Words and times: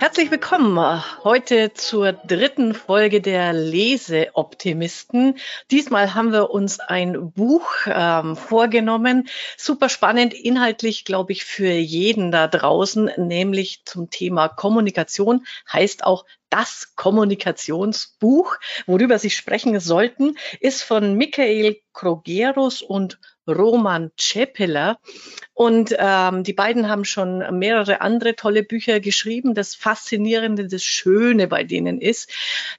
Herzlich 0.00 0.30
willkommen 0.30 1.02
heute 1.24 1.74
zur 1.74 2.12
dritten 2.12 2.72
Folge 2.72 3.20
der 3.20 3.52
Leseoptimisten. 3.52 5.38
Diesmal 5.72 6.14
haben 6.14 6.30
wir 6.30 6.50
uns 6.50 6.78
ein 6.78 7.32
Buch 7.32 7.68
ähm, 7.86 8.36
vorgenommen. 8.36 9.28
Super 9.56 9.88
spannend, 9.88 10.34
inhaltlich, 10.34 11.04
glaube 11.04 11.32
ich, 11.32 11.44
für 11.44 11.72
jeden 11.72 12.30
da 12.30 12.46
draußen, 12.46 13.10
nämlich 13.16 13.82
zum 13.86 14.08
Thema 14.08 14.46
Kommunikation, 14.46 15.44
heißt 15.72 16.04
auch 16.04 16.24
das 16.50 16.94
Kommunikationsbuch, 16.96 18.56
worüber 18.86 19.18
Sie 19.18 19.30
sprechen 19.30 19.78
sollten, 19.80 20.36
ist 20.60 20.82
von 20.82 21.14
Michael 21.14 21.76
Krogerus 21.92 22.82
und 22.82 23.18
Roman 23.46 24.10
Cepeler. 24.18 24.98
Und 25.54 25.94
ähm, 25.98 26.44
die 26.44 26.52
beiden 26.52 26.88
haben 26.88 27.04
schon 27.04 27.58
mehrere 27.58 28.00
andere 28.00 28.36
tolle 28.36 28.62
Bücher 28.62 29.00
geschrieben. 29.00 29.54
Das 29.54 29.74
Faszinierende, 29.74 30.68
das 30.68 30.82
Schöne 30.82 31.48
bei 31.48 31.64
denen 31.64 32.00
ist, 32.00 32.30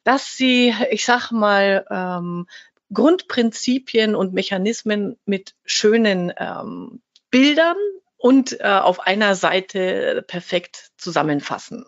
dass 0.04 0.38
sie, 0.38 0.74
ich 0.92 1.06
sag 1.06 1.32
mal, 1.32 1.86
ähm, 1.90 2.48
Grundprinzipien 2.94 4.16
und 4.16 4.34
Mechanismen 4.34 5.18
mit 5.26 5.54
schönen 5.64 6.34
ähm, 6.38 7.02
Bildern 7.30 7.78
und 8.20 8.60
äh, 8.60 8.64
auf 8.66 9.00
einer 9.00 9.34
Seite 9.34 10.24
perfekt 10.28 10.92
zusammenfassen. 10.98 11.86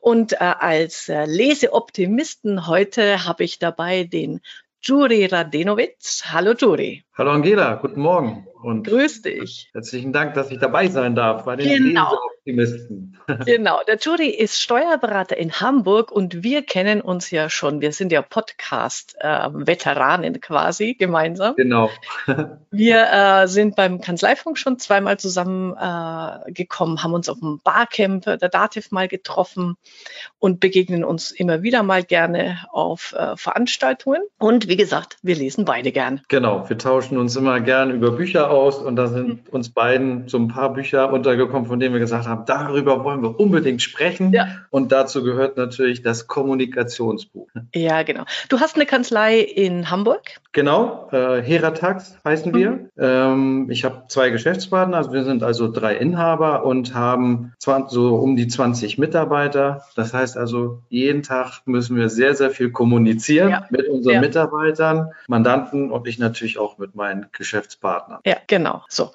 Und 0.00 0.34
äh, 0.34 0.36
als 0.38 1.08
äh, 1.08 1.24
Leseoptimisten 1.24 2.66
heute 2.66 3.24
habe 3.24 3.42
ich 3.42 3.58
dabei 3.58 4.04
den 4.04 4.40
Juri 4.82 5.26
Radenowitz. 5.26 6.24
Hallo 6.26 6.52
Juri. 6.52 7.04
Hallo 7.14 7.30
Angela, 7.30 7.76
guten 7.76 8.00
Morgen. 8.00 8.46
Und 8.62 8.86
Grüß 8.86 9.22
dich. 9.22 9.70
Herzlichen 9.72 10.12
Dank, 10.12 10.34
dass 10.34 10.50
ich 10.50 10.58
dabei 10.58 10.88
sein 10.88 11.14
darf 11.14 11.44
bei 11.44 11.56
den 11.56 11.68
genau. 11.68 12.18
Leseoptimisten. 12.44 13.18
genau, 13.46 13.80
der 13.86 13.98
Juri 13.98 14.28
ist 14.28 14.60
Steuerberater 14.60 15.36
in 15.36 15.52
Hamburg 15.52 16.10
und 16.10 16.42
wir 16.42 16.62
kennen 16.62 17.00
uns 17.00 17.30
ja 17.30 17.48
schon. 17.48 17.80
Wir 17.80 17.92
sind 17.92 18.12
ja 18.12 18.22
Podcast-Veteranen 18.22 20.40
quasi 20.40 20.94
gemeinsam. 20.94 21.54
Genau. 21.56 21.90
wir 22.70 23.06
äh, 23.12 23.48
sind 23.48 23.76
beim 23.76 24.00
Kanzleifunk 24.00 24.58
schon 24.58 24.78
zweimal 24.78 25.18
zusammen 25.18 25.76
äh, 25.76 26.62
haben 26.72 27.14
uns 27.14 27.28
auf 27.28 27.38
dem 27.38 27.60
Barcamp 27.62 28.24
der 28.24 28.36
Dativ 28.36 28.90
mal 28.90 29.08
getroffen 29.08 29.76
und 30.38 30.60
begegnen 30.60 31.04
uns 31.04 31.30
immer 31.30 31.62
wieder 31.62 31.82
mal 31.82 32.02
gerne 32.02 32.58
auf 32.72 33.14
äh, 33.16 33.36
Veranstaltungen. 33.36 34.22
Und 34.38 34.68
wie 34.68 34.76
gesagt, 34.76 35.18
wir 35.22 35.36
lesen 35.36 35.64
beide 35.64 35.92
gern. 35.92 36.22
Genau, 36.28 36.68
wir 36.68 36.78
tauschen 36.78 37.18
uns 37.18 37.36
immer 37.36 37.60
gern 37.60 37.90
über 37.90 38.12
Bücher 38.12 38.50
aus 38.50 38.78
und 38.78 38.96
da 38.96 39.06
sind 39.06 39.28
mhm. 39.28 39.40
uns 39.50 39.70
beiden 39.70 40.28
so 40.28 40.38
ein 40.38 40.48
paar 40.48 40.72
Bücher 40.72 41.12
untergekommen, 41.12 41.66
von 41.66 41.78
denen 41.78 41.94
wir 41.94 42.00
gesagt 42.00 42.26
haben, 42.26 42.31
darüber 42.36 43.04
wollen 43.04 43.22
wir 43.22 43.38
unbedingt 43.38 43.82
sprechen. 43.82 44.32
Ja. 44.32 44.48
Und 44.70 44.92
dazu 44.92 45.22
gehört 45.22 45.56
natürlich 45.56 46.02
das 46.02 46.26
Kommunikationsbuch. 46.26 47.48
Ja, 47.74 48.02
genau. 48.02 48.24
Du 48.48 48.60
hast 48.60 48.76
eine 48.76 48.86
Kanzlei 48.86 49.38
in 49.40 49.90
Hamburg? 49.90 50.40
Genau, 50.52 51.08
äh, 51.12 51.40
Heratax 51.42 52.18
heißen 52.24 52.54
wir. 52.54 52.70
Mhm. 52.70 52.90
Ähm, 52.98 53.70
ich 53.70 53.84
habe 53.84 54.04
zwei 54.08 54.30
Geschäftspartner, 54.30 54.98
also 54.98 55.12
wir 55.12 55.24
sind 55.24 55.42
also 55.42 55.70
drei 55.70 55.96
Inhaber 55.96 56.64
und 56.64 56.94
haben 56.94 57.54
20, 57.58 57.90
so 57.90 58.16
um 58.16 58.36
die 58.36 58.48
20 58.48 58.98
Mitarbeiter. 58.98 59.84
Das 59.96 60.12
heißt 60.12 60.36
also, 60.36 60.82
jeden 60.90 61.22
Tag 61.22 61.62
müssen 61.64 61.96
wir 61.96 62.10
sehr, 62.10 62.34
sehr 62.34 62.50
viel 62.50 62.70
kommunizieren 62.70 63.50
ja. 63.50 63.66
mit 63.70 63.88
unseren 63.88 64.14
ja. 64.14 64.20
Mitarbeitern, 64.20 65.10
Mandanten 65.26 65.90
und 65.90 66.06
ich 66.06 66.18
natürlich 66.18 66.58
auch 66.58 66.76
mit 66.76 66.94
meinen 66.94 67.26
Geschäftspartnern. 67.32 68.20
Ja, 68.26 68.36
genau. 68.46 68.82
So. 68.88 69.12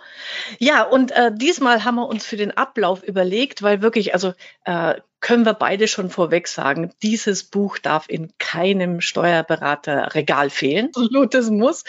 Ja, 0.57 0.83
und 0.83 1.11
äh, 1.11 1.31
diesmal 1.33 1.85
haben 1.85 1.95
wir 1.95 2.07
uns 2.07 2.25
für 2.25 2.37
den 2.37 2.57
Ablauf 2.57 3.06
überlegt, 3.07 3.63
weil 3.63 3.81
wirklich, 3.81 4.13
also 4.13 4.33
äh, 4.65 4.95
können 5.19 5.45
wir 5.45 5.53
beide 5.53 5.87
schon 5.87 6.09
vorweg 6.09 6.47
sagen, 6.47 6.93
dieses 7.01 7.43
Buch 7.43 7.79
darf 7.79 8.05
in 8.07 8.31
keinem 8.37 9.01
Steuerberaterregal 9.01 10.49
fehlen. 10.49 10.87
Absolutes 10.87 11.49
Muss. 11.49 11.83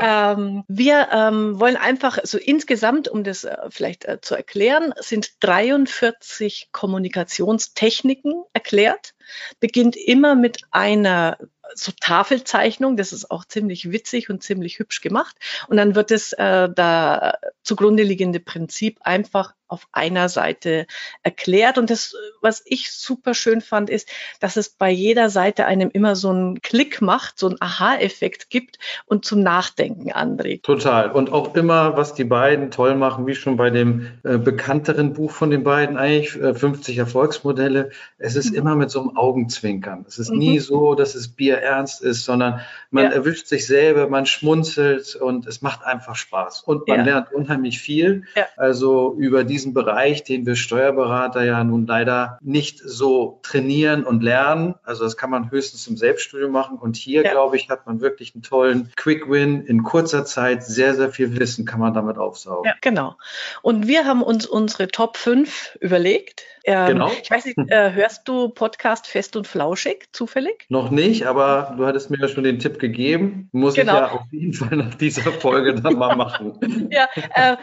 Ähm, 0.00 0.64
wir 0.66 1.08
ähm, 1.12 1.60
wollen 1.60 1.76
einfach 1.76 2.18
so 2.24 2.36
insgesamt, 2.36 3.08
um 3.08 3.22
das 3.22 3.44
äh, 3.44 3.56
vielleicht 3.70 4.06
äh, 4.06 4.20
zu 4.20 4.34
erklären, 4.34 4.92
sind 4.98 5.32
43 5.40 6.70
Kommunikationstechniken 6.72 8.42
erklärt. 8.52 9.14
Beginnt 9.60 9.96
immer 9.96 10.34
mit 10.34 10.62
einer 10.70 11.38
so 11.74 11.92
Tafelzeichnung, 11.98 12.96
das 12.96 13.12
ist 13.12 13.30
auch 13.30 13.44
ziemlich 13.44 13.90
witzig 13.90 14.30
und 14.30 14.42
ziemlich 14.42 14.78
hübsch 14.78 15.00
gemacht. 15.00 15.36
Und 15.68 15.76
dann 15.76 15.94
wird 15.94 16.10
das 16.10 16.32
äh, 16.32 16.68
da 16.74 17.38
zugrunde 17.62 18.02
liegende 18.02 18.40
Prinzip 18.40 18.98
einfach 19.02 19.54
auf 19.74 19.88
einer 19.90 20.28
Seite 20.28 20.86
erklärt. 21.24 21.78
Und 21.78 21.90
das, 21.90 22.14
was 22.40 22.62
ich 22.64 22.92
super 22.92 23.34
schön 23.34 23.60
fand, 23.60 23.90
ist, 23.90 24.08
dass 24.38 24.56
es 24.56 24.68
bei 24.68 24.90
jeder 24.90 25.30
Seite 25.30 25.66
einem 25.66 25.90
immer 25.92 26.14
so 26.14 26.30
einen 26.30 26.62
Klick 26.62 27.02
macht, 27.02 27.40
so 27.40 27.48
einen 27.48 27.56
Aha-Effekt 27.60 28.50
gibt 28.50 28.78
und 29.06 29.24
zum 29.24 29.40
Nachdenken 29.40 30.12
anregt. 30.12 30.64
Total. 30.64 31.10
Und 31.10 31.32
auch 31.32 31.56
immer, 31.56 31.96
was 31.96 32.14
die 32.14 32.24
beiden 32.24 32.70
toll 32.70 32.94
machen, 32.94 33.26
wie 33.26 33.34
schon 33.34 33.56
bei 33.56 33.70
dem 33.70 34.12
äh, 34.22 34.38
bekannteren 34.38 35.12
Buch 35.12 35.32
von 35.32 35.50
den 35.50 35.64
beiden, 35.64 35.96
eigentlich 35.96 36.40
äh, 36.40 36.54
50 36.54 36.98
Erfolgsmodelle. 36.98 37.90
Es 38.18 38.36
ist 38.36 38.52
mhm. 38.52 38.58
immer 38.58 38.76
mit 38.76 38.92
so 38.92 39.00
einem 39.00 39.16
Augenzwinkern. 39.16 40.04
Es 40.06 40.20
ist 40.20 40.30
mhm. 40.30 40.38
nie 40.38 40.58
so, 40.60 40.94
dass 40.94 41.16
es 41.16 41.28
Bier 41.28 41.58
ernst 41.58 42.00
ist, 42.00 42.24
sondern 42.24 42.60
man 42.92 43.04
ja. 43.04 43.10
erwischt 43.10 43.48
sich 43.48 43.66
selber, 43.66 44.08
man 44.08 44.26
schmunzelt 44.26 45.16
und 45.16 45.48
es 45.48 45.62
macht 45.62 45.84
einfach 45.84 46.14
Spaß. 46.14 46.62
Und 46.62 46.86
man 46.86 47.00
ja. 47.00 47.04
lernt 47.04 47.32
unheimlich 47.32 47.80
viel. 47.80 48.22
Ja. 48.36 48.46
Also 48.56 49.16
über 49.18 49.42
diesen 49.64 49.74
Bereich, 49.74 50.24
den 50.24 50.44
wir 50.44 50.56
Steuerberater 50.56 51.42
ja 51.42 51.64
nun 51.64 51.86
leider 51.86 52.38
nicht 52.42 52.80
so 52.84 53.40
trainieren 53.42 54.04
und 54.04 54.22
lernen. 54.22 54.74
Also 54.82 55.04
das 55.04 55.16
kann 55.16 55.30
man 55.30 55.50
höchstens 55.50 55.86
im 55.86 55.96
Selbststudium 55.96 56.52
machen. 56.52 56.76
Und 56.76 56.96
hier, 56.96 57.22
glaube 57.22 57.56
ich, 57.56 57.70
hat 57.70 57.86
man 57.86 58.00
wirklich 58.00 58.34
einen 58.34 58.42
tollen 58.42 58.92
Quick 58.96 59.30
Win. 59.30 59.64
In 59.64 59.82
kurzer 59.82 60.26
Zeit 60.26 60.64
sehr, 60.64 60.94
sehr 60.94 61.10
viel 61.10 61.38
Wissen 61.38 61.64
kann 61.64 61.80
man 61.80 61.94
damit 61.94 62.18
aufsaugen. 62.18 62.66
Ja, 62.66 62.74
genau. 62.82 63.16
Und 63.62 63.86
wir 63.86 64.04
haben 64.04 64.22
uns 64.22 64.44
unsere 64.44 64.88
Top 64.88 65.16
5 65.16 65.78
überlegt 65.80 66.44
ähm, 66.64 66.86
genau. 66.86 67.10
Ich 67.22 67.30
weiß 67.30 67.44
nicht, 67.44 67.58
äh, 67.68 67.92
hörst 67.92 68.26
du 68.26 68.48
Podcast 68.48 69.06
Fest 69.06 69.36
und 69.36 69.46
Flauschig 69.46 70.08
zufällig? 70.12 70.64
Noch 70.68 70.90
nicht, 70.90 71.26
aber 71.26 71.74
du 71.76 71.84
hattest 71.86 72.10
mir 72.10 72.18
ja 72.18 72.28
schon 72.28 72.44
den 72.44 72.58
Tipp 72.58 72.78
gegeben. 72.78 73.48
Muss 73.52 73.74
genau. 73.74 73.92
ich 73.92 73.98
ja 73.98 74.10
auf 74.12 74.26
jeden 74.30 74.52
Fall 74.54 74.76
nach 74.76 74.94
dieser 74.94 75.30
Folge 75.32 75.74
dann 75.74 75.94
mal 75.94 76.16
machen. 76.16 76.88
ja, 76.90 77.06
äh, 77.34 77.56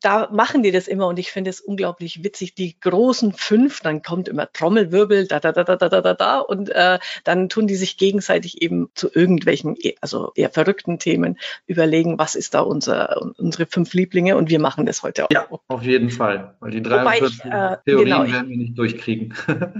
da 0.00 0.28
machen 0.32 0.62
die 0.62 0.72
das 0.72 0.88
immer 0.88 1.06
und 1.06 1.18
ich 1.18 1.30
finde 1.30 1.50
es 1.50 1.60
unglaublich 1.60 2.24
witzig. 2.24 2.54
Die 2.54 2.78
großen 2.80 3.32
fünf, 3.32 3.80
dann 3.80 4.02
kommt 4.02 4.28
immer 4.28 4.50
Trommelwirbel, 4.52 5.28
da, 5.28 5.38
da, 5.38 5.52
da, 5.52 5.62
da, 5.62 5.76
da, 5.76 6.00
da, 6.00 6.14
da, 6.14 6.38
und 6.40 6.68
äh, 6.70 6.98
dann 7.24 7.48
tun 7.48 7.66
die 7.66 7.76
sich 7.76 7.96
gegenseitig 7.96 8.60
eben 8.60 8.90
zu 8.94 9.08
irgendwelchen, 9.12 9.76
e, 9.80 9.94
also 10.00 10.32
eher 10.34 10.50
verrückten 10.50 10.98
Themen 10.98 11.38
überlegen, 11.66 12.18
was 12.18 12.34
ist 12.34 12.54
da 12.54 12.60
unser, 12.60 13.22
unsere 13.38 13.66
fünf 13.66 13.94
Lieblinge 13.94 14.36
und 14.36 14.50
wir 14.50 14.60
machen 14.60 14.86
das 14.86 15.02
heute 15.02 15.26
auch. 15.26 15.30
Ja, 15.30 15.46
auf 15.68 15.82
jeden 15.82 16.10
Fall, 16.10 16.54
weil 16.60 16.72
die 16.72 16.82
43 16.82 17.04
Wobei 17.22 17.26
ich, 17.26 17.44
äh, 17.44 17.76
Theorien 17.84 18.04
genau, 18.04 18.31
werden 18.32 18.48
wir 18.48 18.56
nicht 18.56 18.76
durchkriegen. 18.78 19.34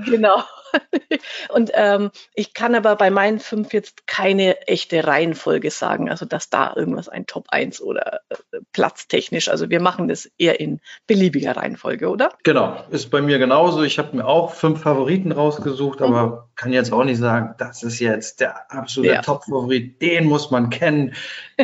genau. 0.07 0.43
Und 1.49 1.71
ähm, 1.75 2.11
ich 2.35 2.55
kann 2.55 2.75
aber 2.75 2.97
bei 2.97 3.11
meinen 3.11 3.39
fünf 3.39 3.73
jetzt 3.73 4.07
keine 4.07 4.67
echte 4.67 5.07
Reihenfolge 5.07 5.71
sagen, 5.71 6.11
also 6.11 6.25
dass 6.27 6.51
da 6.51 6.75
irgendwas 6.75 7.09
ein 7.09 7.27
Top 7.27 7.47
1 7.49 7.81
oder 7.81 8.21
äh, 8.29 8.59
platztechnisch. 8.73 9.49
Also 9.49 9.71
wir 9.71 9.81
machen 9.81 10.09
das 10.09 10.31
eher 10.39 10.61
in 10.61 10.81
beliebiger 11.07 11.57
Reihenfolge, 11.57 12.09
oder? 12.09 12.31
Genau, 12.43 12.85
ist 12.91 13.11
bei 13.11 13.23
mir 13.23 13.39
genauso. 13.39 13.83
Ich 13.83 13.99
habe 13.99 14.17
mir 14.17 14.27
auch 14.27 14.53
fünf 14.55 14.83
Favoriten 14.83 15.33
rausgesucht, 15.33 16.01
mhm. 16.01 16.07
aber 16.07 16.49
kann 16.57 16.73
jetzt 16.73 16.93
auch 16.93 17.05
nicht 17.05 17.19
sagen, 17.19 17.55
das 17.59 17.83
ist 17.83 17.99
jetzt 17.99 18.41
der 18.41 18.71
absolute 18.71 19.15
ja. 19.15 19.23
Top-Favorit, 19.23 20.01
den 20.01 20.27
muss 20.27 20.51
man 20.51 20.71
kennen. 20.71 21.15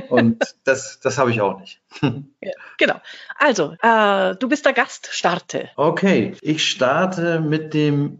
Und 0.09 0.43
das, 0.65 1.01
das 1.01 1.19
habe 1.19 1.31
ich 1.31 1.41
auch 1.41 1.61
nicht. 1.61 1.81
Ja, 2.41 2.53
genau. 2.79 2.95
Also, 3.37 3.75
äh, 3.83 4.37
du 4.37 4.49
bist 4.49 4.65
der 4.65 4.73
Gast, 4.73 5.09
starte. 5.11 5.71
Okay, 5.75 6.37
ich 6.41 6.65
starte 6.65 7.41
mit 7.41 7.75
dem 7.75 8.19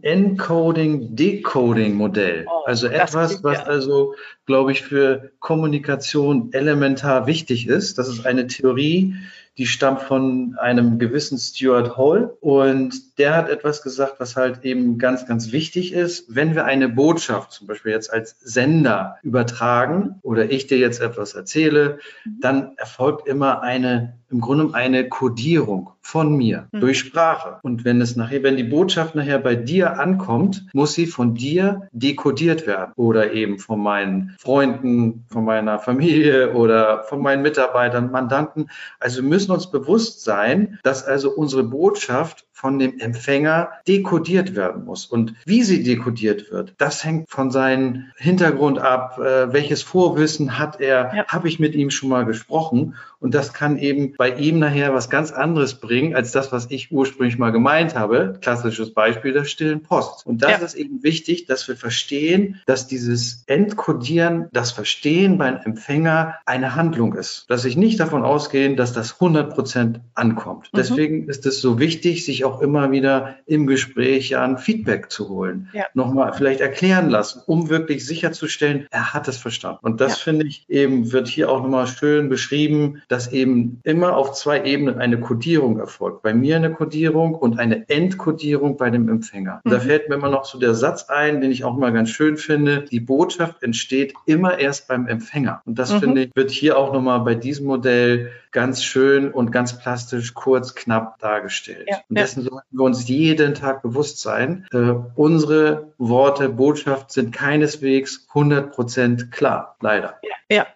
Encoding-Decoding-Modell. 0.79 2.45
Oh, 2.47 2.63
also 2.65 2.87
etwas, 2.87 3.43
was 3.43 3.59
also, 3.59 4.15
glaube 4.45 4.71
ich, 4.71 4.81
für 4.81 5.31
Kommunikation 5.39 6.53
elementar 6.53 7.27
wichtig 7.27 7.67
ist. 7.67 7.97
Das 7.97 8.07
ist 8.07 8.25
eine 8.25 8.47
Theorie, 8.47 9.15
die 9.57 9.67
stammt 9.67 10.01
von 10.01 10.55
einem 10.57 10.99
gewissen 10.99 11.37
Stuart 11.37 11.97
Hall 11.97 12.37
und 12.39 13.17
der 13.17 13.35
hat 13.35 13.49
etwas 13.49 13.81
gesagt, 13.81 14.15
was 14.19 14.37
halt 14.37 14.63
eben 14.63 14.97
ganz, 14.97 15.25
ganz 15.25 15.51
wichtig 15.51 15.91
ist. 15.91 16.33
Wenn 16.33 16.55
wir 16.55 16.63
eine 16.65 16.87
Botschaft 16.87 17.51
zum 17.51 17.67
Beispiel 17.67 17.91
jetzt 17.91 18.11
als 18.11 18.37
Sender 18.39 19.17
übertragen 19.21 20.19
oder 20.21 20.49
ich 20.49 20.67
dir 20.67 20.77
jetzt 20.77 21.01
etwas 21.01 21.33
erzähle, 21.33 21.99
mhm. 22.23 22.39
dann 22.39 22.71
erfolgt 22.77 23.27
immer 23.27 23.61
eine 23.61 24.18
im 24.31 24.41
Grunde 24.41 24.73
eine 24.73 25.07
Kodierung 25.09 25.91
von 26.01 26.35
mir 26.35 26.67
mhm. 26.71 26.79
durch 26.79 26.99
Sprache. 26.99 27.59
Und 27.63 27.85
wenn 27.85 28.01
es 28.01 28.15
nachher, 28.15 28.43
wenn 28.43 28.57
die 28.57 28.63
Botschaft 28.63 29.15
nachher 29.15 29.39
bei 29.39 29.55
dir 29.55 29.99
ankommt, 29.99 30.65
muss 30.73 30.93
sie 30.93 31.05
von 31.05 31.35
dir 31.35 31.87
dekodiert 31.91 32.67
werden 32.67 32.93
oder 32.95 33.33
eben 33.33 33.59
von 33.59 33.81
meinen 33.81 34.35
Freunden, 34.39 35.25
von 35.29 35.45
meiner 35.45 35.79
Familie 35.79 36.53
oder 36.53 37.03
von 37.03 37.21
meinen 37.21 37.41
Mitarbeitern, 37.41 38.11
Mandanten. 38.11 38.69
Also 38.99 39.21
wir 39.21 39.29
müssen 39.29 39.51
uns 39.51 39.69
bewusst 39.71 40.23
sein, 40.23 40.79
dass 40.83 41.03
also 41.03 41.31
unsere 41.31 41.63
Botschaft 41.63 42.45
von 42.59 42.77
dem 42.77 42.99
Empfänger 42.99 43.69
dekodiert 43.87 44.53
werden 44.53 44.83
muss. 44.83 45.05
Und 45.05 45.33
wie 45.45 45.63
sie 45.63 45.81
dekodiert 45.81 46.51
wird, 46.51 46.73
das 46.77 47.05
hängt 47.05 47.29
von 47.29 47.51
seinem 47.51 48.11
Hintergrund 48.17 48.79
ab. 48.79 49.17
Äh, 49.17 49.53
welches 49.53 49.81
Vorwissen 49.81 50.59
hat 50.59 50.81
er? 50.81 51.15
Ja. 51.15 51.27
Habe 51.27 51.47
ich 51.47 51.59
mit 51.59 51.73
ihm 51.73 51.89
schon 51.89 52.09
mal 52.09 52.25
gesprochen? 52.25 52.95
Und 53.21 53.33
das 53.35 53.53
kann 53.53 53.77
eben 53.77 54.13
bei 54.17 54.33
ihm 54.35 54.59
nachher 54.59 54.93
was 54.93 55.09
ganz 55.09 55.31
anderes 55.31 55.75
bringen, 55.75 56.15
als 56.15 56.31
das, 56.31 56.51
was 56.51 56.67
ich 56.69 56.91
ursprünglich 56.91 57.37
mal 57.37 57.51
gemeint 57.51 57.95
habe. 57.95 58.37
Klassisches 58.41 58.93
Beispiel 58.93 59.33
der 59.33 59.43
stillen 59.43 59.83
Post. 59.83 60.25
Und 60.25 60.41
das 60.41 60.51
ja. 60.51 60.57
ist 60.57 60.75
eben 60.75 61.03
wichtig, 61.03 61.45
dass 61.45 61.67
wir 61.67 61.75
verstehen, 61.75 62.61
dass 62.65 62.87
dieses 62.87 63.43
Entkodieren, 63.47 64.47
das 64.53 64.71
Verstehen 64.71 65.37
beim 65.37 65.57
Empfänger 65.57 66.35
eine 66.45 66.75
Handlung 66.75 67.13
ist. 67.13 67.45
Dass 67.49 67.65
ich 67.65 67.75
nicht 67.75 67.99
davon 67.99 68.23
ausgehe, 68.23 68.75
dass 68.75 68.93
das 68.93 69.13
100 69.13 69.53
Prozent 69.53 69.99
ankommt. 70.13 70.69
Mhm. 70.71 70.77
Deswegen 70.77 71.29
ist 71.29 71.45
es 71.45 71.59
so 71.59 71.77
wichtig, 71.77 72.23
sich 72.23 72.45
auch 72.45 72.48
immer 72.61 72.91
wieder 72.91 73.35
im 73.45 73.67
Gespräch 73.67 74.29
ja 74.29 74.43
ein 74.43 74.57
Feedback 74.57 75.11
zu 75.11 75.29
holen. 75.29 75.69
Ja. 75.73 75.85
Nochmal 75.93 76.33
vielleicht 76.33 76.61
erklären 76.61 77.09
lassen, 77.09 77.41
um 77.45 77.69
wirklich 77.69 78.05
sicherzustellen, 78.05 78.87
er 78.91 79.13
hat 79.13 79.27
es 79.27 79.37
verstanden. 79.37 79.79
Und 79.81 80.01
das 80.01 80.17
ja. 80.17 80.23
finde 80.23 80.47
ich 80.47 80.65
eben, 80.69 81.11
wird 81.11 81.27
hier 81.27 81.49
auch 81.49 81.61
nochmal 81.61 81.87
schön 81.87 82.29
beschrieben, 82.29 83.01
dass 83.07 83.31
eben 83.31 83.79
immer 83.83 84.15
auf 84.15 84.33
zwei 84.33 84.63
Ebenen 84.63 84.97
eine 84.99 85.19
Kodierung 85.19 85.79
erfolgt. 85.79 86.21
Bei 86.23 86.33
mir 86.33 86.55
eine 86.55 86.71
Kodierung 86.71 87.35
und 87.35 87.59
eine 87.59 87.87
Entkodierung 87.89 88.77
bei 88.77 88.89
dem 88.89 89.07
Empfänger. 89.09 89.61
Mhm. 89.63 89.69
Da 89.69 89.79
fällt 89.79 90.09
mir 90.09 90.15
immer 90.15 90.29
noch 90.29 90.45
so 90.45 90.59
der 90.59 90.73
Satz 90.73 91.05
ein, 91.09 91.41
den 91.41 91.51
ich 91.51 91.63
auch 91.63 91.77
mal 91.77 91.93
ganz 91.93 92.09
schön 92.09 92.37
finde. 92.37 92.85
Die 92.89 92.99
Botschaft 92.99 93.63
entsteht 93.63 94.13
immer 94.25 94.59
erst 94.59 94.87
beim 94.87 95.07
Empfänger. 95.07 95.61
Und 95.65 95.79
das 95.79 95.93
mhm. 95.93 95.99
finde 95.99 96.23
ich, 96.23 96.35
wird 96.35 96.51
hier 96.51 96.77
auch 96.77 96.93
nochmal 96.93 97.19
bei 97.21 97.35
diesem 97.35 97.67
Modell 97.67 98.31
ganz 98.51 98.83
schön 98.83 99.31
und 99.31 99.51
ganz 99.51 99.77
plastisch, 99.77 100.33
kurz, 100.33 100.73
knapp 100.75 101.19
dargestellt. 101.19 101.87
Ja, 101.89 101.97
und 102.09 102.17
dessen 102.39 102.53
sollten 102.53 102.77
wir 102.77 102.83
uns 102.83 103.07
jeden 103.07 103.53
Tag 103.53 103.81
bewusst 103.81 104.19
sein. 104.19 104.67
Äh, 104.71 104.93
unsere 105.15 105.93
Worte, 105.97 106.49
Botschaft 106.49 107.11
sind 107.11 107.33
keineswegs 107.33 108.27
100 108.29 108.71
Prozent 108.71 109.31
klar, 109.31 109.75
leider. 109.81 110.19
Ja, 110.23 110.55
ja. 110.57 110.67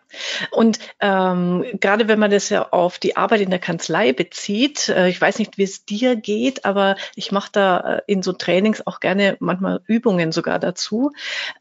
Und 0.52 0.80
ähm, 1.00 1.66
gerade 1.80 2.08
wenn 2.08 2.20
man 2.20 2.32
das 2.32 2.50
ja 2.50 2.70
auf 2.70 3.00
die 3.00 3.18
Arbeit 3.18 3.42
in 3.42 3.50
der 3.50 3.60
Kanzlei 3.60 4.14
bezieht, 4.14 4.90
äh, 4.90 5.08
ich 5.10 5.20
weiß 5.20 5.40
nicht, 5.40 5.58
wie 5.58 5.64
es 5.64 5.86
dir 5.86 6.16
geht, 6.16 6.66
aber 6.66 6.96
ich 7.16 7.32
mache 7.32 7.50
da 7.52 7.80
äh, 7.80 8.02
in 8.08 8.24
so 8.24 8.34
Trainings 8.34 8.86
auch 8.86 9.00
gerne 9.00 9.38
manchmal 9.40 9.82
Übungen 9.88 10.32
sogar 10.32 10.60
dazu, 10.60 11.12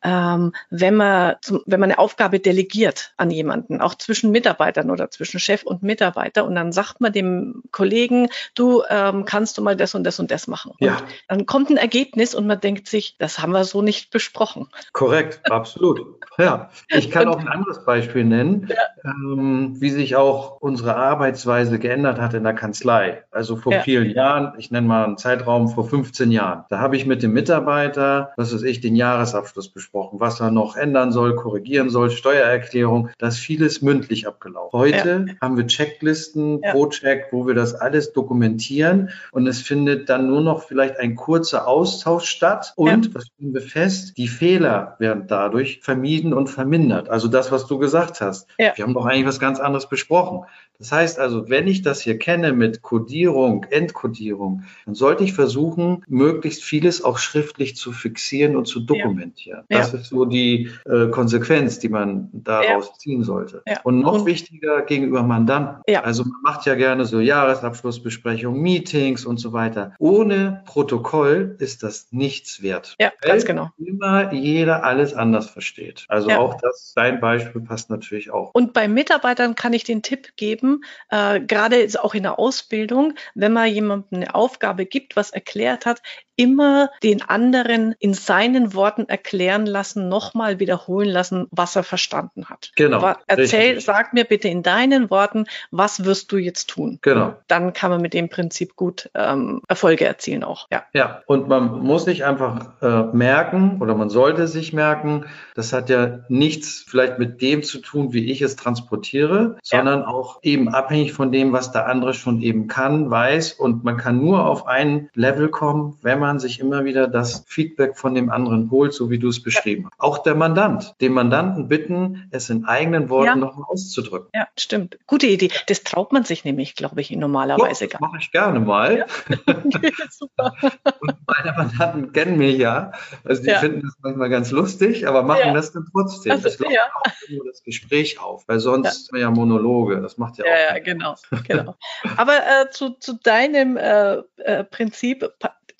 ähm, 0.03 0.53
wenn 0.71 0.97
man 0.97 1.37
zum, 1.41 1.63
wenn 1.67 1.81
man 1.81 1.91
eine 1.91 1.99
Aufgabe 1.99 2.41
delegiert 2.41 3.13
an 3.17 3.31
jemanden, 3.31 3.81
auch 3.81 3.95
zwischen 3.95 4.31
Mitarbeitern 4.31 4.91
oder 4.91 5.11
zwischen 5.11 5.41
Chef 5.41 5.63
und 5.63 5.83
Mitarbeiter, 5.83 6.45
und 6.45 6.55
dann 6.55 6.73
sagt 6.73 7.01
man 7.01 7.13
dem 7.13 7.63
Kollegen, 7.71 8.29
du 8.55 8.83
ähm, 8.89 9.25
kannst 9.25 9.59
du 9.59 9.63
mal 9.63 9.77
das 9.77 9.95
und 9.95 10.05
das 10.05 10.19
und 10.21 10.31
das 10.31 10.47
machen. 10.47 10.73
Ja. 10.79 10.97
Und 10.97 11.05
dann 11.29 11.47
kommt 11.47 11.71
ein 11.71 11.77
Ergebnis 11.77 12.35
und 12.35 12.47
man 12.47 12.61
denkt 12.61 12.89
sich, 12.89 13.17
das 13.19 13.39
haben 13.39 13.53
wir 13.53 13.65
so 13.65 13.83
nicht 13.83 14.11
besprochen. 14.11 14.69
Korrekt, 14.93 15.51
absolut. 15.51 16.01
Ja, 16.39 16.71
ich 16.89 17.11
kann 17.11 17.29
auch 17.29 17.39
ein 17.39 17.49
anderes 17.49 17.85
Beispiel 17.85 18.25
nennen 18.25 18.42
nennen, 18.43 18.69
ja. 18.69 18.77
ähm, 19.05 19.81
wie 19.81 19.91
sich 19.91 20.17
auch 20.17 20.61
unsere 20.61 20.97
Arbeitsweise 20.97 21.79
geändert 21.79 22.21
hat 22.21 22.35
in 22.35 22.44
der 22.44 22.55
Kanzlei. 22.55 23.25
Also 23.31 23.56
vor 23.56 23.73
ja. 23.73 23.81
vielen 23.81 24.11
Jahren, 24.11 24.55
ich 24.59 24.71
nenne 24.71 24.87
mal 24.87 25.05
einen 25.05 25.19
Zeitraum 25.19 25.69
vor 25.69 25.89
15 25.89 26.31
Jahren. 26.31 26.65
Da 26.69 26.79
habe 26.79 26.97
ich 26.97 27.06
mit 27.06 27.23
dem 27.23 27.33
Mitarbeiter, 27.33 28.33
was 28.37 28.55
weiß 28.55 28.62
ich, 28.62 28.81
den 28.81 28.97
Jahresabschluss 28.97 29.69
besprochen, 29.69 30.21
was 30.21 30.41
er 30.41 30.50
noch 30.50 30.77
ändern 30.77 31.12
soll, 31.12 31.37
korrigieren 31.37 31.91
soll, 31.91 32.11
Steuererklärung. 32.11 33.11
Das 33.19 33.35
ist 33.35 33.41
vieles 33.41 33.83
mündlich 33.83 34.27
abgelaufen. 34.27 34.79
Heute 34.79 35.27
ja. 35.29 35.35
haben 35.41 35.56
wir 35.56 35.67
Checklisten, 35.67 36.61
Pro-Check, 36.61 37.27
wo 37.31 37.47
wir 37.47 37.55
das 37.55 37.75
alles 37.75 38.12
dokumentieren 38.12 39.11
und 39.33 39.47
es 39.47 39.61
findet 39.61 40.09
dann 40.09 40.29
nur 40.29 40.41
noch 40.41 40.62
vielleicht 40.62 40.99
ein 40.99 41.15
kurzer 41.15 41.67
Austausch 41.67 42.27
statt 42.27 42.73
und, 42.77 43.15
was 43.15 43.27
stellen 43.27 43.55
wir 43.55 43.62
fest, 43.62 44.17
die 44.17 44.29
Fehler 44.29 44.97
werden 44.99 45.25
dadurch 45.27 45.81
vermieden 45.83 46.33
und 46.33 46.49
vermindert. 46.49 47.09
Also 47.09 47.29
das, 47.29 47.53
was 47.53 47.67
du 47.67 47.79
gesagt 47.79 48.21
hast 48.21 48.31
hast. 48.32 48.49
Ja. 48.58 48.73
Wir 48.75 48.84
haben 48.84 48.94
doch 48.94 49.06
eigentlich 49.06 49.26
was 49.26 49.40
ganz 49.40 49.61
anderes 49.61 49.88
besprochen. 49.88 50.46
Das 50.79 50.90
heißt 50.90 51.20
also, 51.20 51.49
wenn 51.49 51.69
ich 51.69 51.82
das 51.82 52.00
hier 52.00 52.19
kenne 52.19 52.52
mit 52.52 52.82
Codierung, 52.82 53.64
Entkodierung, 53.70 54.64
dann 54.84 54.96
sollte 54.96 55.23
ich 55.23 55.32
versuchen, 55.32 56.02
möglichst 56.08 56.64
vieles 56.64 57.05
auch 57.05 57.19
schriftlich 57.19 57.76
zu 57.76 57.93
fixieren 57.93 58.56
und 58.56 58.67
zu 58.67 58.81
dokumentieren. 58.81 59.62
Ja. 59.69 59.79
Das 59.79 59.94
ist 59.94 60.06
so 60.06 60.25
die 60.25 60.70
äh, 60.84 61.06
Konsequenz, 61.06 61.79
die 61.79 61.88
man 61.88 62.31
daraus 62.32 62.88
ja. 62.88 62.94
ziehen 62.99 63.23
sollte. 63.23 63.62
Und 63.84 64.00
noch 64.00 64.20
und, 64.20 64.26
wichtiger 64.26 64.82
gegenüber 64.82 65.23
Mandanten. 65.23 65.82
Also 66.02 66.25
man 66.25 66.43
macht 66.43 66.67
ja 66.67 66.75
gerne 66.75 67.05
so 67.05 67.20
Jahresabschlussbesprechungen, 67.20 68.61
Meetings 68.61 69.25
und 69.25 69.38
so 69.38 69.52
weiter. 69.52 69.93
Ohne 70.00 70.62
Protokoll 70.64 71.55
ist 71.61 71.84
das 71.84 72.08
nichts 72.11 72.61
wert. 72.61 72.96
Ja, 72.99 73.12
ganz 73.20 73.44
genau. 73.44 73.70
Immer 73.79 74.32
jeder 74.32 74.84
alles 74.84 75.14
anders 75.14 75.49
versteht. 75.49 76.06
Also 76.08 76.31
auch 76.31 76.55
das, 76.61 76.93
dein 76.96 77.20
Beispiel 77.20 77.61
passt 77.61 77.88
natürlich 77.88 78.12
auch. 78.31 78.50
Und 78.55 78.73
bei 78.73 78.88
Mitarbeitern 78.88 79.55
kann 79.55 79.73
ich 79.73 79.85
den 79.85 80.03
Tipp 80.03 80.37
geben, 80.37 80.85
äh, 81.11 81.41
gerade 81.41 81.87
auch 82.00 82.14
in 82.14 82.23
der 82.23 82.38
Ausbildung, 82.38 83.14
wenn 83.35 83.53
man 83.53 83.69
jemandem 83.73 84.23
eine 84.23 84.35
Aufgabe 84.35 84.87
gibt, 84.87 85.17
was 85.17 85.31
erklärt 85.31 85.87
hat, 85.87 86.03
immer 86.37 86.91
den 87.03 87.23
anderen 87.23 87.94
in 87.99 88.14
seinen 88.14 88.75
Worten 88.75 89.09
erklären 89.09 89.67
lassen, 89.67 90.09
nochmal 90.09 90.59
wiederholen 90.59 91.09
lassen, 91.09 91.47
was 91.50 91.76
er 91.76 91.85
verstanden 91.85 92.47
hat. 92.49 92.73
Genau. 92.75 93.14
Erzähl, 93.26 93.61
richtig. 93.61 93.85
sag 93.85 94.12
mir 94.12 94.25
bitte 94.25 94.49
in 94.49 94.62
deinen 94.62 95.11
Worten, 95.11 95.47
was 95.70 96.05
wirst 96.05 96.32
du 96.32 96.38
jetzt 96.38 96.70
tun? 96.70 96.99
Genau. 97.03 97.35
Dann 97.49 97.73
kann 97.73 97.91
man 97.91 98.00
mit 98.00 98.15
dem 98.15 98.29
Prinzip 98.29 98.76
gut 98.76 99.11
ähm, 99.15 99.62
Erfolge 99.69 100.06
erzielen 100.06 100.43
auch. 100.43 100.69
Ja. 100.70 100.85
Ja. 100.94 101.23
Und 101.26 101.49
man 101.49 101.81
muss 101.81 102.05
sich 102.06 102.25
einfach 102.25 102.82
äh, 102.82 103.15
merken 103.15 103.79
oder 103.81 103.94
man 103.94 104.08
sollte 104.08 104.49
sich 104.49 104.73
merken, 104.73 105.26
das 105.55 105.73
hat 105.73 105.91
ja 105.91 106.20
nichts 106.29 106.85
vielleicht 106.88 107.19
mit 107.19 107.43
dem 107.43 107.62
zu 107.62 107.79
tun, 107.79 108.02
wie 108.11 108.31
ich 108.31 108.43
es 108.43 108.57
transportiere, 108.57 109.57
sondern 109.63 110.01
ja. 110.01 110.07
auch 110.09 110.41
eben 110.43 110.69
abhängig 110.69 111.13
von 111.13 111.31
dem, 111.31 111.53
was 111.53 111.73
der 111.73 111.87
andere 111.87 112.15
schon 112.15 112.43
eben 112.43 112.67
kann, 112.67 113.11
weiß 113.11 113.53
und 113.53 113.85
man 113.85 113.97
kann 113.97 114.19
nur 114.19 114.47
auf 114.47 114.67
ein 114.67 115.09
Level 115.15 115.49
kommen, 115.49 115.99
wenn 116.03 116.19
man 116.19 116.39
sich 116.39 116.61
immer 116.61 116.85
wieder 116.85 117.07
das 117.07 117.45
Feedback 117.47 117.97
von 117.97 118.15
dem 118.15 118.31
anderen 118.31 118.71
holt, 118.71 118.93
so 118.93 119.11
wie 119.11 119.19
du 119.19 119.29
es 119.29 119.43
beschrieben 119.43 119.87
hast. 119.87 120.01
Auch 120.01 120.19
der 120.19 120.35
Mandant, 120.35 120.95
den 121.01 121.13
Mandanten 121.13 121.69
bitten, 121.69 122.29
es 122.31 122.51
in 122.51 122.65
eigenen 122.65 123.09
Worten 123.09 123.27
ja. 123.27 123.37
nochmal 123.37 123.67
auszudrücken. 123.69 124.29
Ja, 124.35 124.49
stimmt. 124.59 124.99
Gute 125.07 125.27
Idee. 125.27 125.51
Das 125.67 125.83
traut 125.85 126.13
man 126.13 126.25
sich 126.25 126.45
nämlich, 126.45 126.75
glaube 126.75 127.01
ich, 127.01 127.11
normalerweise 127.11 127.89
gar 127.89 128.01
nicht. 128.01 128.13
mache 128.13 128.19
ich 128.21 128.33
gerne 128.33 128.61
mal. 128.61 128.99
Ja. 128.99 129.07
Super. 130.11 130.53
und 131.01 131.15
meine 131.27 131.56
Mandanten 131.56 132.13
kennen 132.13 132.39
mich 132.39 132.59
ja. 132.59 132.93
Also 133.25 133.43
die 133.43 133.51
ja. 133.51 133.59
finden 133.59 133.82
das 133.82 133.94
manchmal 134.01 134.31
ganz 134.31 134.51
lustig, 134.51 135.06
aber 135.06 135.23
machen 135.23 135.55
das 135.55 135.73
dann 135.73 135.87
trotzdem. 135.93 136.32
Also, 136.32 136.44
das 136.44 136.59
läuft 136.59 136.77
auch 136.94 137.29
nur 137.31 137.44
das 137.47 137.63
Gespräch 137.63 137.92
auf, 138.20 138.44
weil 138.49 138.61
sonst 138.61 139.11
ja. 139.13 139.20
ja 139.20 139.31
Monologe. 139.31 140.01
Das 140.01 140.19
macht 140.19 140.39
ja, 140.39 140.44
auch. 140.44 140.75
Ja, 140.75 140.79
genau. 140.79 141.15
genau. 141.46 141.77
aber 142.17 142.37
äh, 142.37 142.70
zu, 142.70 142.91
zu 142.91 143.15
deinem 143.15 143.77
äh, 143.77 144.22
äh, 144.37 144.65
Prinzip 144.65 145.32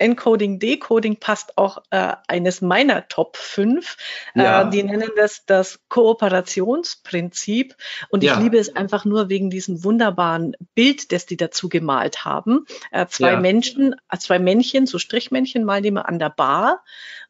Encoding, 0.03 0.59
Decoding 0.59 1.17
passt 1.17 1.57
auch 1.57 1.79
äh, 1.91 2.15
eines 2.27 2.61
meiner 2.61 3.07
Top 3.07 3.37
5. 3.37 3.97
Äh, 4.35 4.43
ja. 4.43 4.63
Äh, 4.63 4.71
die 4.71 4.83
nennen 4.83 5.11
das 5.17 5.47
das 5.47 5.81
Kooperationsprinzip. 5.89 7.77
Und 8.11 8.25
ich 8.25 8.31
ja. 8.31 8.39
liebe 8.39 8.59
es 8.59 8.75
einfach 8.75 9.05
nur 9.05 9.29
wegen 9.29 9.49
diesem 9.49 9.85
wunderbaren 9.85 10.57
Bild, 10.75 11.13
das 11.13 11.27
die 11.27 11.37
dazu 11.37 11.69
gemalt 11.69 12.25
haben. 12.25 12.67
Äh, 12.91 13.07
zwei 13.07 13.33
ja. 13.33 13.41
Menschen, 13.41 13.95
äh, 14.11 14.19
zwei 14.19 14.41
Männchen, 14.41 14.87
so 14.87 14.99
Strichmännchen 14.99 15.65
malen 15.65 15.85
die 15.85 15.91
mal 15.93 16.03
an 16.03 16.19
der 16.19 16.31
Bar. 16.31 16.83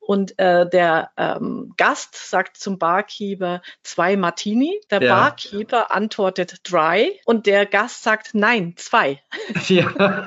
Und 0.04 0.38
äh, 0.38 0.68
der 0.68 1.10
ähm, 1.16 1.74
Gast 1.76 2.16
sagt 2.16 2.56
zum 2.56 2.78
Barkeeper 2.78 3.62
zwei 3.82 4.16
Martini. 4.16 4.80
Der 4.90 5.00
ja. 5.02 5.14
Barkeeper 5.14 5.92
antwortet 5.92 6.60
dry 6.64 7.20
und 7.24 7.46
der 7.46 7.66
Gast 7.66 8.02
sagt 8.02 8.30
nein, 8.34 8.74
zwei. 8.76 9.22
Ja. 9.68 10.26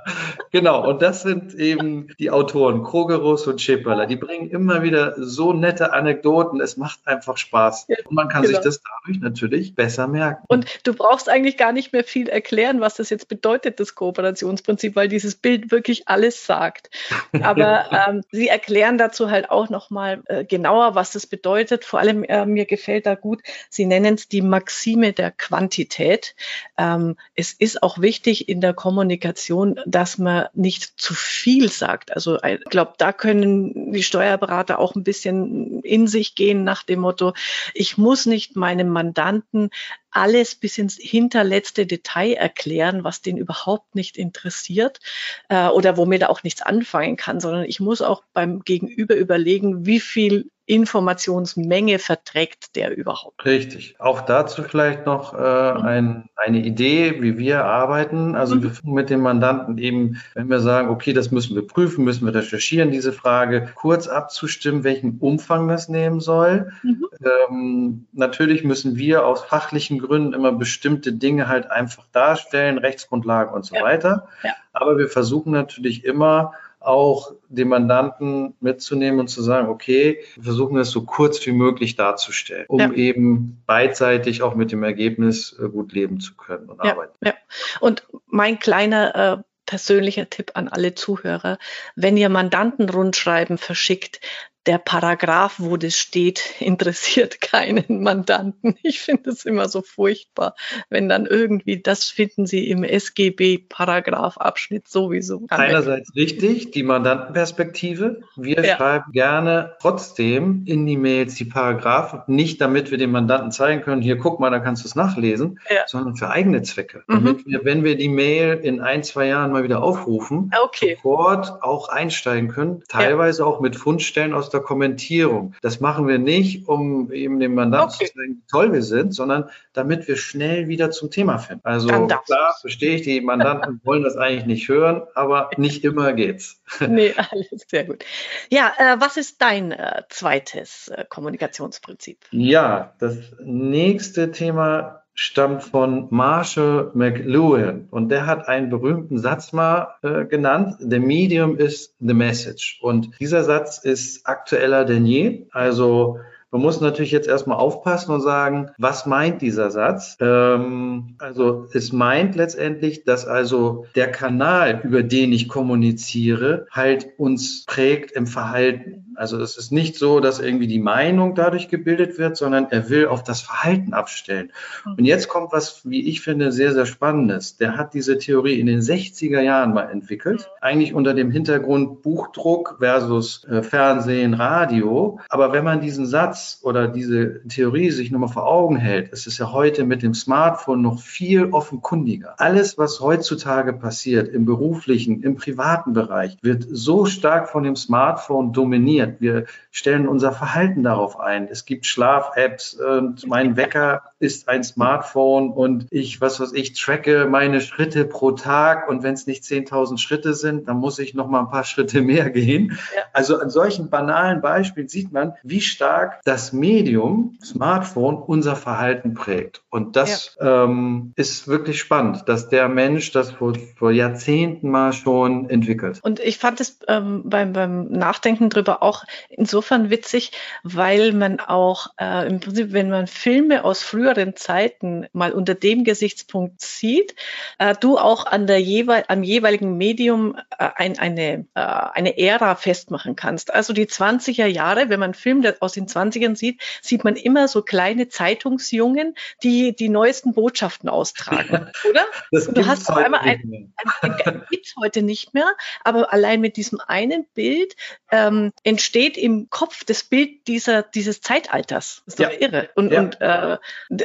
genau, 0.50 0.88
und 0.88 1.02
das 1.02 1.22
sind 1.22 1.54
eben 1.54 2.08
die 2.18 2.30
Autoren 2.30 2.82
Krogerus 2.82 3.46
und 3.46 3.60
Schäperler. 3.60 4.06
Die 4.06 4.16
bringen 4.16 4.50
immer 4.50 4.82
wieder 4.82 5.14
so 5.16 5.52
nette 5.52 5.92
Anekdoten. 5.92 6.60
Es 6.60 6.76
macht 6.76 7.00
einfach 7.06 7.36
Spaß. 7.36 7.86
Und 8.04 8.14
man 8.14 8.28
kann 8.28 8.42
genau. 8.42 8.54
sich 8.54 8.64
das 8.64 8.82
dadurch 8.82 9.20
natürlich 9.20 9.74
besser 9.74 10.08
merken. 10.08 10.44
Und 10.48 10.66
du 10.84 10.94
brauchst 10.94 11.28
eigentlich 11.28 11.56
gar 11.56 11.72
nicht 11.72 11.92
mehr 11.92 12.04
viel 12.04 12.28
erklären, 12.28 12.80
was 12.80 12.94
das 12.94 13.10
jetzt 13.10 13.28
bedeutet, 13.28 13.80
das 13.80 13.94
Kooperationsprinzip, 13.94 14.96
weil 14.96 15.08
dieses 15.08 15.36
Bild 15.36 15.70
wirklich 15.70 16.08
alles 16.08 16.46
sagt. 16.46 16.90
Aber 17.42 17.86
ähm, 17.92 18.22
sie 18.30 18.48
erklären 18.48 18.98
dazu 18.98 19.30
halt 19.30 19.50
auch 19.50 19.68
nochmal 19.68 20.22
äh, 20.26 20.44
genauer, 20.44 20.94
was 20.94 21.12
das 21.12 21.26
bedeutet. 21.26 21.84
Vor 21.84 22.00
allem, 22.00 22.24
äh, 22.24 22.46
mir 22.46 22.66
gefällt 22.66 23.06
da 23.06 23.14
gut, 23.14 23.42
sie 23.68 23.86
nennen 23.86 24.14
es 24.14 24.28
die 24.28 24.42
Maxime 24.42 25.12
der 25.12 25.30
Quantität. 25.30 26.34
Ähm, 26.76 27.16
es 27.34 27.52
ist 27.52 27.82
auch 27.82 28.00
wichtig 28.00 28.48
in 28.48 28.60
der 28.60 28.74
Kommunikation, 28.74 29.80
dass 29.86 30.18
man 30.18 30.39
nicht 30.54 31.00
zu 31.00 31.14
viel 31.14 31.70
sagt. 31.70 32.14
Also 32.14 32.38
ich 32.42 32.64
glaube, 32.64 32.94
da 32.98 33.12
können 33.12 33.92
die 33.92 34.02
Steuerberater 34.02 34.78
auch 34.78 34.94
ein 34.94 35.04
bisschen 35.04 35.82
in 35.82 36.06
sich 36.06 36.34
gehen 36.34 36.64
nach 36.64 36.82
dem 36.82 37.00
Motto, 37.00 37.34
ich 37.74 37.98
muss 37.98 38.26
nicht 38.26 38.56
meinem 38.56 38.88
Mandanten 38.88 39.70
alles 40.10 40.54
bis 40.54 40.78
ins 40.78 40.96
hinterletzte 40.96 41.86
Detail 41.86 42.34
erklären, 42.34 43.04
was 43.04 43.22
den 43.22 43.36
überhaupt 43.36 43.94
nicht 43.94 44.16
interessiert 44.16 45.00
äh, 45.48 45.68
oder 45.68 45.96
womit 45.96 46.22
er 46.22 46.30
auch 46.30 46.42
nichts 46.42 46.62
anfangen 46.62 47.16
kann, 47.16 47.40
sondern 47.40 47.64
ich 47.64 47.80
muss 47.80 48.02
auch 48.02 48.22
beim 48.32 48.60
Gegenüber 48.60 49.14
überlegen, 49.14 49.86
wie 49.86 50.00
viel 50.00 50.50
Informationsmenge 50.70 51.98
verträgt 51.98 52.76
der 52.76 52.96
überhaupt? 52.96 53.44
Richtig. 53.44 53.96
Auch 53.98 54.20
dazu 54.20 54.62
vielleicht 54.62 55.04
noch 55.04 55.34
äh, 55.34 55.38
mhm. 55.38 55.82
ein, 55.82 56.28
eine 56.36 56.64
Idee, 56.64 57.20
wie 57.20 57.38
wir 57.38 57.64
arbeiten. 57.64 58.36
Also 58.36 58.54
mhm. 58.54 58.62
wir 58.62 58.72
mit 58.84 59.10
dem 59.10 59.20
Mandanten 59.20 59.78
eben, 59.78 60.20
wenn 60.34 60.48
wir 60.48 60.60
sagen, 60.60 60.88
okay, 60.88 61.12
das 61.12 61.32
müssen 61.32 61.56
wir 61.56 61.66
prüfen, 61.66 62.04
müssen 62.04 62.24
wir 62.24 62.32
recherchieren, 62.32 62.92
diese 62.92 63.12
Frage 63.12 63.68
kurz 63.74 64.06
abzustimmen, 64.06 64.84
welchen 64.84 65.18
Umfang 65.18 65.66
das 65.66 65.88
nehmen 65.88 66.20
soll. 66.20 66.70
Mhm. 66.84 67.06
Ähm, 67.50 68.06
natürlich 68.12 68.62
müssen 68.62 68.96
wir 68.96 69.26
aus 69.26 69.42
fachlichen 69.42 69.98
Gründen 70.00 70.32
immer 70.32 70.52
bestimmte 70.52 71.12
Dinge 71.12 71.48
halt 71.48 71.70
einfach 71.70 72.06
darstellen, 72.12 72.78
Rechtsgrundlagen 72.78 73.54
und 73.54 73.64
so 73.64 73.76
ja. 73.76 73.82
weiter. 73.82 74.28
Ja. 74.42 74.52
Aber 74.72 74.98
wir 74.98 75.08
versuchen 75.08 75.52
natürlich 75.52 76.04
immer, 76.04 76.52
auch 76.80 77.34
den 77.48 77.68
Mandanten 77.68 78.54
mitzunehmen 78.60 79.20
und 79.20 79.28
zu 79.28 79.42
sagen, 79.42 79.68
okay, 79.68 80.20
wir 80.36 80.44
versuchen 80.44 80.78
es 80.78 80.90
so 80.90 81.02
kurz 81.02 81.44
wie 81.46 81.52
möglich 81.52 81.94
darzustellen, 81.94 82.64
um 82.68 82.80
ja. 82.80 82.92
eben 82.92 83.62
beidseitig 83.66 84.42
auch 84.42 84.54
mit 84.54 84.72
dem 84.72 84.82
Ergebnis 84.82 85.56
äh, 85.60 85.68
gut 85.68 85.92
leben 85.92 86.20
zu 86.20 86.34
können 86.34 86.70
und 86.70 86.80
arbeiten. 86.80 87.12
Ja. 87.22 87.34
Und 87.80 88.08
mein 88.26 88.58
kleiner 88.58 89.14
äh, 89.14 89.42
persönlicher 89.66 90.30
Tipp 90.30 90.52
an 90.54 90.68
alle 90.68 90.94
Zuhörer, 90.94 91.58
wenn 91.96 92.16
ihr 92.16 92.30
Mandantenrundschreiben 92.30 93.58
verschickt, 93.58 94.20
der 94.66 94.78
Paragraph, 94.78 95.54
wo 95.58 95.76
das 95.76 95.96
steht, 95.96 96.54
interessiert 96.60 97.40
keinen 97.40 98.02
Mandanten. 98.02 98.76
Ich 98.82 99.00
finde 99.00 99.30
es 99.30 99.44
immer 99.44 99.68
so 99.68 99.82
furchtbar, 99.82 100.54
wenn 100.88 101.08
dann 101.08 101.26
irgendwie, 101.26 101.80
das 101.80 102.04
finden 102.04 102.46
Sie 102.46 102.68
im 102.68 102.84
SGB 102.84 103.58
Paragraph 103.58 104.36
Abschnitt 104.36 104.88
sowieso. 104.88 105.46
Einerseits 105.48 106.14
richtig, 106.14 106.72
die 106.72 106.82
Mandantenperspektive. 106.82 108.22
Wir 108.36 108.64
ja. 108.64 108.76
schreiben 108.76 109.12
gerne 109.12 109.76
trotzdem 109.80 110.64
in 110.66 110.86
die 110.86 110.96
Mails 110.96 111.34
die 111.34 111.44
Paragraphen, 111.44 112.22
nicht 112.26 112.60
damit 112.60 112.90
wir 112.90 112.98
dem 112.98 113.12
Mandanten 113.12 113.52
zeigen 113.52 113.82
können, 113.82 114.02
hier 114.02 114.18
guck 114.18 114.40
mal, 114.40 114.50
da 114.50 114.58
kannst 114.58 114.84
du 114.84 114.88
es 114.88 114.94
nachlesen, 114.94 115.60
ja. 115.70 115.82
sondern 115.86 116.16
für 116.16 116.30
eigene 116.30 116.62
Zwecke. 116.62 117.02
Mhm. 117.06 117.14
Damit 117.14 117.46
wir, 117.46 117.64
wenn 117.64 117.84
wir 117.84 117.96
die 117.96 118.08
Mail 118.08 118.58
in 118.62 118.80
ein, 118.80 119.02
zwei 119.02 119.26
Jahren 119.26 119.52
mal 119.52 119.64
wieder 119.64 119.82
aufrufen, 119.82 120.50
okay. 120.62 120.96
sofort 120.96 121.62
auch 121.62 121.88
einsteigen 121.88 122.48
können, 122.48 122.82
teilweise 122.88 123.42
ja. 123.42 123.48
auch 123.48 123.60
mit 123.60 123.76
Fundstellen 123.76 124.34
aus 124.34 124.49
der 124.50 124.60
Kommentierung. 124.60 125.54
Das 125.62 125.80
machen 125.80 126.06
wir 126.06 126.18
nicht, 126.18 126.68
um 126.68 127.10
eben 127.12 127.40
dem 127.40 127.54
Mandanten 127.54 127.94
okay. 127.96 128.06
zu 128.06 128.14
zeigen, 128.14 128.36
wie 128.36 128.50
toll 128.50 128.72
wir 128.72 128.82
sind, 128.82 129.14
sondern 129.14 129.50
damit 129.72 130.08
wir 130.08 130.16
schnell 130.16 130.68
wieder 130.68 130.90
zum 130.90 131.10
Thema 131.10 131.38
finden. 131.38 131.62
Also 131.64 131.88
klar, 131.88 132.54
verstehe 132.60 132.96
ich, 132.96 133.02
die 133.02 133.20
Mandanten 133.20 133.80
wollen 133.84 134.02
das 134.02 134.16
eigentlich 134.16 134.46
nicht 134.46 134.68
hören, 134.68 135.02
aber 135.14 135.50
nicht 135.56 135.84
immer 135.84 136.12
geht's. 136.12 136.60
Nee, 136.90 137.14
alles 137.16 137.66
sehr 137.68 137.84
gut. 137.84 138.04
Ja, 138.50 138.72
äh, 138.78 138.96
was 138.98 139.16
ist 139.16 139.40
dein 139.40 139.70
äh, 139.70 140.02
zweites 140.08 140.88
äh, 140.88 141.04
Kommunikationsprinzip? 141.08 142.18
Ja, 142.32 142.94
das 142.98 143.16
nächste 143.40 144.32
Thema 144.32 144.99
stammt 145.20 145.62
von 145.62 146.06
Marshall 146.08 146.92
McLuhan 146.94 147.88
und 147.90 148.08
der 148.08 148.24
hat 148.24 148.48
einen 148.48 148.70
berühmten 148.70 149.18
Satz 149.18 149.52
mal 149.52 149.88
äh, 150.00 150.24
genannt, 150.24 150.76
The 150.80 150.98
Medium 150.98 151.58
is 151.58 151.94
the 152.00 152.14
Message. 152.14 152.78
Und 152.80 153.10
dieser 153.20 153.44
Satz 153.44 153.76
ist 153.76 154.26
aktueller 154.26 154.86
denn 154.86 155.04
je. 155.04 155.46
Also 155.50 156.20
man 156.50 156.62
muss 156.62 156.80
natürlich 156.80 157.12
jetzt 157.12 157.28
erstmal 157.28 157.58
aufpassen 157.58 158.12
und 158.12 158.22
sagen, 158.22 158.70
was 158.78 159.04
meint 159.04 159.42
dieser 159.42 159.70
Satz? 159.70 160.16
Ähm, 160.20 161.16
also 161.18 161.68
es 161.74 161.92
meint 161.92 162.34
letztendlich, 162.34 163.04
dass 163.04 163.26
also 163.26 163.84
der 163.94 164.10
Kanal, 164.10 164.80
über 164.82 165.02
den 165.02 165.32
ich 165.32 165.48
kommuniziere, 165.48 166.66
halt 166.70 167.08
uns 167.18 167.66
prägt 167.66 168.12
im 168.12 168.26
Verhalten. 168.26 169.09
Also 169.20 169.38
es 169.38 169.58
ist 169.58 169.70
nicht 169.70 169.96
so, 169.96 170.18
dass 170.18 170.40
irgendwie 170.40 170.66
die 170.66 170.78
Meinung 170.78 171.34
dadurch 171.34 171.68
gebildet 171.68 172.18
wird, 172.18 172.38
sondern 172.38 172.68
er 172.70 172.88
will 172.88 173.06
auf 173.06 173.22
das 173.22 173.42
Verhalten 173.42 173.92
abstellen. 173.92 174.50
Und 174.86 175.04
jetzt 175.04 175.28
kommt 175.28 175.52
was, 175.52 175.82
wie 175.84 176.08
ich 176.08 176.22
finde, 176.22 176.52
sehr, 176.52 176.72
sehr 176.72 176.86
Spannendes. 176.86 177.58
Der 177.58 177.76
hat 177.76 177.92
diese 177.92 178.16
Theorie 178.16 178.58
in 178.58 178.64
den 178.64 178.80
60er 178.80 179.42
Jahren 179.42 179.74
mal 179.74 179.90
entwickelt, 179.90 180.48
eigentlich 180.62 180.94
unter 180.94 181.12
dem 181.12 181.30
Hintergrund 181.30 182.00
Buchdruck 182.00 182.76
versus 182.78 183.44
äh, 183.44 183.62
Fernsehen, 183.62 184.32
Radio. 184.32 185.20
Aber 185.28 185.52
wenn 185.52 185.64
man 185.64 185.82
diesen 185.82 186.06
Satz 186.06 186.58
oder 186.62 186.88
diese 186.88 187.46
Theorie 187.46 187.90
sich 187.90 188.10
nochmal 188.10 188.30
vor 188.30 188.46
Augen 188.46 188.76
hält, 188.76 189.10
ist 189.10 189.26
es 189.26 189.36
ja 189.36 189.52
heute 189.52 189.84
mit 189.84 190.02
dem 190.02 190.14
Smartphone 190.14 190.80
noch 190.80 190.98
viel 190.98 191.50
offenkundiger. 191.50 192.36
Alles, 192.38 192.78
was 192.78 193.00
heutzutage 193.00 193.74
passiert 193.74 194.28
im 194.28 194.46
beruflichen, 194.46 195.22
im 195.22 195.36
privaten 195.36 195.92
Bereich, 195.92 196.38
wird 196.40 196.64
so 196.70 197.04
stark 197.04 197.50
von 197.50 197.64
dem 197.64 197.76
Smartphone 197.76 198.54
dominiert 198.54 199.09
trainiert. 199.10 199.20
Wir 199.20 199.46
stellen 199.70 200.08
unser 200.08 200.32
Verhalten 200.32 200.82
darauf 200.82 201.18
ein. 201.18 201.48
Es 201.48 201.64
gibt 201.64 201.86
Schlaf-Apps 201.86 202.74
und 202.74 203.26
mein 203.26 203.56
Wecker 203.56 204.02
ist 204.20 204.48
ein 204.48 204.62
Smartphone 204.62 205.50
und 205.50 205.86
ich, 205.90 206.20
was 206.20 206.38
weiß 206.38 206.52
ich, 206.52 206.74
tracke 206.74 207.26
meine 207.26 207.62
Schritte 207.62 208.04
pro 208.04 208.32
Tag 208.32 208.88
und 208.88 209.02
wenn 209.02 209.14
es 209.14 209.26
nicht 209.26 209.42
10.000 209.42 209.98
Schritte 209.98 210.34
sind, 210.34 210.68
dann 210.68 210.76
muss 210.76 210.98
ich 210.98 211.14
noch 211.14 211.26
mal 211.26 211.40
ein 211.40 211.48
paar 211.48 211.64
Schritte 211.70 212.02
mehr 212.02 212.30
gehen. 212.30 212.78
Ja. 212.94 213.02
Also 213.14 213.38
an 213.38 213.48
solchen 213.48 213.88
banalen 213.88 214.42
Beispielen 214.42 214.88
sieht 214.88 215.10
man, 215.10 215.34
wie 215.42 215.62
stark 215.62 216.20
das 216.24 216.52
Medium 216.52 217.38
Smartphone 217.42 218.16
unser 218.16 218.56
Verhalten 218.56 219.14
prägt. 219.14 219.62
Und 219.70 219.96
das 219.96 220.36
ja. 220.38 220.64
ähm, 220.64 221.12
ist 221.16 221.48
wirklich 221.48 221.80
spannend, 221.80 222.24
dass 222.26 222.48
der 222.50 222.68
Mensch 222.68 223.12
das 223.12 223.30
vor, 223.32 223.54
vor 223.76 223.90
Jahrzehnten 223.90 224.70
mal 224.70 224.92
schon 224.92 225.48
entwickelt. 225.48 226.00
Und 226.02 226.20
ich 226.20 226.36
fand 226.36 226.60
es 226.60 226.78
ähm, 226.88 227.22
beim, 227.24 227.54
beim 227.54 227.88
Nachdenken 227.88 228.50
drüber 228.50 228.82
auch 228.82 229.04
insofern 229.30 229.88
witzig, 229.88 230.32
weil 230.62 231.12
man 231.12 231.40
auch 231.40 231.86
äh, 231.98 232.28
im 232.28 232.40
Prinzip, 232.40 232.72
wenn 232.72 232.90
man 232.90 233.06
Filme 233.06 233.64
aus 233.64 233.82
früher 233.82 234.09
früheren 234.10 234.36
Zeiten 234.36 235.06
mal 235.12 235.32
unter 235.32 235.54
dem 235.54 235.84
Gesichtspunkt 235.84 236.60
sieht, 236.60 237.14
äh, 237.58 237.74
du 237.78 237.96
auch 237.98 238.26
an 238.26 238.46
der 238.46 238.60
jeweil, 238.60 239.04
am 239.08 239.22
jeweiligen 239.22 239.76
Medium 239.76 240.36
äh, 240.58 240.68
ein, 240.74 240.98
eine, 240.98 241.46
äh, 241.54 241.60
eine 241.60 242.18
Ära 242.18 242.56
festmachen 242.56 243.16
kannst. 243.16 243.52
Also 243.54 243.72
die 243.72 243.86
20er 243.86 244.46
Jahre, 244.46 244.88
wenn 244.88 245.00
man 245.00 245.10
einen 245.10 245.14
Film 245.14 245.44
aus 245.60 245.72
den 245.72 245.86
20ern 245.86 246.36
sieht, 246.36 246.60
sieht 246.82 247.04
man 247.04 247.16
immer 247.16 247.48
so 247.48 247.62
kleine 247.62 248.08
Zeitungsjungen, 248.08 249.14
die 249.42 249.74
die 249.76 249.88
neuesten 249.88 250.34
Botschaften 250.34 250.88
austragen, 250.88 251.70
oder? 251.90 252.04
Das 252.32 252.48
Und 252.48 252.56
du 252.56 252.66
hast 252.66 252.90
auf 252.90 252.96
einmal 252.96 253.20
ein, 253.20 253.72
ein, 254.02 254.14
ein, 254.24 254.42
gibt's 254.50 254.74
heute 254.80 255.02
nicht 255.02 255.34
mehr, 255.34 255.52
aber 255.84 256.12
allein 256.12 256.40
mit 256.40 256.56
diesem 256.56 256.80
einen 256.80 257.26
Bild 257.34 257.76
ähm, 258.10 258.52
entsteht 258.64 259.16
im 259.16 259.48
Kopf 259.50 259.84
das 259.84 260.02
Bild 260.02 260.48
dieser, 260.48 260.82
dieses 260.82 261.20
Zeitalters. 261.20 262.02
Das 262.06 262.14
ist 262.14 262.20
doch 262.20 262.32
ja. 262.32 262.40
irre. 262.40 262.70
Und, 262.74 262.92
ja. 262.92 263.00
und 263.00 263.20
äh, 263.20 263.58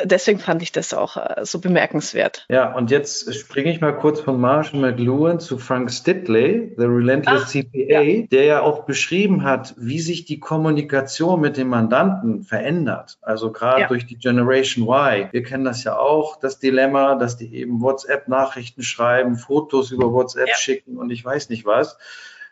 deswegen 0.04 0.40
fand 0.40 0.62
ich 0.62 0.72
das 0.72 0.94
auch 0.94 1.18
äh, 1.18 1.46
so 1.46 1.60
bemerkenswert. 1.60 2.46
Ja, 2.50 2.74
und 2.74 2.92
jetzt 2.92 3.34
springe 3.34 3.72
ich 3.72 3.82
mal 3.82 3.94
kurz 3.94 4.20
von 4.20 4.40
Marshall 4.40 4.80
McLuhan 4.80 5.40
zu 5.40 5.58
Frank 5.58 5.92
Stitley, 5.92 6.74
The 6.78 6.86
Relentless 6.86 7.44
Ach, 7.46 7.50
CPA, 7.50 8.02
ja. 8.02 8.22
der 8.28 8.44
ja 8.44 8.62
auch 8.62 8.86
beschrieben 8.86 9.44
hat, 9.44 9.74
wie 9.78 10.00
sich 10.00 10.26
die 10.26 10.40
Kommunikation 10.40 11.42
mit 11.42 11.58
dem 11.58 11.70
Mandanten 11.70 12.44
verändert. 12.44 13.18
Also 13.22 13.52
gerade 13.52 13.82
ja. 13.82 13.88
durch 13.88 14.06
die 14.06 14.18
Generation 14.18 14.88
Y. 14.88 15.30
Wir 15.32 15.44
kennen 15.44 15.66
das 15.66 15.84
ja 15.84 15.98
auch, 15.98 16.40
das 16.40 16.60
Dilemma, 16.60 17.16
dass 17.16 17.38
die 17.38 17.56
eben 17.56 17.82
WhatsApp-Nachrichten 17.82 18.84
schreiben, 18.84 19.36
Fotos 19.36 19.92
über 19.92 20.12
WhatsApp 20.12 20.48
ja. 20.48 20.56
schicken 20.56 20.98
und 20.98 21.10
ich 21.12 21.24
weiß 21.24 21.50
nicht 21.50 21.66
was. 21.66 21.98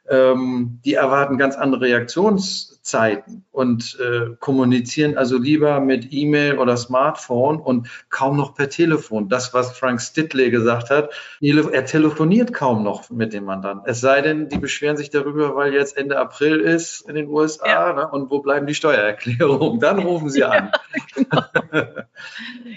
Ähm, 0.09 0.79
die 0.83 0.95
erwarten 0.95 1.37
ganz 1.37 1.55
andere 1.55 1.85
Reaktionszeiten 1.85 3.45
und 3.51 3.97
äh, 3.99 4.35
kommunizieren 4.39 5.17
also 5.17 5.37
lieber 5.37 5.79
mit 5.79 6.11
E-Mail 6.11 6.57
oder 6.57 6.75
Smartphone 6.75 7.59
und 7.59 7.87
kaum 8.09 8.35
noch 8.35 8.53
per 8.53 8.69
Telefon. 8.69 9.29
Das, 9.29 9.53
was 9.53 9.77
Frank 9.77 10.01
Stitley 10.01 10.51
gesagt 10.51 10.89
hat, 10.89 11.11
er 11.41 11.85
telefoniert 11.85 12.53
kaum 12.53 12.83
noch 12.83 13.09
mit 13.09 13.33
dem 13.33 13.45
Mandanten. 13.45 13.89
Es 13.89 14.01
sei 14.01 14.21
denn, 14.21 14.49
die 14.49 14.57
beschweren 14.57 14.97
sich 14.97 15.09
darüber, 15.09 15.55
weil 15.55 15.73
jetzt 15.73 15.95
Ende 15.95 16.17
April 16.17 16.59
ist 16.59 17.07
in 17.07 17.15
den 17.15 17.29
USA 17.29 17.67
ja. 17.67 17.93
ne, 17.93 18.07
und 18.09 18.29
wo 18.29 18.39
bleiben 18.39 18.67
die 18.67 18.75
Steuererklärungen? 18.75 19.79
Dann 19.79 19.99
rufen 19.99 20.29
sie 20.29 20.43
an. 20.43 20.71
Ja, 21.15 21.49
genau. 21.69 22.03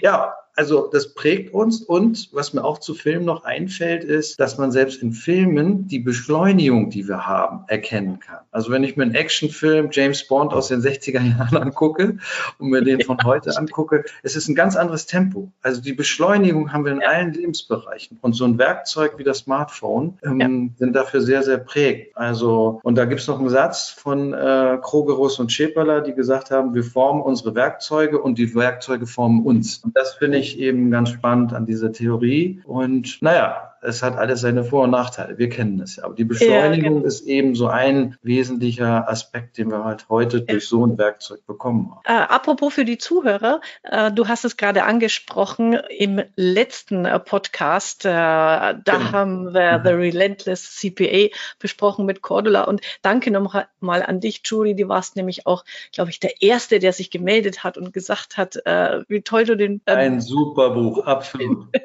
ja 0.01 0.33
also 0.57 0.89
das 0.91 1.13
prägt 1.13 1.53
uns 1.53 1.83
und 1.83 2.29
was 2.33 2.53
mir 2.53 2.63
auch 2.63 2.79
zu 2.79 2.95
Filmen 2.95 3.25
noch 3.25 3.43
einfällt, 3.43 4.03
ist, 4.03 4.39
dass 4.39 4.57
man 4.57 4.71
selbst 4.71 5.03
in 5.03 5.13
Filmen 5.13 5.87
die 5.87 5.99
Beschleunigung, 5.99 6.89
die 6.89 7.07
wir 7.07 7.27
haben, 7.27 7.65
erkennen 7.67 8.19
kann. 8.19 8.39
Also 8.49 8.71
wenn 8.71 8.83
ich 8.83 8.97
mir 8.97 9.03
einen 9.03 9.13
Actionfilm 9.13 9.89
James 9.91 10.27
Bond 10.27 10.53
aus 10.53 10.69
den 10.69 10.81
60er 10.81 11.21
Jahren 11.21 11.57
angucke 11.61 12.17
und 12.57 12.69
mir 12.69 12.81
den 12.81 13.01
von 13.01 13.19
heute 13.23 13.55
angucke, 13.55 14.03
es 14.23 14.35
ist 14.35 14.47
ein 14.47 14.55
ganz 14.55 14.75
anderes 14.75 15.05
Tempo. 15.05 15.51
Also 15.61 15.79
die 15.79 15.93
Beschleunigung 15.93 16.73
haben 16.73 16.85
wir 16.85 16.91
in 16.91 17.03
allen 17.03 17.33
Lebensbereichen 17.33 18.17
und 18.21 18.33
so 18.33 18.45
ein 18.45 18.57
Werkzeug 18.57 19.19
wie 19.19 19.23
das 19.23 19.39
Smartphone 19.39 20.17
ähm, 20.23 20.39
ja. 20.39 20.47
sind 20.79 20.95
dafür 20.95 21.21
sehr, 21.21 21.43
sehr 21.43 21.59
prägt. 21.59 22.17
Also 22.17 22.79
und 22.81 22.95
da 22.95 23.05
gibt 23.05 23.21
es 23.21 23.27
noch 23.27 23.39
einen 23.39 23.49
Satz 23.49 23.89
von 23.89 24.33
äh, 24.33 24.79
Krogerus 24.81 25.37
und 25.39 25.51
Schäperler, 25.51 26.01
die 26.01 26.13
gesagt 26.13 26.49
haben, 26.49 26.73
wir 26.73 26.83
formen 26.83 27.21
unsere 27.21 27.53
Werkzeuge 27.53 28.19
und 28.19 28.39
die 28.39 28.55
Werkzeuge 28.55 29.05
formen 29.05 29.45
uns. 29.45 29.83
Und 29.83 29.95
das 29.95 30.15
finde 30.15 30.39
ich 30.39 30.46
ich 30.47 30.59
eben 30.59 30.91
ganz 30.91 31.09
spannend 31.09 31.53
an 31.53 31.65
dieser 31.65 31.91
Theorie. 31.91 32.61
Und 32.65 33.21
naja, 33.21 33.73
es 33.81 34.03
hat 34.03 34.17
alles 34.17 34.41
seine 34.41 34.63
Vor- 34.63 34.83
und 34.83 34.91
Nachteile. 34.91 35.37
Wir 35.37 35.49
kennen 35.49 35.77
das 35.77 35.97
ja. 35.97 36.03
Aber 36.03 36.15
die 36.15 36.23
Beschleunigung 36.23 36.83
ja, 36.83 36.89
genau. 36.99 37.05
ist 37.05 37.21
eben 37.21 37.55
so 37.55 37.67
ein 37.67 38.17
wesentlicher 38.21 39.09
Aspekt, 39.09 39.57
den 39.57 39.69
wir 39.69 39.83
halt 39.83 40.07
heute 40.09 40.41
durch 40.41 40.67
so 40.67 40.85
ein 40.85 40.97
Werkzeug 40.97 41.45
bekommen 41.45 41.91
haben. 41.91 42.01
Äh, 42.05 42.25
apropos 42.27 42.73
für 42.73 42.85
die 42.85 42.97
Zuhörer, 42.97 43.61
äh, 43.83 44.11
du 44.11 44.27
hast 44.27 44.45
es 44.45 44.57
gerade 44.57 44.83
angesprochen 44.83 45.79
im 45.97 46.21
letzten 46.35 47.05
äh, 47.05 47.19
Podcast. 47.19 48.05
Äh, 48.05 48.09
da 48.09 48.75
genau. 48.85 49.11
haben 49.11 49.53
wir 49.53 49.79
mhm. 49.79 49.83
The 49.83 49.93
Relentless 49.93 50.75
CPA 50.75 51.35
besprochen 51.59 52.05
mit 52.05 52.21
Cordula. 52.21 52.63
Und 52.63 52.81
danke 53.01 53.31
nochmal 53.31 54.03
an 54.03 54.19
dich, 54.19 54.41
Julie. 54.45 54.75
Du 54.75 54.87
warst 54.87 55.15
nämlich 55.15 55.45
auch, 55.45 55.63
glaube 55.91 56.09
ich, 56.09 56.19
der 56.19 56.41
Erste, 56.41 56.79
der 56.79 56.93
sich 56.93 57.11
gemeldet 57.11 57.63
hat 57.63 57.77
und 57.77 57.93
gesagt 57.93 58.37
hat, 58.37 58.57
äh, 58.65 59.01
wie 59.07 59.21
toll 59.21 59.45
du 59.45 59.55
den. 59.55 59.81
Ähm, 59.85 59.97
ein 59.97 60.21
super 60.21 60.71
Buch, 60.71 61.05
absolut. 61.05 61.67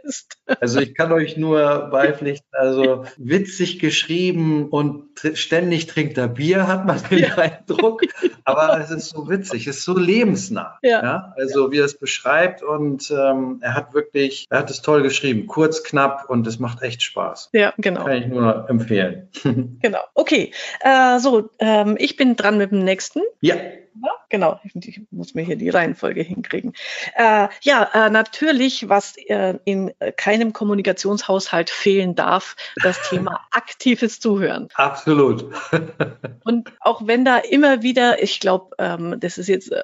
Also 0.61 0.81
ich 0.81 0.95
kann 0.95 1.13
euch 1.13 1.37
nur 1.37 1.82
beipflichten. 1.91 2.49
Also 2.53 3.05
witzig 3.17 3.79
geschrieben 3.79 4.69
und 4.69 5.05
ständig 5.35 5.87
trinkt 5.87 6.19
er 6.19 6.29
Bier, 6.29 6.67
hat 6.67 6.87
man 6.87 7.01
den 7.11 7.19
ja. 7.21 7.37
Eindruck. 7.37 8.03
Aber 8.45 8.81
es 8.81 8.91
ist 8.91 9.11
so 9.11 9.29
witzig, 9.29 9.67
es 9.67 9.79
ist 9.79 9.85
so 9.85 9.97
lebensnah. 9.97 10.79
Ja. 10.83 11.03
ja? 11.03 11.35
Also 11.37 11.73
wie 11.73 11.79
er 11.79 11.85
es 11.85 11.99
beschreibt 11.99 12.63
und 12.63 13.11
ähm, 13.11 13.59
er 13.61 13.75
hat 13.75 13.95
wirklich, 13.95 14.47
er 14.51 14.61
hat 14.61 14.71
es 14.71 14.83
toll 14.83 15.03
geschrieben, 15.03 15.47
kurz, 15.47 15.83
knapp 15.83 16.29
und 16.29 16.47
es 16.47 16.59
macht 16.59 16.83
echt 16.83 17.03
Spaß. 17.03 17.51
Ja, 17.53 17.73
genau. 17.79 18.05
Kann 18.05 18.17
ich 18.17 18.27
nur 18.27 18.69
empfehlen. 18.69 19.29
Genau. 19.83 20.01
Okay, 20.15 20.53
äh, 20.81 21.19
so, 21.19 21.51
ähm, 21.59 21.97
ich 21.99 22.17
bin 22.17 22.37
dran 22.37 22.59
mit 22.59 22.71
dem 22.71 22.85
nächsten. 22.85 23.21
Ja. 23.41 23.57
Ja, 24.01 24.11
genau, 24.31 24.59
ich 24.63 25.03
muss 25.11 25.35
mir 25.35 25.43
hier 25.43 25.57
die 25.57 25.69
Reihenfolge 25.69 26.23
hinkriegen. 26.23 26.73
Äh, 27.15 27.49
ja, 27.63 27.91
äh, 27.93 28.11
natürlich, 28.11 28.89
was 28.89 29.17
äh, 29.17 29.59
in 29.65 29.93
keinem 30.17 30.53
Kommunikationshaushalt 30.53 31.69
fehlen 31.69 32.15
darf, 32.15 32.57
das 32.83 33.01
Thema 33.11 33.41
aktives 33.51 34.21
Zuhören. 34.21 34.69
Absolut. 34.75 35.53
Und 36.45 36.73
auch 36.81 37.07
wenn 37.07 37.25
da 37.25 37.39
immer 37.39 37.83
wieder, 37.83 38.23
ich 38.23 38.41
glaube, 38.41 38.75
ähm, 38.79 39.21
das 39.21 39.37
ist 39.37 39.49
jetzt 39.49 39.73
äh, 39.73 39.83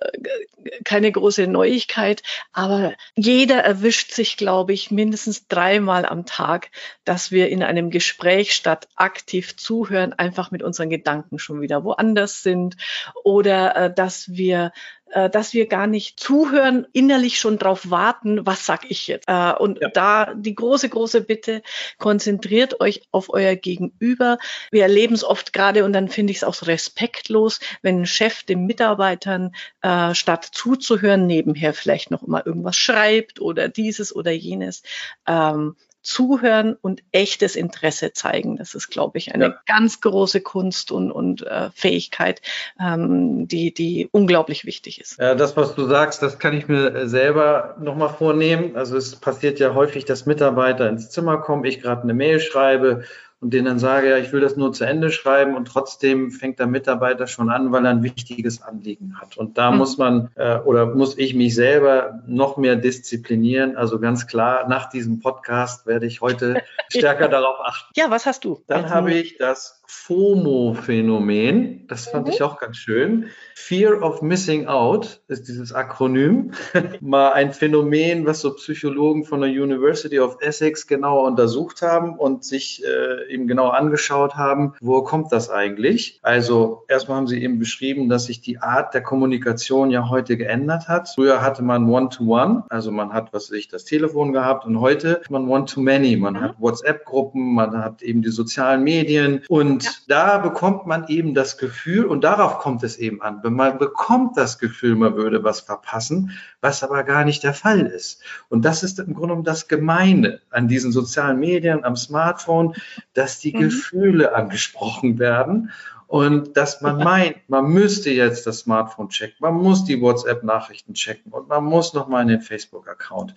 keine 0.84 1.12
große 1.12 1.46
Neuigkeit, 1.46 2.22
aber 2.52 2.94
jeder 3.14 3.62
erwischt 3.62 4.12
sich, 4.12 4.36
glaube 4.36 4.72
ich, 4.72 4.90
mindestens 4.90 5.48
dreimal 5.48 6.06
am 6.06 6.24
Tag, 6.24 6.70
dass 7.04 7.30
wir 7.30 7.48
in 7.48 7.62
einem 7.62 7.90
Gespräch 7.90 8.54
statt 8.54 8.88
aktiv 8.96 9.56
zuhören, 9.56 10.12
einfach 10.14 10.50
mit 10.50 10.62
unseren 10.62 10.88
Gedanken 10.88 11.38
schon 11.38 11.60
wieder 11.60 11.84
woanders 11.84 12.42
sind 12.42 12.76
oder 13.24 13.76
äh, 13.76 13.94
dass 13.98 14.28
wir 14.28 14.72
äh, 15.10 15.30
dass 15.30 15.54
wir 15.54 15.66
gar 15.66 15.86
nicht 15.86 16.20
zuhören, 16.20 16.86
innerlich 16.92 17.38
schon 17.38 17.58
drauf 17.58 17.90
warten, 17.90 18.44
was 18.46 18.66
sag 18.66 18.90
ich 18.90 19.06
jetzt. 19.06 19.26
Äh, 19.26 19.52
und 19.58 19.80
ja. 19.80 19.88
da 19.88 20.34
die 20.34 20.54
große, 20.54 20.88
große 20.88 21.22
Bitte, 21.22 21.62
konzentriert 21.98 22.80
euch 22.80 23.02
auf 23.10 23.30
euer 23.30 23.56
Gegenüber. 23.56 24.38
Wir 24.70 24.82
erleben 24.82 25.14
es 25.14 25.24
oft 25.24 25.52
gerade 25.52 25.84
und 25.84 25.92
dann 25.92 26.08
finde 26.08 26.32
ich 26.32 26.38
es 26.38 26.44
auch 26.44 26.66
respektlos, 26.66 27.60
wenn 27.80 28.02
ein 28.02 28.06
Chef 28.06 28.42
den 28.42 28.66
Mitarbeitern 28.66 29.54
äh, 29.80 30.14
statt 30.14 30.46
zuzuhören 30.52 31.26
nebenher 31.26 31.72
vielleicht 31.72 32.10
noch 32.10 32.26
mal 32.26 32.42
irgendwas 32.44 32.76
schreibt 32.76 33.40
oder 33.40 33.68
dieses 33.68 34.14
oder 34.14 34.30
jenes. 34.30 34.82
Ähm, 35.26 35.76
zuhören 36.02 36.76
und 36.80 37.02
echtes 37.12 37.56
Interesse 37.56 38.12
zeigen. 38.12 38.56
Das 38.56 38.74
ist, 38.74 38.88
glaube 38.88 39.18
ich, 39.18 39.34
eine 39.34 39.44
ja. 39.44 39.60
ganz 39.66 40.00
große 40.00 40.40
Kunst 40.40 40.92
und, 40.92 41.10
und 41.10 41.46
äh, 41.46 41.70
Fähigkeit, 41.74 42.40
ähm, 42.80 43.48
die, 43.48 43.74
die 43.74 44.08
unglaublich 44.12 44.64
wichtig 44.64 45.00
ist. 45.00 45.18
Ja, 45.18 45.34
das, 45.34 45.56
was 45.56 45.74
du 45.74 45.86
sagst, 45.86 46.22
das 46.22 46.38
kann 46.38 46.56
ich 46.56 46.68
mir 46.68 46.94
äh, 46.94 47.08
selber 47.08 47.76
nochmal 47.80 48.10
vornehmen. 48.10 48.76
Also 48.76 48.96
es 48.96 49.16
passiert 49.16 49.58
ja 49.58 49.74
häufig, 49.74 50.04
dass 50.04 50.26
Mitarbeiter 50.26 50.88
ins 50.88 51.10
Zimmer 51.10 51.38
kommen, 51.38 51.64
ich 51.64 51.80
gerade 51.80 52.02
eine 52.02 52.14
Mail 52.14 52.40
schreibe 52.40 53.04
und 53.40 53.54
denen 53.54 53.66
dann 53.66 53.78
sage, 53.78 54.10
ja, 54.10 54.18
ich 54.18 54.32
will 54.32 54.40
das 54.40 54.56
nur 54.56 54.72
zu 54.72 54.84
Ende 54.84 55.10
schreiben 55.10 55.54
und 55.54 55.66
trotzdem 55.66 56.32
fängt 56.32 56.58
der 56.58 56.66
Mitarbeiter 56.66 57.26
schon 57.28 57.50
an, 57.50 57.70
weil 57.70 57.84
er 57.84 57.92
ein 57.92 58.02
wichtiges 58.02 58.62
Anliegen 58.62 59.20
hat. 59.20 59.36
Und 59.36 59.58
da 59.58 59.70
mhm. 59.70 59.78
muss 59.78 59.96
man 59.96 60.30
äh, 60.34 60.58
oder 60.58 60.86
muss 60.86 61.16
ich 61.16 61.34
mich 61.34 61.54
selber 61.54 62.20
noch 62.26 62.56
mehr 62.56 62.74
disziplinieren. 62.74 63.76
Also 63.76 64.00
ganz 64.00 64.26
klar, 64.26 64.68
nach 64.68 64.88
diesem 64.90 65.20
Podcast 65.20 65.86
werde 65.86 66.06
ich 66.06 66.20
heute 66.20 66.62
stärker 66.88 67.28
darauf 67.28 67.60
achten. 67.62 67.92
Ja, 67.96 68.10
was 68.10 68.26
hast 68.26 68.44
du? 68.44 68.62
Dann 68.66 68.90
habe 68.90 69.12
ich 69.12 69.38
das 69.38 69.77
FOMO-Phänomen. 69.88 71.86
Das 71.88 72.08
fand 72.08 72.26
mhm. 72.26 72.32
ich 72.34 72.42
auch 72.42 72.60
ganz 72.60 72.76
schön. 72.76 73.30
Fear 73.54 74.02
of 74.02 74.20
Missing 74.20 74.66
Out 74.66 75.22
ist 75.28 75.48
dieses 75.48 75.72
Akronym. 75.72 76.52
Mal 77.00 77.32
ein 77.32 77.52
Phänomen, 77.52 78.26
was 78.26 78.40
so 78.40 78.54
Psychologen 78.54 79.24
von 79.24 79.40
der 79.40 79.48
University 79.50 80.20
of 80.20 80.36
Essex 80.40 80.86
genauer 80.86 81.26
untersucht 81.26 81.80
haben 81.80 82.18
und 82.18 82.44
sich 82.44 82.84
äh, 82.84 83.32
eben 83.32 83.48
genau 83.48 83.68
angeschaut 83.70 84.36
haben, 84.36 84.74
wo 84.80 85.02
kommt 85.02 85.32
das 85.32 85.48
eigentlich? 85.48 86.20
Also 86.22 86.84
erstmal 86.88 87.16
haben 87.16 87.26
sie 87.26 87.42
eben 87.42 87.58
beschrieben, 87.58 88.10
dass 88.10 88.26
sich 88.26 88.42
die 88.42 88.58
Art 88.58 88.92
der 88.92 89.02
Kommunikation 89.02 89.90
ja 89.90 90.10
heute 90.10 90.36
geändert 90.36 90.88
hat. 90.88 91.08
Früher 91.08 91.40
hatte 91.40 91.62
man 91.64 91.88
One-to-One, 91.88 92.60
-one, 92.60 92.62
also 92.68 92.90
man 92.90 93.14
hat, 93.14 93.32
was 93.32 93.50
weiß 93.50 93.58
ich, 93.58 93.68
das 93.68 93.86
Telefon 93.86 94.34
gehabt 94.34 94.66
und 94.66 94.80
heute 94.80 95.20
hat 95.20 95.30
man 95.30 95.48
One-to-Many. 95.48 96.16
Man 96.16 96.34
mhm. 96.34 96.40
hat 96.40 96.56
WhatsApp-Gruppen, 96.58 97.54
man 97.54 97.82
hat 97.82 98.02
eben 98.02 98.20
die 98.20 98.30
sozialen 98.30 98.84
Medien 98.84 99.42
und 99.48 99.77
und 99.78 99.84
ja. 99.84 99.90
da 100.08 100.38
bekommt 100.38 100.86
man 100.86 101.06
eben 101.06 101.34
das 101.34 101.56
Gefühl, 101.56 102.04
und 102.06 102.24
darauf 102.24 102.58
kommt 102.58 102.82
es 102.82 102.96
eben 102.96 103.22
an, 103.22 103.40
man 103.44 103.78
bekommt 103.78 104.36
das 104.36 104.58
Gefühl, 104.58 104.96
man 104.96 105.14
würde 105.14 105.44
was 105.44 105.60
verpassen, 105.60 106.32
was 106.60 106.82
aber 106.82 107.04
gar 107.04 107.24
nicht 107.24 107.44
der 107.44 107.54
Fall 107.54 107.86
ist. 107.86 108.20
Und 108.48 108.64
das 108.64 108.82
ist 108.82 108.98
im 108.98 109.14
Grunde 109.14 109.28
genommen 109.28 109.44
das 109.44 109.68
Gemeine 109.68 110.40
an 110.50 110.66
diesen 110.66 110.90
sozialen 110.90 111.38
Medien, 111.38 111.84
am 111.84 111.94
Smartphone, 111.94 112.74
dass 113.14 113.38
die 113.38 113.54
mhm. 113.54 113.60
Gefühle 113.60 114.34
angesprochen 114.34 115.20
werden 115.20 115.70
und 116.08 116.56
dass 116.56 116.80
man 116.80 116.96
meint, 116.98 117.36
man 117.48 117.66
müsste 117.66 118.10
jetzt 118.10 118.46
das 118.46 118.60
Smartphone 118.60 119.10
checken, 119.10 119.36
man 119.40 119.54
muss 119.54 119.84
die 119.84 120.00
WhatsApp-Nachrichten 120.00 120.94
checken 120.94 121.30
und 121.30 121.48
man 121.48 121.62
muss 121.62 121.94
nochmal 121.94 122.22
in 122.22 122.28
den 122.28 122.40
Facebook-Account. 122.40 123.34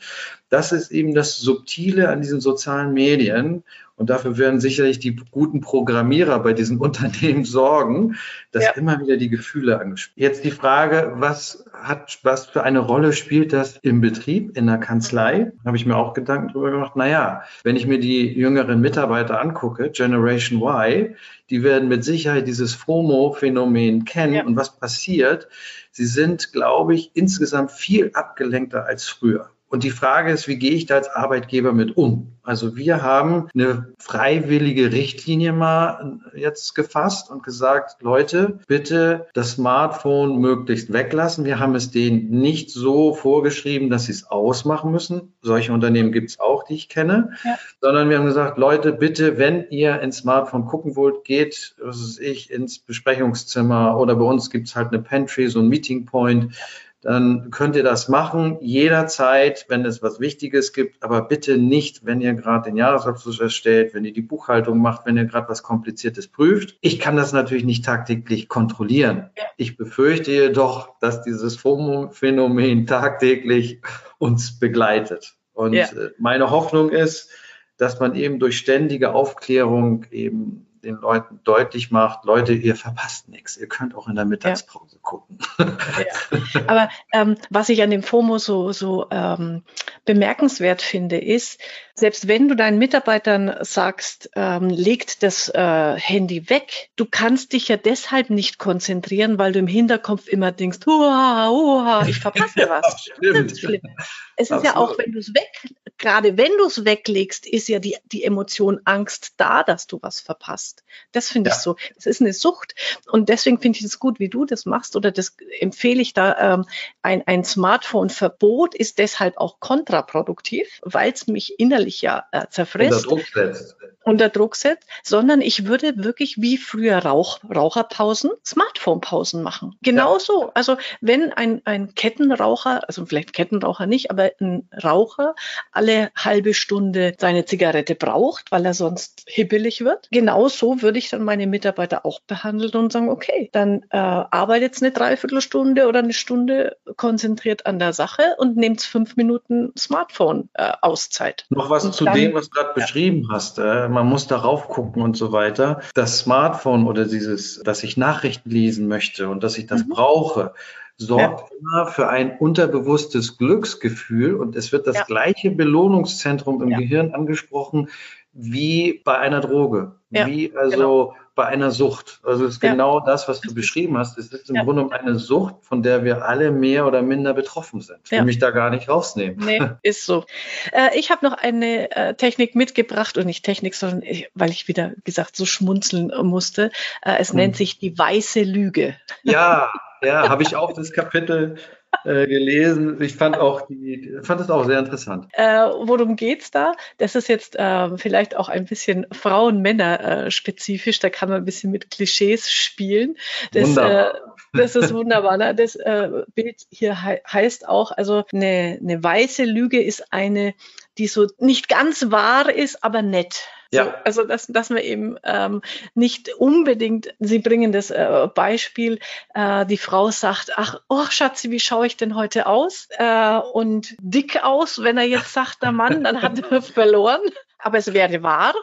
Das 0.49 0.71
ist 0.71 0.89
eben 0.89 1.13
das 1.13 1.38
Subtile 1.38 2.10
an 2.10 2.21
diesen 2.21 2.41
sozialen 2.41 2.93
Medien 2.93 3.63
und 3.95 4.10
dafür 4.10 4.38
werden 4.38 4.60
sicherlich 4.60 4.99
die 4.99 5.15
guten 5.32 5.62
Programmierer 5.62 6.39
bei 6.39 6.54
diesen 6.54 6.77
Unternehmen 6.82 7.45
sorgen, 7.45 8.15
dass 8.51 8.63
ja. 8.63 8.71
immer 8.71 8.99
wieder 8.99 9.17
die 9.17 9.30
Gefühle 9.30 9.80
angesprochen 9.80 10.01
Jetzt 10.15 10.43
die 10.43 10.51
Frage, 10.51 11.13
was 11.15 11.65
hat, 11.73 12.19
was 12.23 12.45
für 12.45 12.63
eine 12.63 12.80
Rolle 12.80 13.13
spielt 13.13 13.54
das 13.54 13.77
im 13.77 14.01
Betrieb, 14.01 14.58
in 14.58 14.67
der 14.67 14.77
Kanzlei? 14.77 15.51
Habe 15.65 15.77
ich 15.77 15.86
mir 15.86 15.95
auch 15.95 16.13
Gedanken 16.13 16.49
darüber 16.49 16.71
gemacht. 16.71 16.95
Naja, 16.95 17.43
wenn 17.63 17.75
ich 17.75 17.88
mir 17.88 17.99
die 17.99 18.27
jüngeren 18.27 18.82
Mitarbeiter 18.82 19.39
angucke, 19.39 19.89
Generation 19.91 20.62
Y, 20.62 21.15
die 21.49 21.63
werden 21.63 21.89
mit 21.89 22.04
Sicherheit 22.04 22.47
dieses 22.47 22.73
FOMO-Phänomen 22.73 24.06
kennen. 24.06 24.34
Ja. 24.34 24.45
Und 24.45 24.56
was 24.56 24.77
passiert? 24.77 25.47
Sie 25.91 26.06
sind, 26.06 26.54
glaube 26.54 26.95
ich, 26.95 27.12
insgesamt 27.13 27.71
viel 27.71 28.12
abgelenkter 28.13 28.86
als 28.86 29.08
früher. 29.08 29.49
Und 29.71 29.84
die 29.84 29.89
Frage 29.89 30.31
ist, 30.31 30.49
wie 30.49 30.57
gehe 30.57 30.71
ich 30.71 30.86
da 30.86 30.95
als 30.95 31.07
Arbeitgeber 31.07 31.71
mit 31.71 31.95
um? 31.95 32.34
Also 32.43 32.75
wir 32.75 33.01
haben 33.03 33.47
eine 33.53 33.93
freiwillige 33.99 34.91
Richtlinie 34.91 35.53
mal 35.53 36.19
jetzt 36.36 36.75
gefasst 36.75 37.29
und 37.31 37.41
gesagt, 37.41 38.01
Leute, 38.01 38.60
bitte 38.67 39.27
das 39.34 39.51
Smartphone 39.51 40.39
möglichst 40.41 40.91
weglassen. 40.91 41.45
Wir 41.45 41.60
haben 41.60 41.75
es 41.75 41.89
denen 41.89 42.31
nicht 42.31 42.69
so 42.69 43.13
vorgeschrieben, 43.13 43.89
dass 43.89 44.05
sie 44.05 44.12
es 44.12 44.29
ausmachen 44.29 44.91
müssen. 44.91 45.34
Solche 45.41 45.71
Unternehmen 45.71 46.12
gibt 46.12 46.31
es 46.31 46.39
auch, 46.41 46.63
die 46.65 46.75
ich 46.75 46.89
kenne. 46.89 47.31
Ja. 47.45 47.57
Sondern 47.79 48.10
wir 48.10 48.17
haben 48.17 48.25
gesagt, 48.25 48.57
Leute, 48.57 48.91
bitte, 48.91 49.38
wenn 49.38 49.67
ihr 49.69 50.01
ins 50.01 50.17
Smartphone 50.17 50.65
gucken 50.65 50.97
wollt, 50.97 51.23
geht, 51.23 51.75
was 51.81 52.01
weiß 52.01 52.19
ich, 52.19 52.51
ins 52.51 52.79
Besprechungszimmer 52.79 53.97
oder 53.97 54.15
bei 54.15 54.25
uns 54.25 54.49
gibt 54.49 54.67
es 54.67 54.75
halt 54.75 54.89
eine 54.89 55.01
Pantry, 55.01 55.47
so 55.47 55.60
ein 55.60 55.69
Meeting 55.69 56.05
Point 56.05 56.53
dann 57.01 57.49
könnt 57.49 57.75
ihr 57.75 57.83
das 57.83 58.09
machen, 58.09 58.57
jederzeit, 58.61 59.65
wenn 59.69 59.85
es 59.85 60.03
was 60.03 60.19
Wichtiges 60.19 60.71
gibt, 60.71 61.03
aber 61.03 61.23
bitte 61.23 61.57
nicht, 61.57 62.05
wenn 62.05 62.21
ihr 62.21 62.33
gerade 62.33 62.69
den 62.69 62.77
Jahresabschluss 62.77 63.39
erstellt, 63.39 63.95
wenn 63.95 64.05
ihr 64.05 64.13
die 64.13 64.21
Buchhaltung 64.21 64.77
macht, 64.77 65.07
wenn 65.07 65.17
ihr 65.17 65.25
gerade 65.25 65.49
was 65.49 65.63
Kompliziertes 65.63 66.27
prüft. 66.27 66.77
Ich 66.81 66.99
kann 66.99 67.15
das 67.15 67.33
natürlich 67.33 67.63
nicht 67.65 67.83
tagtäglich 67.83 68.47
kontrollieren. 68.47 69.31
Ich 69.57 69.77
befürchte 69.77 70.31
jedoch, 70.31 70.99
dass 70.99 71.23
dieses 71.23 71.57
Phänomen 71.57 72.85
tagtäglich 72.85 73.81
uns 74.19 74.59
begleitet. 74.59 75.35
Und 75.53 75.73
ja. 75.73 75.85
Äh, 75.85 76.11
meine 76.19 76.51
Hoffnung 76.51 76.89
ist, 76.89 77.29
dass 77.77 77.99
man 77.99 78.13
eben 78.13 78.37
durch 78.37 78.59
ständige 78.59 79.13
Aufklärung 79.13 80.05
eben 80.11 80.67
den 80.83 80.95
Leuten 80.95 81.39
deutlich 81.43 81.91
macht, 81.91 82.25
Leute, 82.25 82.53
ihr 82.53 82.75
verpasst 82.75 83.29
nichts. 83.29 83.57
Ihr 83.57 83.67
könnt 83.67 83.95
auch 83.95 84.07
in 84.07 84.15
der 84.15 84.25
Mittagspause 84.25 84.95
ja. 84.95 85.01
gucken. 85.01 85.39
Ja. 85.57 86.61
Aber 86.67 86.89
ähm, 87.13 87.35
was 87.49 87.69
ich 87.69 87.81
an 87.83 87.89
dem 87.89 88.03
FOMO 88.03 88.37
so, 88.37 88.71
so 88.71 89.07
ähm, 89.11 89.63
bemerkenswert 90.05 90.81
finde, 90.81 91.17
ist, 91.17 91.59
selbst 91.93 92.27
wenn 92.27 92.47
du 92.47 92.55
deinen 92.55 92.79
Mitarbeitern 92.79 93.55
sagst, 93.61 94.31
ähm, 94.35 94.69
legt 94.69 95.23
das 95.23 95.49
äh, 95.49 95.95
Handy 95.97 96.49
weg, 96.49 96.89
du 96.95 97.05
kannst 97.05 97.53
dich 97.53 97.67
ja 97.67 97.77
deshalb 97.77 98.29
nicht 98.29 98.57
konzentrieren, 98.57 99.37
weil 99.37 99.51
du 99.51 99.59
im 99.59 99.67
Hinterkopf 99.67 100.27
immer 100.27 100.51
denkst, 100.51 100.79
uha, 100.87 101.49
uha, 101.49 102.07
ich 102.07 102.19
verpasse 102.19 102.65
was. 102.69 103.01
Stimmt. 103.01 103.51
Es 103.51 104.49
ist 104.49 104.51
Absolut. 104.51 104.63
ja 104.63 104.75
auch, 104.77 104.97
wenn 104.97 105.11
du 105.11 105.19
es 105.19 105.33
weg, 105.33 105.75
gerade 106.01 106.37
wenn 106.37 106.51
du 106.57 106.65
es 106.65 106.83
weglegst, 106.83 107.47
ist 107.47 107.69
ja 107.69 107.79
die, 107.79 107.95
die 108.11 108.25
Emotion 108.25 108.81
Angst 108.83 109.33
da, 109.37 109.63
dass 109.63 109.87
du 109.87 109.99
was 110.01 110.19
verpasst. 110.19 110.83
Das 111.13 111.29
finde 111.29 111.51
ja. 111.51 111.55
ich 111.55 111.61
so. 111.61 111.77
Es 111.95 112.05
ist 112.05 112.19
eine 112.19 112.33
Sucht. 112.33 112.75
Und 113.09 113.29
deswegen 113.29 113.59
finde 113.59 113.79
ich 113.79 113.85
es 113.85 113.99
gut, 113.99 114.19
wie 114.19 114.27
du 114.27 114.45
das 114.45 114.65
machst, 114.65 114.95
oder 114.95 115.11
das 115.11 115.37
empfehle 115.59 116.01
ich 116.01 116.13
da. 116.13 116.55
Ähm, 116.55 116.65
ein, 117.01 117.25
ein 117.25 117.43
Smartphone-Verbot 117.43 118.75
ist 118.75 118.97
deshalb 118.97 119.37
auch 119.37 119.59
kontraproduktiv, 119.59 120.81
weil 120.81 121.13
es 121.13 121.27
mich 121.27 121.59
innerlich 121.59 122.01
ja 122.01 122.25
äh, 122.31 122.47
zerfrisst. 122.49 123.05
Unter 123.05 123.15
Druck 123.15 123.27
setzt. 123.33 123.75
Unter 124.03 124.29
Druck 124.29 124.55
setzt, 124.55 124.87
sondern 125.03 125.41
ich 125.41 125.65
würde 125.65 125.93
wirklich 125.97 126.41
wie 126.41 126.57
früher 126.57 126.97
Rauch, 126.97 127.39
Raucherpausen, 127.43 128.31
Smartphone-Pausen 128.45 129.43
machen. 129.43 129.75
Genauso. 129.81 130.43
Ja. 130.43 130.51
Also 130.55 130.77
wenn 131.01 131.31
ein, 131.33 131.61
ein 131.65 131.93
Kettenraucher, 131.93 132.87
also 132.87 133.05
vielleicht 133.05 133.33
Kettenraucher 133.33 133.85
nicht, 133.85 134.11
aber 134.11 134.31
ein 134.39 134.67
Raucher 134.83 135.35
alle 135.71 136.11
halbe 136.15 136.53
Stunde 136.53 137.15
seine 137.19 137.45
Zigarette 137.45 137.95
braucht, 137.95 138.51
weil 138.51 138.65
er 138.65 138.73
sonst 138.73 139.23
hibbelig 139.27 139.83
wird, 139.83 140.07
genauso 140.11 140.81
würde 140.81 140.99
ich 140.99 141.09
dann 141.09 141.23
meine 141.23 141.47
Mitarbeiter 141.47 142.05
auch 142.05 142.19
behandeln 142.21 142.71
und 142.73 142.91
sagen, 142.91 143.09
okay, 143.09 143.49
dann 143.51 143.83
äh, 143.89 143.97
arbeitet 143.97 144.81
eine 144.81 144.91
Dreiviertelstunde 144.91 145.87
oder 145.87 145.99
eine 145.99 146.13
Stunde 146.13 146.77
konzentriert 146.97 147.65
an 147.65 147.79
der 147.79 147.93
Sache 147.93 148.35
und 148.37 148.57
nehmt 148.57 148.81
fünf 148.81 149.15
Minuten 149.15 149.73
Smartphone-Auszeit. 149.77 151.45
Äh, 151.49 151.53
Noch 151.53 151.69
was 151.69 151.85
und 151.85 151.93
zu 151.93 152.05
dann, 152.05 152.15
dem, 152.15 152.33
was 152.33 152.49
du 152.49 152.51
gerade 152.51 152.69
ja. 152.69 152.73
beschrieben 152.73 153.27
hast. 153.31 153.59
Äh, 153.59 153.89
man 153.91 154.08
muss 154.08 154.27
darauf 154.27 154.67
gucken 154.67 155.01
und 155.01 155.15
so 155.15 155.32
weiter. 155.32 155.82
Das 155.93 156.19
Smartphone 156.19 156.88
oder 156.88 157.06
dieses, 157.06 157.62
dass 157.63 157.84
ich 157.84 157.97
Nachrichten 157.97 158.49
lesen 158.49 158.88
möchte 158.88 159.30
und 159.30 159.43
dass 159.43 159.58
ich 159.58 159.67
das 159.67 159.86
mhm. 159.86 159.89
brauche, 159.89 160.54
sorgt 160.97 161.51
ja. 161.51 161.58
immer 161.60 161.88
für 161.88 162.10
ein 162.10 162.38
unterbewusstes 162.38 163.38
Glücksgefühl 163.38 164.36
und 164.36 164.56
es 164.56 164.71
wird 164.71 164.88
das 164.88 164.97
ja. 164.97 165.04
gleiche 165.04 165.51
Belohnungszentrum 165.51 166.62
im 166.62 166.69
ja. 166.69 166.77
Gehirn 166.80 167.13
angesprochen 167.13 167.89
wie 168.33 169.01
bei 169.03 169.17
einer 169.17 169.41
Droge, 169.41 169.95
wie 170.09 170.55
also 170.55 170.71
genau. 170.71 171.15
bei 171.35 171.45
einer 171.45 171.71
Sucht. 171.71 172.19
Also 172.23 172.45
es 172.45 172.55
ist 172.55 172.59
genau 172.59 172.99
das, 172.99 173.27
was 173.27 173.41
du 173.41 173.53
beschrieben 173.53 173.97
hast. 173.97 174.17
Es 174.17 174.31
ist 174.31 174.49
im 174.49 174.63
Grunde 174.63 174.93
eine 174.93 175.15
Sucht, 175.15 175.55
von 175.61 175.83
der 175.83 176.03
wir 176.03 176.25
alle 176.25 176.51
mehr 176.51 176.85
oder 176.85 177.01
minder 177.01 177.33
betroffen 177.33 177.81
sind. 177.81 177.99
Ich 178.05 178.11
will 178.11 178.23
mich 178.23 178.39
da 178.39 178.51
gar 178.51 178.69
nicht 178.69 178.89
rausnehmen. 178.89 179.37
Nee, 179.45 179.61
ist 179.83 180.05
so. 180.05 180.25
Äh, 180.71 180.97
ich 180.97 181.11
habe 181.11 181.25
noch 181.25 181.33
eine 181.33 181.91
äh, 181.91 182.13
Technik 182.15 182.55
mitgebracht 182.55 183.17
und 183.17 183.25
nicht 183.25 183.43
Technik, 183.43 183.75
sondern 183.75 184.03
ich, 184.03 184.29
weil 184.33 184.49
ich 184.49 184.67
wieder 184.67 184.93
gesagt 185.03 185.35
so 185.35 185.45
schmunzeln 185.45 186.11
musste. 186.23 186.71
Äh, 187.01 187.17
es 187.19 187.29
hm. 187.29 187.37
nennt 187.37 187.55
sich 187.55 187.79
die 187.79 187.97
weiße 187.97 188.43
Lüge. 188.43 188.95
Ja, 189.23 189.71
ja, 190.01 190.29
habe 190.29 190.43
ich 190.43 190.55
auch 190.55 190.73
das 190.73 190.91
Kapitel 190.91 191.57
äh, 192.04 192.27
gelesen. 192.27 193.01
Ich 193.01 193.15
fand 193.15 193.38
auch 193.38 193.67
die, 193.67 194.17
fand 194.23 194.41
es 194.41 194.49
auch 194.49 194.65
sehr 194.65 194.80
interessant. 194.80 195.27
Äh, 195.34 195.67
worum 195.84 196.15
geht's 196.15 196.51
da? 196.51 196.73
Das 196.97 197.15
ist 197.15 197.27
jetzt 197.27 197.56
äh, 197.58 197.97
vielleicht 197.97 198.36
auch 198.36 198.49
ein 198.49 198.65
bisschen 198.65 199.06
Frauen-Männer-spezifisch. 199.12 200.99
Da 200.99 201.10
kann 201.10 201.30
man 201.30 201.39
ein 201.39 201.45
bisschen 201.45 201.71
mit 201.71 201.91
Klischees 201.91 202.49
spielen. 202.49 203.17
Das, 203.54 203.69
wunderbar. 203.69 204.15
Äh, 204.15 204.19
das 204.54 204.75
ist 204.75 204.93
wunderbar. 204.93 205.38
Ne? 205.38 205.56
Das 205.56 205.75
äh, 205.75 206.10
Bild 206.34 206.65
hier 206.69 207.01
he 207.04 207.17
heißt 207.27 207.67
auch, 207.67 207.91
also 207.91 208.23
eine, 208.34 208.80
eine 208.82 209.04
weiße 209.04 209.43
Lüge 209.43 209.82
ist 209.82 210.12
eine, 210.12 210.54
die 210.97 211.08
so 211.08 211.27
nicht 211.38 211.67
ganz 211.69 212.12
wahr 212.12 212.54
ist, 212.54 212.84
aber 212.84 213.01
nett. 213.01 213.47
Ja. 213.73 213.86
So, 213.86 213.91
also 214.04 214.23
dass, 214.25 214.47
dass 214.47 214.69
man 214.69 214.80
eben 214.80 215.17
ähm, 215.23 215.62
nicht 215.93 216.34
unbedingt, 216.36 217.13
Sie 217.19 217.39
bringen 217.39 217.71
das 217.71 217.89
äh, 217.89 218.27
Beispiel, 218.34 218.99
äh, 219.34 219.65
die 219.65 219.77
Frau 219.77 220.12
sagt, 220.12 220.51
ach, 220.58 220.82
oh 220.89 221.06
Schatzi, 221.10 221.51
wie 221.51 221.60
schaue 221.60 221.88
ich 221.88 221.95
denn 221.95 222.15
heute 222.15 222.47
aus? 222.47 222.89
Äh, 222.91 223.38
und 223.38 223.95
dick 223.99 224.43
aus, 224.43 224.84
wenn 224.84 224.97
er 224.97 225.06
jetzt 225.06 225.34
sagt, 225.34 225.63
der 225.63 225.71
Mann, 225.71 226.04
dann 226.04 226.21
hat 226.21 226.51
er 226.51 226.62
verloren. 226.62 227.21
Aber 227.60 227.77
es 227.77 227.93
wäre 227.93 228.23
wahr. 228.23 228.54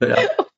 Ja. 0.00 0.16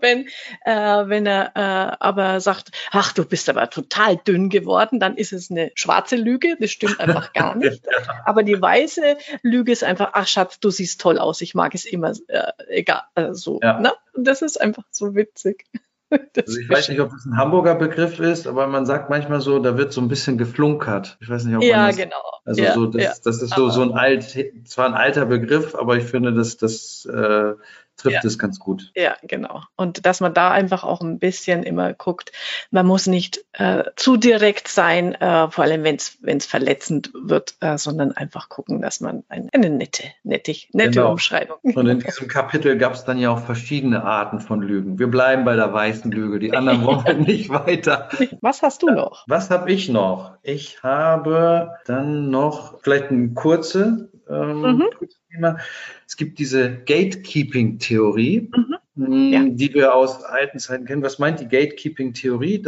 Wenn, 0.00 0.26
äh, 0.64 1.08
wenn 1.08 1.26
er 1.26 1.52
äh, 1.54 1.96
aber 2.00 2.40
sagt, 2.40 2.70
ach, 2.90 3.12
du 3.12 3.24
bist 3.24 3.48
aber 3.48 3.70
total 3.70 4.16
dünn 4.16 4.48
geworden, 4.48 5.00
dann 5.00 5.16
ist 5.16 5.32
es 5.32 5.50
eine 5.50 5.70
schwarze 5.74 6.16
Lüge. 6.16 6.56
Das 6.60 6.70
stimmt 6.70 7.00
einfach 7.00 7.32
gar 7.32 7.54
nicht. 7.56 7.82
Aber 8.24 8.42
die 8.42 8.60
weiße 8.60 9.16
Lüge 9.42 9.72
ist 9.72 9.84
einfach, 9.84 10.10
ach 10.12 10.26
Schatz, 10.26 10.60
du 10.60 10.70
siehst 10.70 11.00
toll 11.00 11.18
aus. 11.18 11.40
Ich 11.40 11.54
mag 11.54 11.74
es 11.74 11.84
immer, 11.84 12.12
äh, 12.28 12.52
egal. 12.68 13.02
Äh, 13.14 13.32
so. 13.32 13.60
Ja. 13.62 13.80
Ne? 13.80 13.92
Das 14.16 14.42
ist 14.42 14.60
einfach 14.60 14.84
so 14.90 15.14
witzig. 15.14 15.64
Also 16.36 16.60
ich 16.60 16.68
weiß 16.68 16.88
nicht, 16.88 17.00
ob 17.00 17.10
das 17.10 17.24
ein 17.24 17.36
Hamburger 17.36 17.74
Begriff 17.74 18.20
ist, 18.20 18.46
aber 18.46 18.68
man 18.68 18.86
sagt 18.86 19.10
manchmal 19.10 19.40
so, 19.40 19.58
da 19.58 19.76
wird 19.76 19.92
so 19.92 20.00
ein 20.00 20.08
bisschen 20.08 20.38
geflunkert. 20.38 21.18
Ich 21.20 21.28
weiß 21.28 21.44
nicht, 21.44 21.56
ob 21.56 21.62
ja, 21.64 21.78
man 21.78 21.86
das, 21.88 21.96
genau. 21.96 22.22
Also 22.44 22.62
ja, 22.62 22.74
so, 22.74 22.86
das, 22.86 23.02
ja. 23.02 23.12
das 23.24 23.42
ist 23.42 23.54
so, 23.54 23.70
so 23.70 23.82
ein 23.82 23.92
alt, 23.92 24.24
zwar 24.66 24.86
ein 24.86 24.94
alter 24.94 25.26
Begriff, 25.26 25.74
aber 25.74 25.96
ich 25.96 26.04
finde, 26.04 26.32
dass 26.32 26.56
das 26.56 27.06
äh, 27.06 27.54
trifft 27.96 28.22
ja. 28.22 28.26
es 28.26 28.38
ganz 28.38 28.58
gut. 28.58 28.92
Ja, 28.94 29.16
genau. 29.22 29.62
Und 29.76 30.06
dass 30.06 30.20
man 30.20 30.34
da 30.34 30.50
einfach 30.50 30.84
auch 30.84 31.00
ein 31.00 31.18
bisschen 31.18 31.62
immer 31.62 31.92
guckt, 31.94 32.32
man 32.70 32.86
muss 32.86 33.06
nicht 33.06 33.44
äh, 33.52 33.84
zu 33.96 34.16
direkt 34.16 34.68
sein, 34.68 35.14
äh, 35.14 35.50
vor 35.50 35.64
allem 35.64 35.84
wenn 35.84 35.96
es 35.96 36.46
verletzend 36.46 37.12
wird, 37.14 37.54
äh, 37.60 37.78
sondern 37.78 38.12
einfach 38.12 38.48
gucken, 38.48 38.82
dass 38.82 39.00
man 39.00 39.24
ein, 39.28 39.48
eine 39.52 39.70
nette, 39.70 40.04
nettig, 40.24 40.68
nette 40.72 40.90
genau. 40.90 41.12
Umschreibung. 41.12 41.56
Und 41.62 41.86
in 41.86 42.00
diesem 42.06 42.28
Kapitel 42.28 42.76
gab 42.78 42.94
es 42.94 43.04
dann 43.04 43.18
ja 43.18 43.30
auch 43.30 43.40
verschiedene 43.40 44.04
Arten 44.04 44.40
von 44.40 44.62
Lügen. 44.62 44.98
Wir 44.98 45.08
bleiben 45.08 45.44
bei 45.44 45.56
der 45.56 45.72
weißen 45.72 46.10
Lüge, 46.10 46.38
die 46.38 46.54
anderen 46.54 46.84
wollen 46.84 47.22
nicht 47.26 47.48
weiter. 47.48 48.08
Was 48.40 48.62
hast 48.62 48.82
du 48.82 48.90
noch? 48.90 49.24
Was 49.26 49.50
habe 49.50 49.70
ich 49.72 49.88
noch? 49.88 50.36
Ich 50.42 50.82
habe 50.82 51.76
dann 51.86 52.30
noch 52.30 52.80
vielleicht 52.80 53.10
eine 53.10 53.30
kurze 53.30 54.10
ähm, 54.28 54.62
mhm. 54.62 54.84
Thema. 55.30 55.58
Es 56.06 56.16
gibt 56.16 56.38
diese 56.38 56.70
Gatekeeping-Theorie, 56.70 58.50
mhm. 58.94 59.32
ja. 59.32 59.44
die 59.44 59.74
wir 59.74 59.94
aus 59.94 60.24
alten 60.24 60.58
Zeiten 60.58 60.84
kennen. 60.84 61.02
Was 61.02 61.18
meint 61.18 61.40
die 61.40 61.48
Gatekeeping-Theorie? 61.48 62.62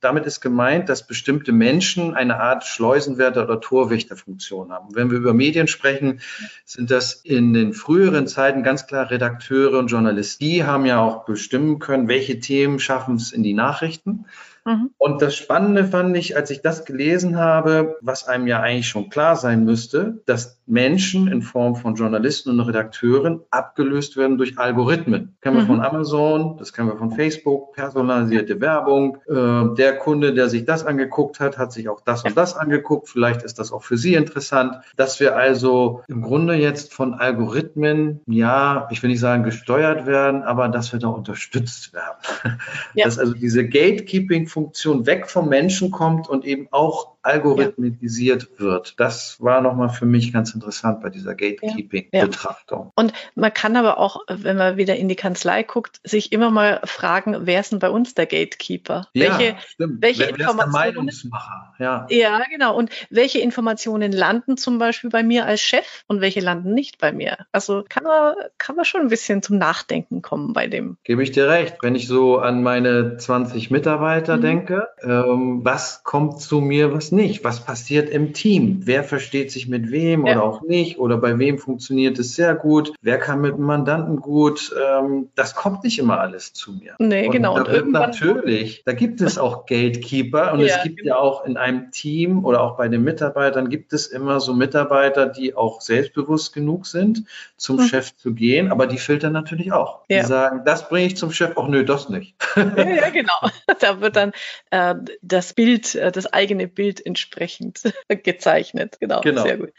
damit 0.00 0.26
ist 0.26 0.40
gemeint, 0.40 0.88
dass 0.88 1.06
bestimmte 1.06 1.52
Menschen 1.52 2.14
eine 2.14 2.40
Art 2.40 2.64
Schleusenwärter 2.64 3.44
oder 3.44 3.60
Torwächterfunktion 3.60 4.72
haben. 4.72 4.94
Wenn 4.94 5.10
wir 5.10 5.18
über 5.18 5.34
Medien 5.34 5.66
sprechen, 5.66 6.20
sind 6.64 6.90
das 6.90 7.14
in 7.14 7.52
den 7.52 7.72
früheren 7.72 8.26
Zeiten 8.26 8.62
ganz 8.62 8.86
klar 8.86 9.10
Redakteure 9.10 9.78
und 9.78 9.88
Journalisten. 9.88 10.44
Die 10.44 10.64
haben 10.64 10.86
ja 10.86 11.00
auch 11.00 11.24
bestimmen 11.24 11.78
können, 11.78 12.08
welche 12.08 12.40
Themen 12.40 12.78
schaffen 12.78 13.16
es 13.16 13.32
in 13.32 13.42
die 13.42 13.54
Nachrichten. 13.54 14.26
Mhm. 14.64 14.90
Und 14.96 15.20
das 15.20 15.36
Spannende 15.36 15.84
fand 15.84 16.16
ich, 16.16 16.36
als 16.36 16.50
ich 16.50 16.62
das 16.62 16.84
gelesen 16.84 17.36
habe, 17.38 17.98
was 18.00 18.26
einem 18.26 18.46
ja 18.46 18.60
eigentlich 18.60 18.88
schon 18.88 19.10
klar 19.10 19.36
sein 19.36 19.64
müsste, 19.64 20.22
dass 20.26 20.58
Menschen 20.66 21.28
in 21.28 21.42
Form 21.42 21.76
von 21.76 21.94
Journalisten 21.94 22.50
und 22.50 22.60
Redakteuren 22.60 23.40
abgelöst 23.50 24.16
werden 24.16 24.38
durch 24.38 24.58
Algorithmen. 24.58 25.34
Das 25.34 25.40
kennen 25.42 25.56
wir 25.56 25.62
mhm. 25.64 25.66
von 25.66 25.80
Amazon, 25.80 26.56
das 26.58 26.72
kennen 26.72 26.88
wir 26.88 26.96
von 26.96 27.12
Facebook, 27.12 27.74
personalisierte 27.74 28.60
Werbung. 28.60 29.18
Äh, 29.28 29.74
der 29.76 29.98
Kunde, 29.98 30.32
der 30.34 30.48
sich 30.48 30.64
das 30.64 30.84
angeguckt 30.86 31.40
hat, 31.40 31.58
hat 31.58 31.72
sich 31.72 31.88
auch 31.88 32.00
das 32.00 32.24
und 32.24 32.36
das 32.36 32.56
angeguckt. 32.56 33.08
Vielleicht 33.08 33.42
ist 33.42 33.58
das 33.58 33.72
auch 33.72 33.82
für 33.82 33.98
Sie 33.98 34.14
interessant, 34.14 34.76
dass 34.96 35.20
wir 35.20 35.36
also 35.36 36.02
im 36.08 36.22
Grunde 36.22 36.54
jetzt 36.54 36.94
von 36.94 37.14
Algorithmen, 37.14 38.20
ja, 38.26 38.88
ich 38.90 39.02
will 39.02 39.10
nicht 39.10 39.20
sagen 39.20 39.42
gesteuert 39.42 40.06
werden, 40.06 40.42
aber 40.42 40.68
dass 40.68 40.92
wir 40.92 40.98
da 40.98 41.08
unterstützt 41.08 41.92
werden. 41.92 42.58
Ja. 42.94 43.04
Dass 43.04 43.18
also 43.18 43.34
diese 43.34 43.66
Gatekeeping-Funktion 43.66 45.06
weg 45.06 45.28
vom 45.28 45.48
Menschen 45.48 45.90
kommt 45.90 46.28
und 46.28 46.44
eben 46.44 46.68
auch 46.70 47.13
algorithmisiert 47.24 48.42
ja. 48.42 48.58
wird. 48.58 49.00
Das 49.00 49.40
war 49.40 49.60
nochmal 49.60 49.88
für 49.88 50.06
mich 50.06 50.32
ganz 50.32 50.54
interessant 50.54 51.00
bei 51.00 51.10
dieser 51.10 51.34
Gatekeeping-Betrachtung. 51.34 52.86
Ja. 52.86 52.92
Und 52.94 53.12
man 53.34 53.52
kann 53.52 53.76
aber 53.76 53.98
auch, 53.98 54.20
wenn 54.28 54.56
man 54.56 54.76
wieder 54.76 54.96
in 54.96 55.08
die 55.08 55.16
Kanzlei 55.16 55.62
guckt, 55.62 56.00
sich 56.04 56.32
immer 56.32 56.50
mal 56.50 56.80
fragen, 56.84 57.46
wer 57.46 57.60
ist 57.60 57.72
denn 57.72 57.78
bei 57.78 57.90
uns 57.90 58.14
der 58.14 58.26
Gatekeeper? 58.26 59.08
Ja, 59.14 59.38
welche, 59.38 59.56
stimmt. 59.66 60.02
welche 60.02 60.20
wer, 60.20 60.26
wer 60.26 60.50
Informationen? 60.50 60.72
Der 60.72 60.92
Meinungsmacher? 60.92 61.74
Ja. 61.78 62.06
ja, 62.10 62.42
genau. 62.50 62.76
Und 62.76 62.90
welche 63.10 63.38
Informationen 63.40 64.12
landen 64.12 64.56
zum 64.56 64.78
Beispiel 64.78 65.10
bei 65.10 65.22
mir 65.22 65.46
als 65.46 65.62
Chef 65.62 66.04
und 66.06 66.20
welche 66.20 66.40
landen 66.40 66.74
nicht 66.74 66.98
bei 66.98 67.12
mir? 67.12 67.38
Also 67.52 67.84
kann 67.88 68.04
man, 68.04 68.34
kann 68.58 68.76
man 68.76 68.84
schon 68.84 69.00
ein 69.00 69.08
bisschen 69.08 69.42
zum 69.42 69.56
Nachdenken 69.56 70.20
kommen 70.20 70.52
bei 70.52 70.66
dem. 70.66 70.98
Gebe 71.04 71.22
ich 71.22 71.32
dir 71.32 71.48
recht. 71.48 71.76
Wenn 71.80 71.94
ich 71.94 72.06
so 72.06 72.38
an 72.38 72.62
meine 72.62 73.16
20 73.16 73.70
Mitarbeiter 73.70 74.36
mhm. 74.36 74.42
denke, 74.42 74.88
ähm, 75.02 75.64
was 75.64 76.04
kommt 76.04 76.40
zu 76.40 76.60
mir, 76.60 76.92
was 76.92 77.13
nicht? 77.14 77.44
Was 77.44 77.64
passiert 77.64 78.10
im 78.10 78.32
Team? 78.32 78.80
Wer 78.84 79.04
versteht 79.04 79.50
sich 79.50 79.68
mit 79.68 79.90
wem 79.90 80.26
ja. 80.26 80.32
oder 80.32 80.44
auch 80.44 80.62
nicht? 80.62 80.98
Oder 80.98 81.16
bei 81.16 81.38
wem 81.38 81.58
funktioniert 81.58 82.18
es 82.18 82.34
sehr 82.34 82.54
gut? 82.54 82.92
Wer 83.00 83.18
kann 83.18 83.40
mit 83.40 83.56
dem 83.56 83.64
Mandanten 83.64 84.16
gut? 84.16 84.74
Ähm, 84.86 85.28
das 85.34 85.54
kommt 85.54 85.84
nicht 85.84 85.98
immer 85.98 86.20
alles 86.20 86.52
zu 86.52 86.72
mir. 86.72 86.94
Nee, 86.98 87.26
und 87.26 87.32
genau. 87.32 87.62
Da 87.62 87.80
und 87.80 87.92
natürlich, 87.92 88.82
da 88.84 88.92
gibt 88.92 89.20
es 89.20 89.38
auch 89.38 89.66
Gatekeeper 89.66 90.52
und 90.52 90.60
ja, 90.60 90.66
es 90.76 90.82
gibt 90.82 90.98
genau. 90.98 91.14
ja 91.14 91.20
auch 91.20 91.44
in 91.44 91.56
einem 91.56 91.90
Team 91.90 92.44
oder 92.44 92.62
auch 92.62 92.76
bei 92.76 92.88
den 92.88 93.02
Mitarbeitern 93.02 93.68
gibt 93.68 93.92
es 93.92 94.06
immer 94.06 94.40
so 94.40 94.54
Mitarbeiter, 94.54 95.26
die 95.26 95.54
auch 95.54 95.80
selbstbewusst 95.80 96.52
genug 96.52 96.86
sind, 96.86 97.24
zum 97.56 97.78
hm. 97.78 97.86
Chef 97.86 98.16
zu 98.16 98.34
gehen, 98.34 98.70
aber 98.70 98.86
die 98.86 98.98
filtern 98.98 99.32
natürlich 99.32 99.72
auch. 99.72 100.00
Ja. 100.08 100.20
Die 100.20 100.26
sagen, 100.26 100.62
das 100.64 100.88
bringe 100.88 101.06
ich 101.06 101.16
zum 101.16 101.30
Chef, 101.30 101.52
ach 101.56 101.68
nö, 101.68 101.84
das 101.84 102.08
nicht. 102.08 102.34
Ja, 102.56 102.88
ja 102.88 103.10
genau. 103.10 103.32
Da 103.80 104.00
wird 104.00 104.16
dann 104.16 104.32
äh, 104.70 104.94
das 105.22 105.52
Bild, 105.52 105.94
äh, 105.94 106.12
das 106.12 106.32
eigene 106.32 106.68
Bild 106.68 107.00
entsprechend 107.06 107.82
gezeichnet. 108.08 108.98
Genau, 109.00 109.20
genau. 109.20 109.42
sehr 109.42 109.58
gut. 109.58 109.72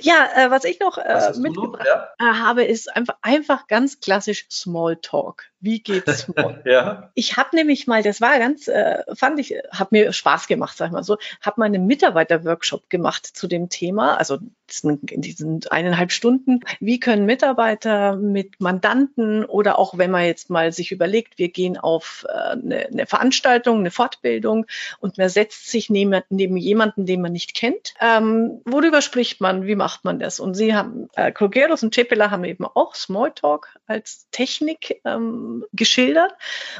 Ja, 0.00 0.28
äh, 0.34 0.50
was 0.50 0.64
ich 0.64 0.80
noch 0.80 0.98
äh, 0.98 1.32
mitgebracht 1.38 1.86
ja? 1.86 2.08
Äh, 2.18 2.34
habe, 2.34 2.64
ist 2.64 2.94
einfach, 2.94 3.16
einfach 3.22 3.66
ganz 3.66 4.00
klassisch 4.00 4.46
Smalltalk. 4.50 5.44
Wie 5.60 5.82
geht's 5.82 6.28
morgen? 6.36 6.60
ja. 6.64 7.10
Ich 7.14 7.36
habe 7.36 7.56
nämlich 7.56 7.86
mal, 7.86 8.02
das 8.02 8.20
war 8.20 8.38
ganz, 8.38 8.68
äh, 8.68 9.02
fand 9.14 9.40
ich, 9.40 9.54
hat 9.70 9.92
mir 9.92 10.12
Spaß 10.12 10.46
gemacht, 10.46 10.76
sag 10.76 10.86
ich 10.86 10.92
mal 10.92 11.02
so, 11.02 11.18
habe 11.40 11.60
mal 11.60 11.66
einen 11.66 11.86
Mitarbeiter-Workshop 11.86 12.88
gemacht 12.90 13.26
zu 13.26 13.46
dem 13.46 13.68
Thema, 13.68 14.16
also 14.16 14.38
in 14.82 15.20
diesen 15.20 15.60
eineinhalb 15.70 16.12
Stunden. 16.12 16.60
Wie 16.80 17.00
können 17.00 17.26
Mitarbeiter 17.26 18.16
mit 18.16 18.60
Mandanten 18.60 19.44
oder 19.44 19.78
auch 19.78 19.98
wenn 19.98 20.10
man 20.10 20.24
jetzt 20.24 20.50
mal 20.50 20.72
sich 20.72 20.92
überlegt, 20.92 21.38
wir 21.38 21.48
gehen 21.48 21.76
auf 21.76 22.26
äh, 22.28 22.32
eine, 22.32 22.86
eine 22.86 23.06
Veranstaltung, 23.06 23.78
eine 23.80 23.90
Fortbildung 23.90 24.66
und 25.00 25.18
man 25.18 25.28
setzt 25.28 25.70
sich 25.70 25.90
neben, 25.90 26.20
neben 26.30 26.56
jemanden, 26.56 27.06
den 27.06 27.22
man 27.22 27.32
nicht 27.32 27.54
kennt, 27.54 27.94
ähm, 28.00 28.60
worüber 28.64 29.02
spricht 29.02 29.40
man, 29.40 29.66
wie 29.66 29.76
macht 29.76 30.04
man 30.04 30.18
das? 30.18 30.40
Und 30.40 30.54
sie 30.54 30.74
haben, 30.74 31.08
äh, 31.14 31.32
Krogeros 31.32 31.82
und 31.82 31.94
Cepela 31.94 32.30
haben 32.30 32.44
eben 32.44 32.64
auch 32.64 32.94
Smalltalk 32.94 33.78
als 33.86 34.26
Technik 34.30 35.00
ähm, 35.04 35.64
geschildert 35.72 36.32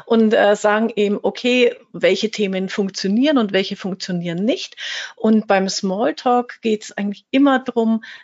und 0.06 0.34
äh, 0.34 0.56
sagen 0.56 0.92
eben, 0.96 1.18
okay, 1.22 1.74
welche 1.92 2.30
Themen 2.30 2.68
funktionieren 2.68 3.38
und 3.38 3.52
welche 3.52 3.76
funktionieren 3.76 4.44
nicht. 4.44 4.76
Und 5.14 5.46
beim 5.46 5.68
Smalltalk 5.68 6.60
geht 6.62 6.84
es 6.84 6.96
eigentlich 6.96 7.24
immer 7.30 7.60
darum, 7.60 7.75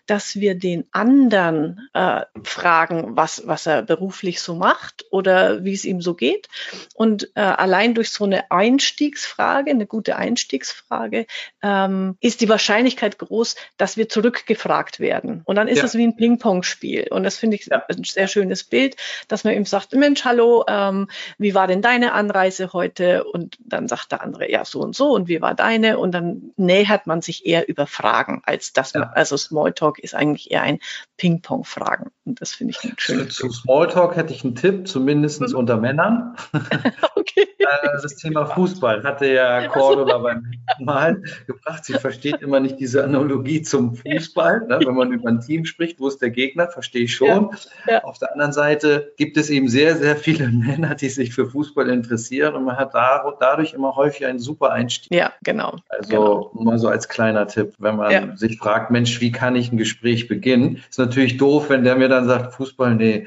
dass 0.07 0.37
wir 0.37 0.55
den 0.55 0.85
anderen 0.93 1.89
äh, 1.93 2.23
fragen, 2.43 3.17
was, 3.17 3.47
was 3.47 3.67
er 3.67 3.83
beruflich 3.83 4.41
so 4.41 4.55
macht 4.55 5.05
oder 5.11 5.65
wie 5.65 5.75
es 5.75 5.85
ihm 5.85 6.01
so 6.01 6.15
geht. 6.15 6.49
Und 6.95 7.31
äh, 7.35 7.41
allein 7.41 7.95
durch 7.95 8.11
so 8.11 8.25
eine 8.25 8.51
Einstiegsfrage, 8.51 9.71
eine 9.71 9.87
gute 9.87 10.17
Einstiegsfrage, 10.17 11.27
ähm, 11.63 12.17
ist 12.21 12.41
die 12.41 12.49
Wahrscheinlichkeit 12.49 13.19
groß, 13.19 13.57
dass 13.77 13.97
wir 13.97 14.09
zurückgefragt 14.09 15.01
werden. 15.01 15.43
Und 15.45 15.57
dann 15.57 15.69
ist 15.69 15.79
ja. 15.79 15.85
es 15.85 15.95
wie 15.95 16.07
ein 16.07 16.17
Ping-Pong-Spiel. 16.17 17.09
Und 17.11 17.25
das 17.25 17.37
finde 17.37 17.57
ich 17.57 17.67
ja. 17.67 17.83
ein 17.89 18.05
sehr 18.05 18.29
schönes 18.29 18.65
Bild, 18.65 18.97
dass 19.29 19.45
man 19.45 19.55
ihm 19.55 19.67
sagt, 19.67 19.93
Mensch, 19.93 20.25
hallo, 20.25 20.65
ähm, 20.69 21.09
wie 21.39 21.55
war 21.55 21.67
denn 21.67 21.83
deine 21.83 22.13
Anreise 22.13 22.73
heute? 22.73 23.25
Und 23.25 23.57
dann 23.61 23.89
sagt 23.89 24.13
der 24.13 24.23
andere, 24.23 24.51
ja, 24.51 24.65
so 24.65 24.81
und 24.81 24.97
so. 24.97 25.13
Und 25.13 25.29
wie 25.29 25.41
war 25.41 25.55
deine? 25.55 25.99
Und 25.99 26.13
dann 26.13 26.53
nähert 26.57 27.07
man 27.07 27.23
sich 27.23 27.47
eher 27.47 27.69
über 27.69 27.87
Fragen, 27.87 28.43
als 28.45 28.73
dass 28.73 28.95
man, 28.95 29.05
also 29.05 29.37
Smalltalk 29.43 29.99
ist 29.99 30.15
eigentlich 30.15 30.51
eher 30.51 30.63
ein 30.63 30.79
Ping-Pong-Fragen. 31.17 32.11
Und 32.25 32.41
das 32.41 32.53
finde 32.53 32.75
ich 32.77 32.85
ein 32.85 32.95
schönes. 32.99 33.35
Zu, 33.35 33.49
zu 33.49 33.53
Smalltalk 33.53 34.17
hätte 34.17 34.33
ich 34.33 34.45
einen 34.45 34.55
Tipp, 34.55 34.87
zumindest 34.87 35.41
mhm. 35.41 35.55
unter 35.55 35.77
Männern. 35.77 36.37
okay. 37.17 37.49
Äh, 37.63 38.03
das 38.03 38.17
Thema 38.17 38.47
Fußball 38.47 39.03
hatte 39.05 39.27
ja 39.27 39.69
Cordula 39.69 40.19
beim 40.19 40.51
Mal 40.81 41.23
gebracht. 41.47 41.85
Sie 41.85 41.95
versteht 41.95 42.41
immer 42.43 42.61
nicht 42.61 42.79
diese 42.81 43.05
Analogie 43.05 43.63
zum 43.63 43.95
Fußball. 43.95 44.67
Ne? 44.67 44.81
Wenn 44.85 44.95
man 44.95 45.13
über 45.13 45.29
ein 45.29 45.41
Team 45.41 45.65
spricht, 45.65 46.01
wo 46.01 46.09
ist 46.09 46.21
der 46.21 46.31
Gegner, 46.31 46.69
verstehe 46.69 47.05
ich 47.05 47.15
schon. 47.15 47.51
Ja. 47.87 47.93
Ja. 47.93 48.05
Auf 48.05 48.19
der 48.19 48.33
anderen 48.33 48.53
Seite 48.53 49.13
gibt 49.17 49.37
es 49.37 49.51
eben 49.51 49.69
sehr, 49.69 49.97
sehr 49.97 50.17
viele 50.17 50.49
Männer, 50.53 50.95
die 50.95 51.09
sich 51.09 51.33
für 51.35 51.49
Fußball 51.49 51.89
interessieren 51.89 52.55
und 52.55 52.65
man 52.65 52.77
hat 52.77 52.95
dadurch 52.95 53.75
immer 53.75 53.95
häufig 53.97 54.27
einen 54.27 54.39
super 54.39 54.73
Einstieg. 54.73 55.15
Ja, 55.15 55.33
genau. 55.43 55.77
Also 55.89 56.11
genau. 56.11 56.51
mal 56.55 56.79
so 56.79 56.89
als 56.89 57.09
kleiner 57.09 57.47
Tipp, 57.47 57.75
wenn 57.79 57.97
man 57.97 58.11
ja. 58.11 58.37
sich 58.37 58.59
fragt, 58.59 58.91
Mensch, 58.91 59.21
wie 59.21 59.33
kann 59.33 59.57
ich 59.57 59.73
ein 59.73 59.77
Gespräch 59.77 60.29
beginnen? 60.29 60.83
Ist 60.89 60.99
natürlich 60.99 61.37
doof, 61.37 61.71
wenn 61.71 61.85
der 61.85 61.97
mir 61.97 62.09
dann 62.13 62.27
sagt, 62.27 62.55
Fußball, 62.55 62.95
nee, 62.95 63.27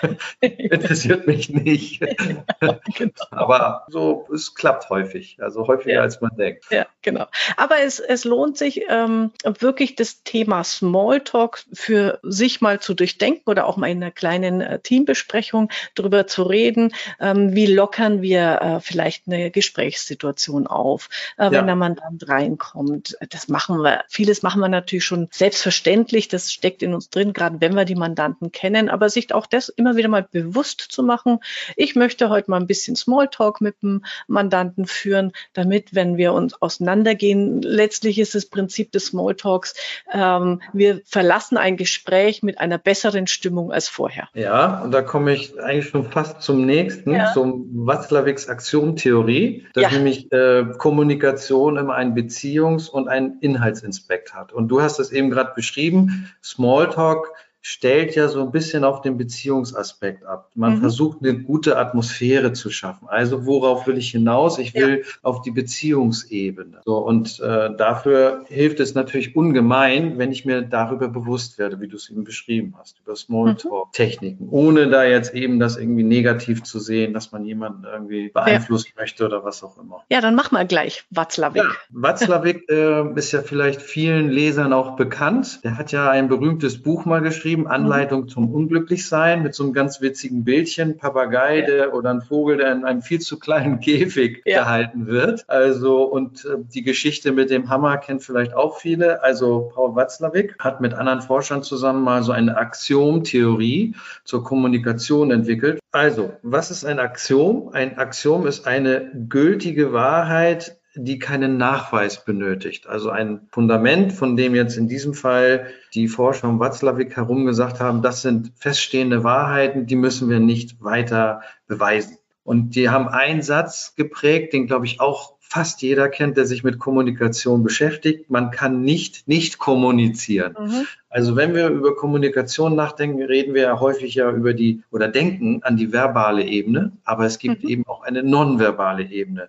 interessiert 0.40 1.26
mich 1.26 1.48
nicht. 1.50 2.00
genau. 2.60 3.12
Aber 3.30 3.84
so, 3.88 4.28
es 4.32 4.54
klappt 4.54 4.88
häufig, 4.90 5.38
also 5.40 5.66
häufiger 5.66 5.96
ja. 5.96 6.02
als 6.02 6.20
man 6.20 6.30
denkt. 6.36 6.66
Ja, 6.70 6.86
genau. 7.02 7.26
Aber 7.56 7.80
es, 7.80 7.98
es 7.98 8.24
lohnt 8.24 8.56
sich 8.56 8.82
ähm, 8.88 9.32
wirklich 9.44 9.96
das 9.96 10.22
Thema 10.22 10.64
Smalltalk 10.64 11.64
für 11.72 12.18
sich 12.22 12.60
mal 12.60 12.80
zu 12.80 12.94
durchdenken 12.94 13.48
oder 13.48 13.66
auch 13.66 13.76
mal 13.76 13.88
in 13.90 14.02
einer 14.02 14.12
kleinen 14.12 14.60
äh, 14.60 14.78
Teambesprechung 14.78 15.70
darüber 15.94 16.26
zu 16.26 16.42
reden, 16.42 16.92
ähm, 17.20 17.54
wie 17.54 17.66
lockern 17.66 18.22
wir 18.22 18.60
äh, 18.60 18.80
vielleicht 18.80 19.26
eine 19.26 19.50
Gesprächssituation 19.50 20.66
auf, 20.66 21.08
äh, 21.36 21.46
wenn 21.46 21.52
ja. 21.52 21.62
der 21.62 21.76
Mandant 21.76 22.28
reinkommt. 22.28 23.16
Das 23.30 23.48
machen 23.48 23.78
wir, 23.82 24.04
vieles 24.08 24.42
machen 24.42 24.60
wir 24.60 24.68
natürlich 24.68 25.04
schon 25.04 25.28
selbstverständlich, 25.30 26.28
das 26.28 26.52
steckt 26.52 26.82
in 26.82 26.94
uns 26.94 27.10
drin, 27.10 27.32
gerade 27.32 27.60
wenn 27.60 27.74
wir 27.74 27.84
die 27.84 27.94
Mandanten 28.18 28.50
kennen, 28.50 28.88
aber 28.88 29.08
sich 29.08 29.32
auch 29.32 29.46
das 29.46 29.68
immer 29.68 29.96
wieder 29.96 30.08
mal 30.08 30.26
bewusst 30.28 30.80
zu 30.80 31.02
machen. 31.02 31.38
Ich 31.76 31.94
möchte 31.94 32.28
heute 32.28 32.50
mal 32.50 32.58
ein 32.58 32.66
bisschen 32.66 32.96
Smalltalk 32.96 33.60
mit 33.60 33.80
dem 33.82 34.04
Mandanten 34.26 34.86
führen, 34.86 35.32
damit, 35.52 35.94
wenn 35.94 36.16
wir 36.16 36.32
uns 36.32 36.60
auseinandergehen, 36.60 37.62
letztlich 37.62 38.18
ist 38.18 38.34
das 38.34 38.46
Prinzip 38.46 38.90
des 38.90 39.06
Smalltalks, 39.06 39.74
ähm, 40.12 40.60
wir 40.72 41.00
verlassen 41.04 41.56
ein 41.56 41.76
Gespräch 41.76 42.42
mit 42.42 42.58
einer 42.58 42.78
besseren 42.78 43.28
Stimmung 43.28 43.70
als 43.72 43.88
vorher. 43.88 44.28
Ja, 44.34 44.82
und 44.82 44.90
da 44.90 45.02
komme 45.02 45.32
ich 45.32 45.60
eigentlich 45.60 45.88
schon 45.88 46.10
fast 46.10 46.42
zum 46.42 46.66
nächsten, 46.66 47.12
ja. 47.12 47.32
zum 47.32 47.68
Watzlawicks 47.86 48.48
Axiomtheorie, 48.48 49.66
dass 49.74 49.84
ja. 49.84 49.90
nämlich 49.90 50.32
äh, 50.32 50.64
Kommunikation 50.76 51.76
immer 51.76 51.94
einen 51.94 52.14
Beziehungs- 52.16 52.90
und 52.90 53.08
einen 53.08 53.38
Inhaltsinspekt 53.40 54.34
hat. 54.34 54.52
Und 54.52 54.68
du 54.68 54.82
hast 54.82 54.98
es 54.98 55.12
eben 55.12 55.30
gerade 55.30 55.52
beschrieben, 55.54 56.32
Smalltalk 56.42 57.32
stellt 57.68 58.14
ja 58.14 58.28
so 58.28 58.40
ein 58.40 58.50
bisschen 58.50 58.82
auf 58.82 59.02
den 59.02 59.18
Beziehungsaspekt 59.18 60.24
ab. 60.24 60.50
Man 60.54 60.76
mhm. 60.76 60.80
versucht 60.80 61.18
eine 61.20 61.38
gute 61.38 61.76
Atmosphäre 61.76 62.54
zu 62.54 62.70
schaffen. 62.70 63.08
Also 63.08 63.44
worauf 63.44 63.86
will 63.86 63.98
ich 63.98 64.10
hinaus? 64.10 64.58
Ich 64.58 64.72
will 64.72 65.02
ja. 65.04 65.04
auf 65.22 65.42
die 65.42 65.50
Beziehungsebene. 65.50 66.80
So 66.86 66.96
und 66.96 67.38
äh, 67.40 67.76
dafür 67.76 68.46
hilft 68.48 68.80
es 68.80 68.94
natürlich 68.94 69.36
ungemein, 69.36 70.16
wenn 70.16 70.32
ich 70.32 70.46
mir 70.46 70.62
darüber 70.62 71.08
bewusst 71.08 71.58
werde, 71.58 71.78
wie 71.82 71.88
du 71.88 71.96
es 71.96 72.08
eben 72.08 72.24
beschrieben 72.24 72.74
hast, 72.78 73.00
über 73.04 73.14
Smalltalk-Techniken, 73.14 74.46
mhm. 74.46 74.52
ohne 74.52 74.88
da 74.88 75.04
jetzt 75.04 75.34
eben 75.34 75.60
das 75.60 75.76
irgendwie 75.76 76.04
negativ 76.04 76.62
zu 76.62 76.80
sehen, 76.80 77.12
dass 77.12 77.32
man 77.32 77.44
jemanden 77.44 77.84
irgendwie 77.84 78.30
beeinflussen 78.30 78.92
ja. 78.96 79.02
möchte 79.02 79.26
oder 79.26 79.44
was 79.44 79.62
auch 79.62 79.76
immer. 79.76 80.04
Ja, 80.10 80.22
dann 80.22 80.34
mach 80.34 80.52
mal 80.52 80.66
gleich 80.66 81.04
Watzlawick. 81.10 81.62
Ja, 81.62 81.68
Watzlawick 81.90 82.66
äh, 82.70 83.12
ist 83.14 83.32
ja 83.32 83.42
vielleicht 83.42 83.82
vielen 83.82 84.30
Lesern 84.30 84.72
auch 84.72 84.96
bekannt. 84.96 85.60
Der 85.64 85.76
hat 85.76 85.92
ja 85.92 86.08
ein 86.08 86.28
berühmtes 86.28 86.82
Buch 86.82 87.04
mal 87.04 87.20
geschrieben 87.20 87.57
geschrieben, 87.58 87.66
Anleitung 87.66 88.28
zum 88.28 88.52
Unglücklichsein 88.52 89.42
mit 89.42 89.54
so 89.54 89.64
einem 89.64 89.72
ganz 89.72 90.00
witzigen 90.00 90.44
Bildchen, 90.44 90.96
Papagei 90.96 91.62
der, 91.62 91.94
oder 91.94 92.10
ein 92.10 92.20
Vogel, 92.20 92.58
der 92.58 92.72
in 92.72 92.84
einem 92.84 93.02
viel 93.02 93.20
zu 93.20 93.38
kleinen 93.38 93.80
Käfig 93.88 94.42
ja. 94.44 94.60
gehalten 94.60 95.06
wird. 95.06 95.44
Also 95.48 96.04
und 96.04 96.44
äh, 96.44 96.58
die 96.58 96.82
Geschichte 96.82 97.32
mit 97.32 97.50
dem 97.50 97.68
Hammer 97.68 97.96
kennt 97.98 98.22
vielleicht 98.22 98.54
auch 98.54 98.78
viele. 98.78 99.22
Also 99.22 99.70
Paul 99.74 99.94
Watzlawick 99.94 100.56
hat 100.58 100.80
mit 100.80 100.94
anderen 100.94 101.22
Forschern 101.22 101.62
zusammen 101.62 102.02
mal 102.02 102.22
so 102.22 102.32
eine 102.32 102.56
Axiomtheorie 102.56 103.94
zur 104.24 104.44
Kommunikation 104.44 105.30
entwickelt. 105.30 105.80
Also, 105.90 106.32
was 106.42 106.70
ist 106.70 106.84
ein 106.84 106.98
Axiom? 106.98 107.70
Ein 107.72 107.96
Axiom 107.96 108.46
ist 108.46 108.66
eine 108.66 109.10
gültige 109.28 109.94
Wahrheit, 109.94 110.77
die 110.98 111.18
keinen 111.18 111.56
Nachweis 111.56 112.24
benötigt. 112.24 112.86
Also 112.86 113.10
ein 113.10 113.48
Fundament, 113.50 114.12
von 114.12 114.36
dem 114.36 114.54
jetzt 114.54 114.76
in 114.76 114.88
diesem 114.88 115.14
Fall 115.14 115.66
die 115.94 116.08
Forscher 116.08 116.48
um 116.48 116.60
Watzlawick 116.60 117.16
herum 117.16 117.46
gesagt 117.46 117.80
haben, 117.80 118.02
das 118.02 118.22
sind 118.22 118.52
feststehende 118.56 119.24
Wahrheiten, 119.24 119.86
die 119.86 119.96
müssen 119.96 120.28
wir 120.28 120.40
nicht 120.40 120.82
weiter 120.82 121.42
beweisen. 121.66 122.18
Und 122.44 122.76
die 122.76 122.88
haben 122.88 123.08
einen 123.08 123.42
Satz 123.42 123.94
geprägt, 123.94 124.52
den 124.52 124.66
glaube 124.66 124.86
ich 124.86 125.00
auch 125.00 125.34
fast 125.48 125.80
jeder 125.80 126.08
kennt, 126.08 126.36
der 126.36 126.46
sich 126.46 126.62
mit 126.62 126.78
Kommunikation 126.78 127.62
beschäftigt. 127.62 128.30
Man 128.30 128.50
kann 128.50 128.82
nicht 128.82 129.26
nicht 129.28 129.58
kommunizieren. 129.58 130.54
Mhm. 130.58 130.86
Also 131.08 131.36
wenn 131.36 131.54
wir 131.54 131.68
über 131.68 131.96
Kommunikation 131.96 132.74
nachdenken, 132.74 133.22
reden 133.22 133.54
wir 133.54 133.62
ja 133.62 133.80
häufig 133.80 134.14
ja 134.14 134.30
über 134.30 134.52
die 134.52 134.82
oder 134.90 135.08
denken 135.08 135.62
an 135.62 135.76
die 135.76 135.92
verbale 135.92 136.44
Ebene, 136.44 136.92
aber 137.04 137.24
es 137.24 137.38
gibt 137.38 137.64
mhm. 137.64 137.70
eben 137.70 137.86
auch 137.86 138.02
eine 138.02 138.22
nonverbale 138.22 139.04
Ebene. 139.04 139.48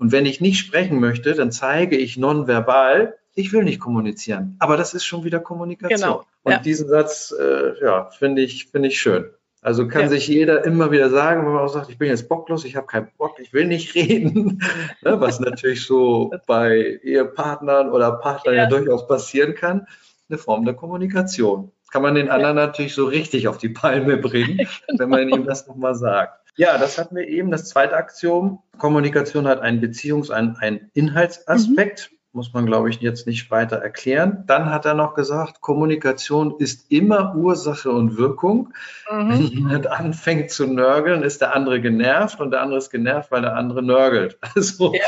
Und 0.00 0.12
wenn 0.12 0.24
ich 0.24 0.40
nicht 0.40 0.58
sprechen 0.58 0.98
möchte, 0.98 1.34
dann 1.34 1.52
zeige 1.52 1.94
ich 1.94 2.16
nonverbal, 2.16 3.18
ich 3.34 3.52
will 3.52 3.64
nicht 3.64 3.80
kommunizieren. 3.80 4.56
Aber 4.58 4.78
das 4.78 4.94
ist 4.94 5.04
schon 5.04 5.24
wieder 5.24 5.40
Kommunikation. 5.40 6.00
Genau. 6.00 6.24
Und 6.42 6.52
ja. 6.52 6.58
diesen 6.58 6.88
Satz, 6.88 7.34
äh, 7.38 7.78
ja, 7.84 8.10
finde 8.10 8.40
ich, 8.40 8.68
finde 8.70 8.88
ich 8.88 8.98
schön. 8.98 9.26
Also 9.60 9.86
kann 9.88 10.02
ja. 10.02 10.08
sich 10.08 10.26
jeder 10.26 10.64
immer 10.64 10.90
wieder 10.90 11.10
sagen, 11.10 11.44
wenn 11.44 11.52
man 11.52 11.62
auch 11.62 11.68
sagt, 11.68 11.90
ich 11.90 11.98
bin 11.98 12.08
jetzt 12.08 12.30
bocklos, 12.30 12.64
ich 12.64 12.76
habe 12.76 12.86
keinen 12.86 13.08
Bock, 13.18 13.38
ich 13.40 13.52
will 13.52 13.66
nicht 13.66 13.94
reden, 13.94 14.62
ne, 15.02 15.20
was 15.20 15.38
natürlich 15.38 15.84
so 15.84 16.32
bei 16.46 16.98
Ehepartnern 17.02 17.90
oder 17.90 18.12
Partnern 18.12 18.54
ja. 18.54 18.62
ja. 18.62 18.68
durchaus 18.70 19.06
passieren 19.06 19.54
kann, 19.54 19.86
eine 20.30 20.38
Form 20.38 20.64
der 20.64 20.72
Kommunikation. 20.72 21.72
Kann 21.90 22.00
man 22.00 22.14
den 22.14 22.30
anderen 22.30 22.56
natürlich 22.56 22.94
so 22.94 23.04
richtig 23.04 23.48
auf 23.48 23.58
die 23.58 23.68
Palme 23.68 24.16
bringen, 24.16 24.56
genau. 24.56 24.70
wenn 24.98 25.10
man 25.10 25.28
ihm 25.28 25.44
das 25.44 25.66
nochmal 25.66 25.94
sagt. 25.94 26.40
Ja, 26.60 26.76
das 26.76 26.98
hatten 26.98 27.16
wir 27.16 27.26
eben. 27.26 27.50
Das 27.50 27.70
zweite 27.70 27.96
Aktion. 27.96 28.58
Kommunikation 28.76 29.48
hat 29.48 29.62
einen 29.62 29.80
Beziehungs-, 29.80 30.30
einen, 30.30 30.56
einen 30.56 30.90
Inhaltsaspekt. 30.92 32.10
Mhm. 32.12 32.16
Muss 32.32 32.52
man, 32.52 32.66
glaube 32.66 32.90
ich, 32.90 33.00
jetzt 33.00 33.26
nicht 33.26 33.50
weiter 33.50 33.78
erklären. 33.78 34.44
Dann 34.46 34.68
hat 34.68 34.84
er 34.84 34.92
noch 34.92 35.14
gesagt, 35.14 35.62
Kommunikation 35.62 36.54
ist 36.58 36.92
immer 36.92 37.34
Ursache 37.34 37.90
und 37.90 38.18
Wirkung. 38.18 38.74
Mhm. 39.10 39.28
Wenn 39.30 39.40
jemand 39.40 39.86
anfängt 39.86 40.50
zu 40.50 40.66
nörgeln, 40.66 41.22
ist 41.22 41.40
der 41.40 41.56
andere 41.56 41.80
genervt 41.80 42.40
und 42.40 42.50
der 42.50 42.60
andere 42.60 42.76
ist 42.76 42.90
genervt, 42.90 43.30
weil 43.30 43.40
der 43.40 43.56
andere 43.56 43.82
nörgelt. 43.82 44.38
Also 44.54 44.92
ja. 44.92 45.00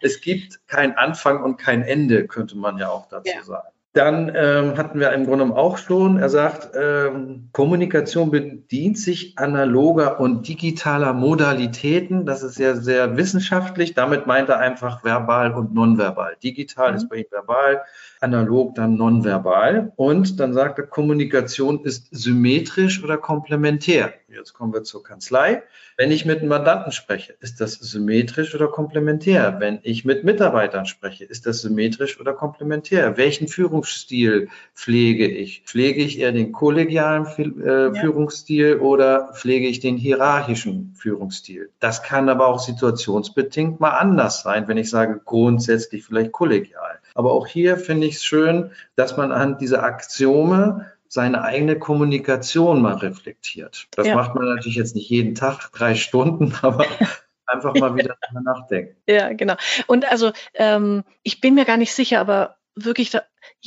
es 0.00 0.20
gibt 0.20 0.60
kein 0.68 0.96
Anfang 0.96 1.42
und 1.42 1.56
kein 1.56 1.82
Ende, 1.82 2.28
könnte 2.28 2.56
man 2.56 2.78
ja 2.78 2.88
auch 2.88 3.08
dazu 3.08 3.32
ja. 3.34 3.42
sagen. 3.42 3.68
Dann 3.92 4.30
ähm, 4.36 4.76
hatten 4.76 5.00
wir 5.00 5.12
im 5.12 5.26
Grunde 5.26 5.56
auch 5.56 5.76
schon, 5.76 6.18
er 6.18 6.28
sagt, 6.28 6.70
ähm, 6.74 7.48
Kommunikation 7.52 8.30
bedient 8.30 8.96
sich 8.96 9.36
analoger 9.36 10.20
und 10.20 10.46
digitaler 10.46 11.12
Modalitäten. 11.12 12.24
Das 12.24 12.44
ist 12.44 12.56
ja 12.60 12.76
sehr 12.76 13.16
wissenschaftlich. 13.16 13.94
Damit 13.94 14.28
meint 14.28 14.48
er 14.48 14.58
einfach 14.58 15.02
verbal 15.02 15.52
und 15.54 15.74
nonverbal. 15.74 16.36
Digital 16.40 16.90
mhm. 16.90 16.96
ist 16.98 17.08
bei 17.08 17.16
ihm 17.16 17.26
verbal, 17.30 17.82
analog 18.20 18.74
dann 18.74 18.96
nonverbal. 18.96 19.92
Und 19.96 20.38
dann 20.38 20.52
sagt 20.52 20.78
er, 20.78 20.86
Kommunikation 20.86 21.84
ist 21.84 22.08
symmetrisch 22.10 23.02
oder 23.02 23.16
komplementär. 23.16 24.12
Jetzt 24.28 24.52
kommen 24.52 24.72
wir 24.72 24.84
zur 24.84 25.02
Kanzlei. 25.02 25.62
Wenn 25.96 26.12
ich 26.12 26.24
mit 26.24 26.38
einem 26.38 26.48
Mandanten 26.48 26.92
spreche, 26.92 27.34
ist 27.40 27.60
das 27.60 27.74
symmetrisch 27.74 28.54
oder 28.54 28.68
komplementär? 28.68 29.56
Wenn 29.58 29.80
ich 29.82 30.04
mit 30.04 30.24
Mitarbeitern 30.24 30.86
spreche, 30.86 31.24
ist 31.24 31.46
das 31.46 31.62
symmetrisch 31.62 32.20
oder 32.20 32.32
komplementär? 32.32 33.16
Welchen 33.16 33.48
Führungsstil 33.48 34.48
pflege 34.74 35.26
ich? 35.26 35.62
Pflege 35.66 36.02
ich 36.02 36.20
eher 36.20 36.32
den 36.32 36.52
kollegialen 36.52 37.26
äh, 37.26 37.94
Führungsstil 37.98 38.76
oder 38.76 39.32
pflege 39.34 39.66
ich 39.66 39.80
den 39.80 39.96
hierarchischen 39.96 40.94
Führungsstil? 40.96 41.70
Das 41.80 42.02
kann 42.02 42.28
aber 42.28 42.46
auch 42.46 42.60
situationsbedingt 42.60 43.80
mal 43.80 43.90
anders 43.90 44.42
sein, 44.42 44.68
wenn 44.68 44.78
ich 44.78 44.90
sage 44.90 45.20
grundsätzlich 45.24 46.04
vielleicht 46.04 46.32
kollegial. 46.32 46.99
Aber 47.14 47.32
auch 47.32 47.46
hier 47.46 47.76
finde 47.76 48.06
ich 48.06 48.16
es 48.16 48.24
schön, 48.24 48.70
dass 48.96 49.16
man 49.16 49.32
an 49.32 49.58
diese 49.58 49.82
Axiome 49.82 50.86
seine 51.08 51.42
eigene 51.42 51.78
Kommunikation 51.78 52.80
mal 52.80 52.94
reflektiert. 52.94 53.88
Das 53.90 54.06
ja. 54.06 54.14
macht 54.14 54.34
man 54.36 54.46
natürlich 54.46 54.76
jetzt 54.76 54.94
nicht 54.94 55.10
jeden 55.10 55.34
Tag, 55.34 55.70
drei 55.72 55.94
Stunden, 55.94 56.54
aber 56.62 56.86
einfach 57.46 57.74
mal 57.74 57.94
wieder 57.96 58.16
drüber 58.28 58.42
nachdenken. 58.42 58.96
Ja, 59.08 59.32
genau. 59.32 59.54
Und 59.86 60.10
also 60.10 60.32
ähm, 60.54 61.02
ich 61.22 61.40
bin 61.40 61.54
mir 61.54 61.64
gar 61.64 61.76
nicht 61.76 61.92
sicher, 61.92 62.20
aber 62.20 62.56
wirklich 62.76 63.10
da, 63.10 63.22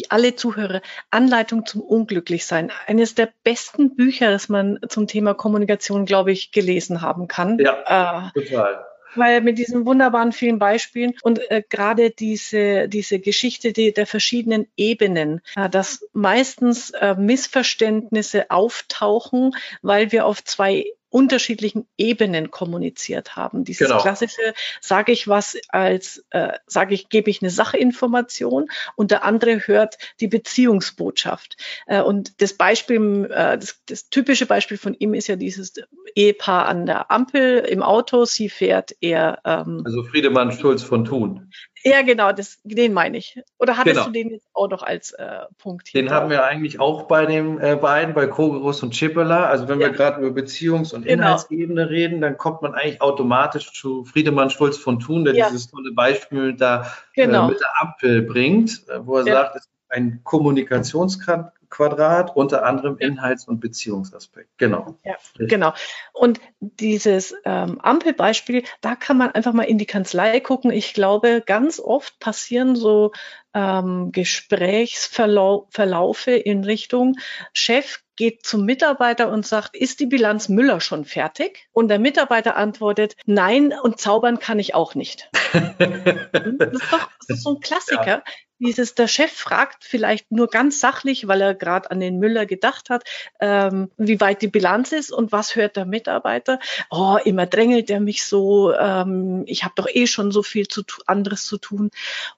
alle 0.09 0.35
Zuhörer, 0.35 0.81
Anleitung 1.11 1.65
zum 1.65 1.81
Unglücklichsein. 1.81 2.71
Eines 2.87 3.13
der 3.13 3.29
besten 3.43 3.95
Bücher, 3.95 4.31
das 4.31 4.47
man 4.47 4.79
zum 4.87 5.07
Thema 5.07 5.33
Kommunikation, 5.33 6.05
glaube 6.05 6.31
ich, 6.31 6.51
gelesen 6.51 7.01
haben 7.01 7.27
kann. 7.27 7.59
Ja, 7.59 8.31
äh, 8.33 8.41
total 8.41 8.85
weil 9.15 9.41
mit 9.41 9.57
diesen 9.57 9.85
wunderbaren 9.85 10.31
vielen 10.31 10.59
Beispielen 10.59 11.13
und 11.21 11.39
äh, 11.51 11.63
gerade 11.67 12.11
diese, 12.11 12.87
diese 12.87 13.19
Geschichte 13.19 13.73
die, 13.73 13.93
der 13.93 14.07
verschiedenen 14.07 14.67
Ebenen, 14.77 15.41
äh, 15.55 15.69
dass 15.69 16.07
meistens 16.13 16.91
äh, 16.91 17.15
Missverständnisse 17.15 18.49
auftauchen, 18.51 19.55
weil 19.81 20.11
wir 20.11 20.25
auf 20.25 20.43
zwei 20.43 20.85
unterschiedlichen 21.13 21.85
Ebenen 21.95 22.49
kommuniziert 22.49 23.35
haben. 23.35 23.63
Dieses 23.63 23.87
genau. 23.87 24.01
klassische, 24.01 24.53
sage 24.81 25.11
ich 25.11 25.27
was 25.27 25.55
als, 25.69 26.25
äh, 26.31 26.53
sage 26.65 26.95
ich, 26.95 27.09
gebe 27.09 27.29
ich 27.29 27.41
eine 27.41 27.51
Sachinformation 27.51 28.67
und 28.95 29.11
der 29.11 29.23
andere 29.23 29.67
hört 29.67 29.97
die 30.19 30.27
Beziehungsbotschaft. 30.27 31.55
Äh, 31.85 32.01
und 32.01 32.41
das 32.41 32.53
Beispiel, 32.53 33.25
äh, 33.31 33.59
das, 33.59 33.79
das 33.85 34.09
typische 34.09 34.47
Beispiel 34.47 34.77
von 34.77 34.95
ihm 34.95 35.13
ist 35.13 35.27
ja 35.27 35.35
dieses 35.35 35.75
Ehepaar 36.15 36.65
an 36.65 36.87
der 36.87 37.11
Ampel 37.11 37.59
im 37.59 37.83
Auto. 37.83 38.25
Sie 38.25 38.49
fährt 38.49 38.95
eher. 38.99 39.39
Ähm, 39.45 39.83
also 39.85 40.03
Friedemann 40.03 40.51
Schulz 40.51 40.81
von 40.81 41.05
Thun. 41.05 41.51
Ja, 41.85 42.01
genau, 42.01 42.31
das, 42.31 42.59
den 42.63 42.93
meine 42.93 43.17
ich. 43.17 43.41
Oder 43.59 43.77
hattest 43.77 43.95
genau. 43.95 44.05
du 44.05 44.11
den 44.11 44.29
jetzt 44.29 44.47
auch 44.53 44.69
noch 44.69 44.83
als 44.83 45.11
äh, 45.11 45.39
Punkt 45.57 45.89
hier? 45.89 46.01
Den 46.01 46.11
haben 46.11 46.29
wir 46.29 46.43
eigentlich 46.45 46.79
auch 46.79 47.03
bei 47.03 47.25
den 47.25 47.59
äh, 47.59 47.75
beiden, 47.75 48.13
bei 48.13 48.27
Kogurus 48.27 48.81
und 48.83 48.93
Chippela. 48.93 49.47
Also 49.47 49.67
wenn 49.67 49.81
ja. 49.81 49.87
wir 49.87 49.93
gerade 49.93 50.21
über 50.21 50.41
Beziehungs- 50.41 50.93
und 50.93 51.03
genau. 51.03 51.23
Inhaltsebene 51.23 51.89
reden, 51.89 52.21
dann 52.21 52.37
kommt 52.37 52.61
man 52.61 52.73
eigentlich 52.73 53.01
automatisch 53.01 53.73
zu 53.73 54.05
Friedemann 54.05 54.49
Schulz 54.49 54.77
von 54.77 54.99
Thun, 54.99 55.25
der 55.25 55.35
ja. 55.35 55.47
dieses 55.47 55.69
tolle 55.69 55.91
Beispiel 55.91 56.53
da 56.53 56.83
äh, 57.15 57.25
genau. 57.25 57.47
äh, 57.47 57.51
mit 57.51 57.59
der 57.59 57.81
Ampel 57.81 58.21
bringt, 58.21 58.87
äh, 58.87 59.05
wo 59.05 59.17
er 59.17 59.25
ja. 59.25 59.33
sagt, 59.33 59.55
es 59.57 59.61
ist 59.63 59.71
ein 59.89 60.21
Kommunikationsgrad 60.23 61.51
Quadrat, 61.73 62.35
unter 62.35 62.65
anderem 62.65 62.97
Inhalts- 62.99 63.47
und 63.47 63.59
Beziehungsaspekt. 63.59 64.49
Genau. 64.57 64.99
Ja, 65.03 65.15
genau. 65.39 65.73
Und 66.13 66.39
dieses 66.59 67.33
ähm, 67.45 67.81
Ampelbeispiel, 67.81 68.63
da 68.81 68.95
kann 68.95 69.17
man 69.17 69.31
einfach 69.31 69.53
mal 69.53 69.63
in 69.63 69.79
die 69.79 69.87
Kanzlei 69.87 70.39
gucken. 70.39 70.69
Ich 70.69 70.93
glaube, 70.93 71.41
ganz 71.43 71.79
oft 71.79 72.19
passieren 72.19 72.75
so 72.75 73.11
ähm, 73.53 74.11
Gesprächsverlaufe 74.11 76.31
in 76.31 76.63
Richtung 76.63 77.17
Chef 77.53 78.03
geht 78.15 78.45
zum 78.45 78.65
Mitarbeiter 78.65 79.29
und 79.29 79.45
sagt, 79.45 79.75
ist 79.75 79.99
die 79.99 80.05
Bilanz 80.05 80.49
Müller 80.49 80.81
schon 80.81 81.05
fertig? 81.05 81.67
Und 81.71 81.87
der 81.87 81.99
Mitarbeiter 81.99 82.55
antwortet, 82.55 83.15
nein, 83.25 83.73
und 83.73 83.99
zaubern 83.99 84.39
kann 84.39 84.59
ich 84.59 84.75
auch 84.75 84.95
nicht. 84.95 85.29
das, 85.53 86.73
ist 86.73 86.91
doch, 86.91 87.09
das 87.19 87.37
ist 87.37 87.43
so 87.43 87.55
ein 87.55 87.59
Klassiker. 87.59 88.05
Ja. 88.05 88.23
Dieses, 88.59 88.95
der 88.95 89.09
Chef 89.09 89.31
fragt 89.31 89.83
vielleicht 89.83 90.31
nur 90.31 90.47
ganz 90.47 90.79
sachlich, 90.79 91.27
weil 91.27 91.41
er 91.41 91.53
gerade 91.53 91.91
an 91.91 91.99
den 91.99 92.17
Müller 92.17 92.45
gedacht 92.45 92.89
hat, 92.89 93.03
ähm, 93.41 93.91
wie 93.97 94.21
weit 94.21 94.41
die 94.41 94.47
Bilanz 94.47 94.93
ist 94.93 95.11
und 95.11 95.33
was 95.33 95.55
hört 95.55 95.75
der 95.75 95.85
Mitarbeiter? 95.85 96.59
Oh, 96.89 97.17
immer 97.25 97.45
drängelt 97.45 97.89
er 97.89 97.99
mich 97.99 98.23
so, 98.23 98.73
ähm, 98.73 99.43
ich 99.47 99.65
habe 99.65 99.73
doch 99.75 99.87
eh 99.91 100.07
schon 100.07 100.31
so 100.31 100.43
viel 100.43 100.67
zu 100.67 100.83
anderes 101.07 101.45
zu 101.45 101.57
tun. 101.57 101.89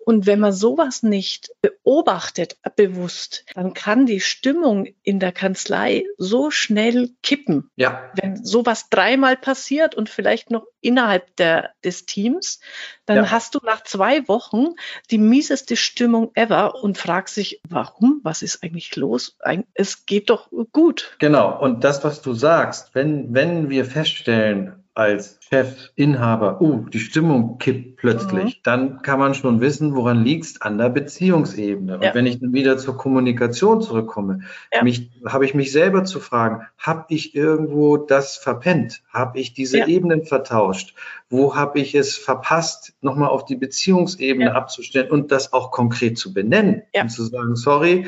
Und 0.04 0.26
wenn 0.26 0.40
man 0.40 0.52
sowas 0.52 1.04
nicht 1.06 1.52
beobachtet, 1.62 2.58
bewusst, 2.76 3.46
dann 3.54 3.74
kann 3.74 4.06
die 4.06 4.20
Stimmung 4.20 4.88
in 5.04 5.20
der 5.20 5.32
Kanzlei 5.32 6.04
so 6.18 6.52
schnell 6.52 7.12
kippen. 7.24 7.70
Ja. 7.76 8.12
Wenn 8.22 8.44
sowas 8.44 8.90
dreimal 8.90 9.38
passiert 9.38 9.96
und 9.96 10.10
vielleicht 10.10 10.52
noch 10.52 10.66
innerhalb 10.82 11.36
der, 11.38 11.72
des 11.84 12.06
Teams, 12.06 12.60
dann 13.06 13.18
ja. 13.18 13.32
hast 13.32 13.56
du 13.56 13.60
nach 13.64 13.84
zwei 13.84 14.28
Wochen 14.28 14.76
die 15.12 15.18
mieseste 15.18 15.76
Stimmung 15.76 16.32
ever 16.36 16.76
und 16.84 16.98
fragst 16.98 17.38
dich, 17.38 17.62
warum? 17.68 18.20
Was 18.24 18.42
ist 18.42 18.64
eigentlich 18.64 18.96
los? 18.96 19.38
Es 19.74 20.06
geht 20.06 20.30
doch 20.30 20.50
gut. 20.72 21.16
Genau. 21.20 21.60
Und 21.60 21.84
das, 21.84 22.04
was 22.04 22.22
du 22.22 22.34
sagst, 22.34 22.94
wenn, 22.94 23.34
wenn 23.34 23.70
wir 23.70 23.86
feststellen, 23.86 24.85
als 24.96 25.38
Chef, 25.42 25.92
Inhaber, 25.96 26.62
uh, 26.62 26.86
die 26.88 27.02
Stimmung 27.02 27.58
kippt 27.58 27.98
plötzlich, 27.98 28.58
mhm. 28.58 28.62
dann 28.64 29.02
kann 29.02 29.20
man 29.20 29.34
schon 29.34 29.60
wissen, 29.60 29.94
woran 29.94 30.24
liegt 30.24 30.46
es 30.46 30.62
an 30.62 30.78
der 30.78 30.90
Beziehungsebene. 30.90 31.96
Und 31.96 32.04
ja. 32.04 32.16
wenn 32.16 32.26
ich 32.26 32.40
dann 32.40 32.54
wieder 32.54 32.78
zur 32.78 32.98
Kommunikation 32.98 33.82
zurückkomme, 33.82 34.40
ja. 34.74 34.84
mich, 34.84 35.12
habe 35.26 35.44
ich 35.44 35.54
mich 35.54 35.74
selber 35.74 36.06
zu 36.06 36.22
fragen, 36.22 36.66
habe 36.78 37.06
ich 37.10 37.36
irgendwo 37.36 37.98
das 37.98 38.38
verpennt? 38.38 39.04
Habe 39.12 39.38
ich 39.38 39.54
diese 39.54 39.80
ja. 39.80 39.88
Ebenen 39.88 40.24
vertauscht? 40.24 40.96
Wo 41.30 41.56
habe 41.56 41.80
ich 41.80 41.94
es 41.94 42.16
verpasst, 42.16 42.94
nochmal 43.02 43.30
auf 43.30 43.44
die 43.44 43.58
Beziehungsebene 43.58 44.56
abzustellen 44.56 45.12
und 45.12 45.30
das 45.30 45.52
auch 45.52 45.72
konkret 45.72 46.18
zu 46.18 46.34
benennen 46.34 46.84
und 46.94 47.10
zu 47.10 47.26
sagen, 47.26 47.58
sorry, 47.58 48.08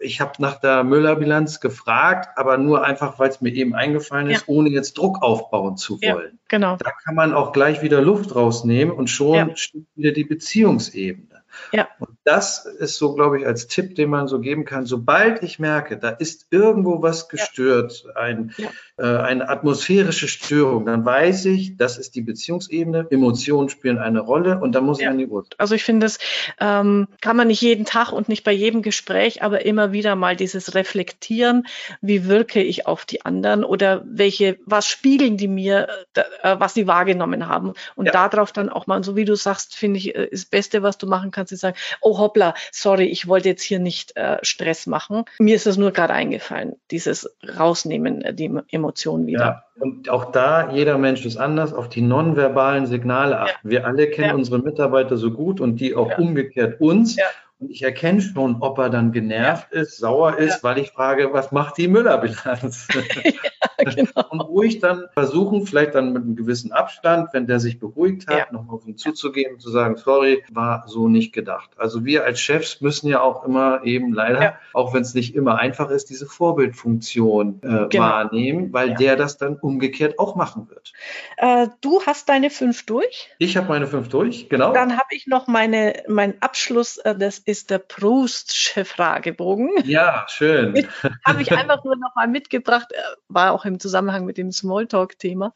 ich 0.00 0.20
habe 0.20 0.32
nach 0.38 0.60
der 0.60 0.84
Müller-Bilanz 0.84 1.60
gefragt, 1.60 2.36
aber 2.36 2.58
nur 2.58 2.84
einfach, 2.84 3.18
weil 3.18 3.28
es 3.28 3.40
mir 3.40 3.52
eben 3.52 3.74
eingefallen 3.74 4.30
ist, 4.30 4.46
ja. 4.48 4.54
ohne 4.54 4.70
jetzt 4.70 4.98
Druck 4.98 5.22
aufbauen 5.22 5.76
zu 5.76 6.00
wollen. 6.00 6.32
Ja, 6.32 6.38
genau. 6.48 6.76
Da 6.76 6.90
kann 7.04 7.14
man 7.14 7.34
auch 7.34 7.52
gleich 7.52 7.82
wieder 7.82 8.00
Luft 8.00 8.34
rausnehmen 8.34 8.94
und 8.94 9.08
schon 9.08 9.34
ja. 9.34 9.56
steht 9.56 9.86
wieder 9.94 10.12
die 10.12 10.24
Beziehungsebene. 10.24 11.43
Ja. 11.72 11.88
Und 11.98 12.10
das 12.24 12.64
ist 12.64 12.96
so, 12.96 13.14
glaube 13.14 13.38
ich, 13.38 13.46
als 13.46 13.66
Tipp, 13.66 13.94
den 13.94 14.10
man 14.10 14.28
so 14.28 14.40
geben 14.40 14.64
kann. 14.64 14.86
Sobald 14.86 15.42
ich 15.42 15.58
merke, 15.58 15.98
da 15.98 16.08
ist 16.08 16.46
irgendwo 16.50 17.02
was 17.02 17.28
gestört, 17.28 18.04
ein, 18.14 18.54
ja. 18.56 18.68
äh, 18.96 19.18
eine 19.22 19.48
atmosphärische 19.48 20.28
Störung, 20.28 20.86
dann 20.86 21.04
weiß 21.04 21.44
ich, 21.46 21.76
das 21.76 21.98
ist 21.98 22.14
die 22.14 22.22
Beziehungsebene. 22.22 23.08
Emotionen 23.10 23.68
spielen 23.68 23.98
eine 23.98 24.20
Rolle 24.20 24.58
und 24.60 24.72
da 24.72 24.80
muss 24.80 25.00
ja. 25.00 25.06
ich 25.06 25.10
an 25.10 25.18
die 25.18 25.26
Uhr. 25.26 25.44
Also 25.58 25.74
ich 25.74 25.84
finde, 25.84 26.06
das 26.06 26.18
ähm, 26.60 27.08
kann 27.20 27.36
man 27.36 27.48
nicht 27.48 27.60
jeden 27.60 27.84
Tag 27.84 28.12
und 28.12 28.28
nicht 28.28 28.44
bei 28.44 28.52
jedem 28.52 28.82
Gespräch, 28.82 29.42
aber 29.42 29.64
immer 29.66 29.92
wieder 29.92 30.16
mal 30.16 30.36
dieses 30.36 30.74
Reflektieren, 30.74 31.66
wie 32.00 32.26
wirke 32.26 32.62
ich 32.62 32.86
auf 32.86 33.04
die 33.04 33.24
anderen 33.24 33.64
oder 33.64 34.02
welche, 34.06 34.58
was 34.64 34.88
spiegeln 34.88 35.36
die 35.36 35.48
mir, 35.48 35.88
äh, 36.14 36.56
was 36.58 36.74
sie 36.74 36.86
wahrgenommen 36.86 37.48
haben. 37.48 37.74
Und 37.96 38.06
ja. 38.06 38.12
darauf 38.12 38.52
dann 38.52 38.68
auch 38.68 38.86
mal, 38.86 39.04
so 39.04 39.16
wie 39.16 39.24
du 39.24 39.34
sagst, 39.34 39.76
finde 39.76 39.98
ich, 39.98 40.14
äh, 40.14 40.24
ist 40.24 40.44
das 40.44 40.50
Beste, 40.50 40.82
was 40.82 40.98
du 40.98 41.06
machen 41.06 41.30
kannst, 41.30 41.43
kannst 41.44 41.52
du 41.52 41.56
sagen, 41.56 41.76
oh 42.00 42.18
hoppla, 42.18 42.54
sorry, 42.72 43.04
ich 43.04 43.28
wollte 43.28 43.48
jetzt 43.48 43.62
hier 43.62 43.78
nicht 43.78 44.16
äh, 44.16 44.38
Stress 44.42 44.86
machen. 44.86 45.24
Mir 45.38 45.56
ist 45.56 45.66
das 45.66 45.76
nur 45.76 45.92
gerade 45.92 46.14
eingefallen, 46.14 46.76
dieses 46.90 47.36
Rausnehmen, 47.58 48.22
äh, 48.22 48.34
die 48.34 48.50
Emotionen 48.70 49.26
wieder. 49.26 49.40
Ja. 49.40 49.64
Und 49.78 50.08
auch 50.08 50.32
da, 50.32 50.72
jeder 50.72 50.98
Mensch 50.98 51.26
ist 51.26 51.36
anders, 51.36 51.72
auf 51.72 51.88
die 51.88 52.00
nonverbalen 52.00 52.86
Signale 52.86 53.40
achten. 53.40 53.68
Ja. 53.68 53.70
Wir 53.70 53.86
alle 53.86 54.08
kennen 54.08 54.28
ja. 54.28 54.34
unsere 54.34 54.58
Mitarbeiter 54.60 55.16
so 55.16 55.32
gut 55.32 55.60
und 55.60 55.76
die 55.76 55.94
auch 55.94 56.10
ja. 56.10 56.18
umgekehrt 56.18 56.80
uns. 56.80 57.16
Und 57.58 57.70
ich 57.70 57.82
erkenne 57.82 58.20
schon, 58.20 58.56
ob 58.60 58.78
er 58.78 58.90
dann 58.90 59.12
genervt 59.12 59.72
ist, 59.72 59.98
sauer 59.98 60.38
ist, 60.38 60.64
weil 60.64 60.78
ich 60.78 60.90
frage, 60.90 61.32
was 61.32 61.52
macht 61.52 61.76
die 61.78 61.88
Müller-Bilanz? 61.88 62.88
genau. 63.96 64.28
Und 64.30 64.40
ruhig 64.40 64.80
dann 64.80 65.04
versuchen, 65.12 65.66
vielleicht 65.66 65.94
dann 65.94 66.12
mit 66.12 66.22
einem 66.22 66.36
gewissen 66.36 66.72
Abstand, 66.72 67.30
wenn 67.32 67.46
der 67.46 67.60
sich 67.60 67.78
beruhigt 67.78 68.28
hat, 68.28 68.38
ja. 68.38 68.46
nochmal 68.52 68.76
auf 68.76 68.86
ihn 68.86 68.96
zuzugehen 68.96 69.54
und 69.54 69.60
zu 69.60 69.70
sagen, 69.70 69.96
sorry, 69.96 70.44
war 70.50 70.84
so 70.86 71.08
nicht 71.08 71.32
gedacht. 71.32 71.70
Also 71.76 72.04
wir 72.04 72.24
als 72.24 72.40
Chefs 72.40 72.80
müssen 72.80 73.08
ja 73.08 73.20
auch 73.20 73.44
immer 73.44 73.84
eben 73.84 74.12
leider, 74.12 74.42
ja. 74.42 74.58
auch 74.72 74.94
wenn 74.94 75.02
es 75.02 75.14
nicht 75.14 75.34
immer 75.34 75.58
einfach 75.58 75.90
ist, 75.90 76.10
diese 76.10 76.26
Vorbildfunktion 76.26 77.60
äh, 77.62 77.88
genau. 77.88 78.04
wahrnehmen, 78.04 78.72
weil 78.72 78.90
ja. 78.90 78.94
der 78.94 79.16
das 79.16 79.38
dann 79.38 79.56
umgekehrt 79.56 80.18
auch 80.18 80.36
machen 80.36 80.68
wird. 80.68 80.92
Äh, 81.36 81.68
du 81.80 82.02
hast 82.06 82.28
deine 82.28 82.50
fünf 82.50 82.86
durch? 82.86 83.30
Ich 83.38 83.56
habe 83.56 83.68
meine 83.68 83.86
fünf 83.86 84.08
durch, 84.08 84.48
genau. 84.48 84.72
Dann 84.72 84.92
habe 84.92 85.08
ich 85.10 85.26
noch 85.26 85.46
meine, 85.46 86.02
mein 86.08 86.40
Abschluss, 86.42 86.98
äh, 86.98 87.14
das 87.16 87.38
ist 87.38 87.70
der 87.70 87.78
Proust-Fragebogen. 87.78 89.70
Ja, 89.84 90.26
schön. 90.28 90.86
habe 91.24 91.42
ich 91.42 91.52
einfach 91.52 91.84
nur 91.84 91.96
noch 91.96 92.14
mal 92.14 92.28
mitgebracht, 92.28 92.92
äh, 92.92 92.96
war 93.28 93.52
auch 93.52 93.63
im 93.64 93.80
Zusammenhang 93.80 94.24
mit 94.24 94.38
dem 94.38 94.52
Smalltalk-Thema. 94.52 95.52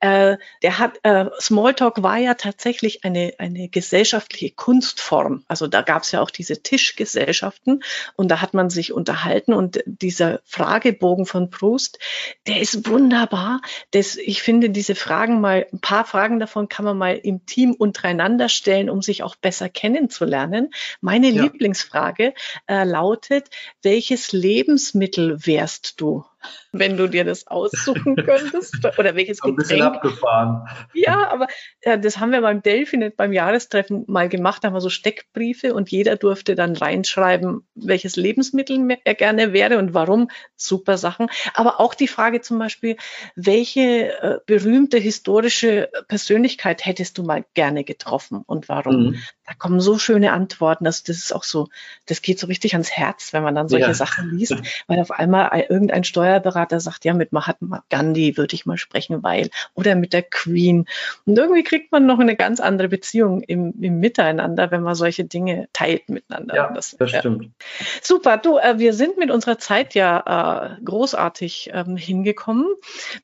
Äh, 0.00 0.36
der 0.62 0.78
hat, 0.78 0.98
äh, 1.02 1.26
Smalltalk 1.40 2.02
war 2.02 2.18
ja 2.18 2.34
tatsächlich 2.34 3.04
eine, 3.04 3.34
eine 3.38 3.68
gesellschaftliche 3.68 4.50
Kunstform. 4.54 5.44
Also 5.48 5.66
da 5.66 5.82
gab 5.82 6.02
es 6.02 6.12
ja 6.12 6.20
auch 6.20 6.30
diese 6.30 6.62
Tischgesellschaften 6.62 7.82
und 8.16 8.30
da 8.30 8.40
hat 8.40 8.54
man 8.54 8.70
sich 8.70 8.92
unterhalten 8.92 9.52
und 9.52 9.82
dieser 9.86 10.40
Fragebogen 10.44 11.26
von 11.26 11.50
Proust, 11.50 11.98
der 12.46 12.60
ist 12.60 12.88
wunderbar. 12.88 13.60
Das, 13.90 14.16
ich 14.16 14.42
finde 14.42 14.70
diese 14.70 14.94
Fragen 14.94 15.40
mal, 15.40 15.66
ein 15.72 15.80
paar 15.80 16.04
Fragen 16.04 16.38
davon 16.38 16.68
kann 16.68 16.84
man 16.84 16.98
mal 16.98 17.16
im 17.16 17.46
Team 17.46 17.72
untereinander 17.72 18.48
stellen, 18.48 18.90
um 18.90 19.02
sich 19.02 19.22
auch 19.22 19.36
besser 19.36 19.68
kennenzulernen. 19.68 20.70
Meine 21.00 21.28
ja. 21.30 21.42
Lieblingsfrage 21.42 22.34
äh, 22.66 22.84
lautet, 22.84 23.48
welches 23.82 24.32
Lebensmittel 24.32 25.46
wärst 25.46 26.00
du? 26.00 26.24
Wenn 26.72 26.96
du 26.96 27.08
dir 27.08 27.24
das 27.24 27.46
aussuchen 27.46 28.16
könntest 28.24 28.76
oder 28.98 29.14
welches 29.14 29.40
Getränk. 29.40 29.58
Ein 29.58 29.62
bisschen 29.62 29.82
abgefahren. 29.82 30.68
Ja, 30.94 31.30
aber 31.30 31.46
äh, 31.80 31.98
das 31.98 32.18
haben 32.18 32.32
wir 32.32 32.40
beim 32.40 32.62
Delphinet 32.62 33.16
beim 33.16 33.32
Jahrestreffen 33.32 34.04
mal 34.06 34.28
gemacht. 34.28 34.62
Da 34.62 34.68
haben 34.68 34.74
wir 34.74 34.80
so 34.80 34.90
Steckbriefe 34.90 35.74
und 35.74 35.90
jeder 35.90 36.16
durfte 36.16 36.54
dann 36.54 36.76
reinschreiben, 36.76 37.66
welches 37.74 38.16
Lebensmittel 38.16 38.98
er 39.04 39.14
gerne 39.14 39.52
wäre 39.52 39.78
und 39.78 39.94
warum. 39.94 40.30
Super 40.56 40.96
Sachen. 40.96 41.28
Aber 41.54 41.80
auch 41.80 41.94
die 41.94 42.08
Frage 42.08 42.40
zum 42.40 42.58
Beispiel, 42.58 42.96
welche 43.34 43.80
äh, 43.80 44.38
berühmte 44.46 44.98
historische 44.98 45.90
Persönlichkeit 46.08 46.84
hättest 46.84 47.18
du 47.18 47.22
mal 47.22 47.44
gerne 47.54 47.84
getroffen 47.84 48.42
und 48.46 48.68
warum? 48.68 49.10
Mhm. 49.10 49.22
Da 49.46 49.54
kommen 49.54 49.80
so 49.80 49.98
schöne 49.98 50.32
Antworten. 50.32 50.86
Also 50.86 51.02
das 51.06 51.16
ist 51.16 51.34
auch 51.34 51.42
so, 51.42 51.68
das 52.06 52.22
geht 52.22 52.38
so 52.38 52.46
richtig 52.46 52.74
ans 52.74 52.90
Herz, 52.90 53.32
wenn 53.32 53.42
man 53.42 53.54
dann 53.56 53.68
solche 53.68 53.88
ja. 53.88 53.94
Sachen 53.94 54.30
liest, 54.36 54.54
weil 54.86 55.00
auf 55.00 55.10
einmal 55.10 55.66
irgendein 55.68 56.04
Steuer 56.04 56.29
Steuerberater 56.30 56.78
sagt, 56.78 57.04
ja, 57.04 57.12
mit 57.12 57.32
Mahatma 57.32 57.82
Gandhi 57.90 58.36
würde 58.36 58.54
ich 58.54 58.64
mal 58.64 58.78
sprechen, 58.78 59.22
weil, 59.22 59.50
oder 59.74 59.96
mit 59.96 60.12
der 60.12 60.22
Queen. 60.22 60.86
Und 61.26 61.36
irgendwie 61.36 61.64
kriegt 61.64 61.90
man 61.90 62.06
noch 62.06 62.20
eine 62.20 62.36
ganz 62.36 62.60
andere 62.60 62.88
Beziehung 62.88 63.42
im, 63.42 63.74
im 63.80 63.98
Miteinander, 63.98 64.70
wenn 64.70 64.82
man 64.82 64.94
solche 64.94 65.24
Dinge 65.24 65.68
teilt 65.72 66.08
miteinander. 66.08 66.54
Ja, 66.54 66.72
das, 66.72 66.96
das 66.98 67.10
stimmt. 67.10 67.44
Ja. 67.44 67.86
Super, 68.02 68.36
du, 68.38 68.58
äh, 68.58 68.78
wir 68.78 68.92
sind 68.92 69.18
mit 69.18 69.30
unserer 69.30 69.58
Zeit 69.58 69.94
ja 69.94 70.76
äh, 70.78 70.82
großartig 70.84 71.70
ähm, 71.72 71.96
hingekommen. 71.96 72.66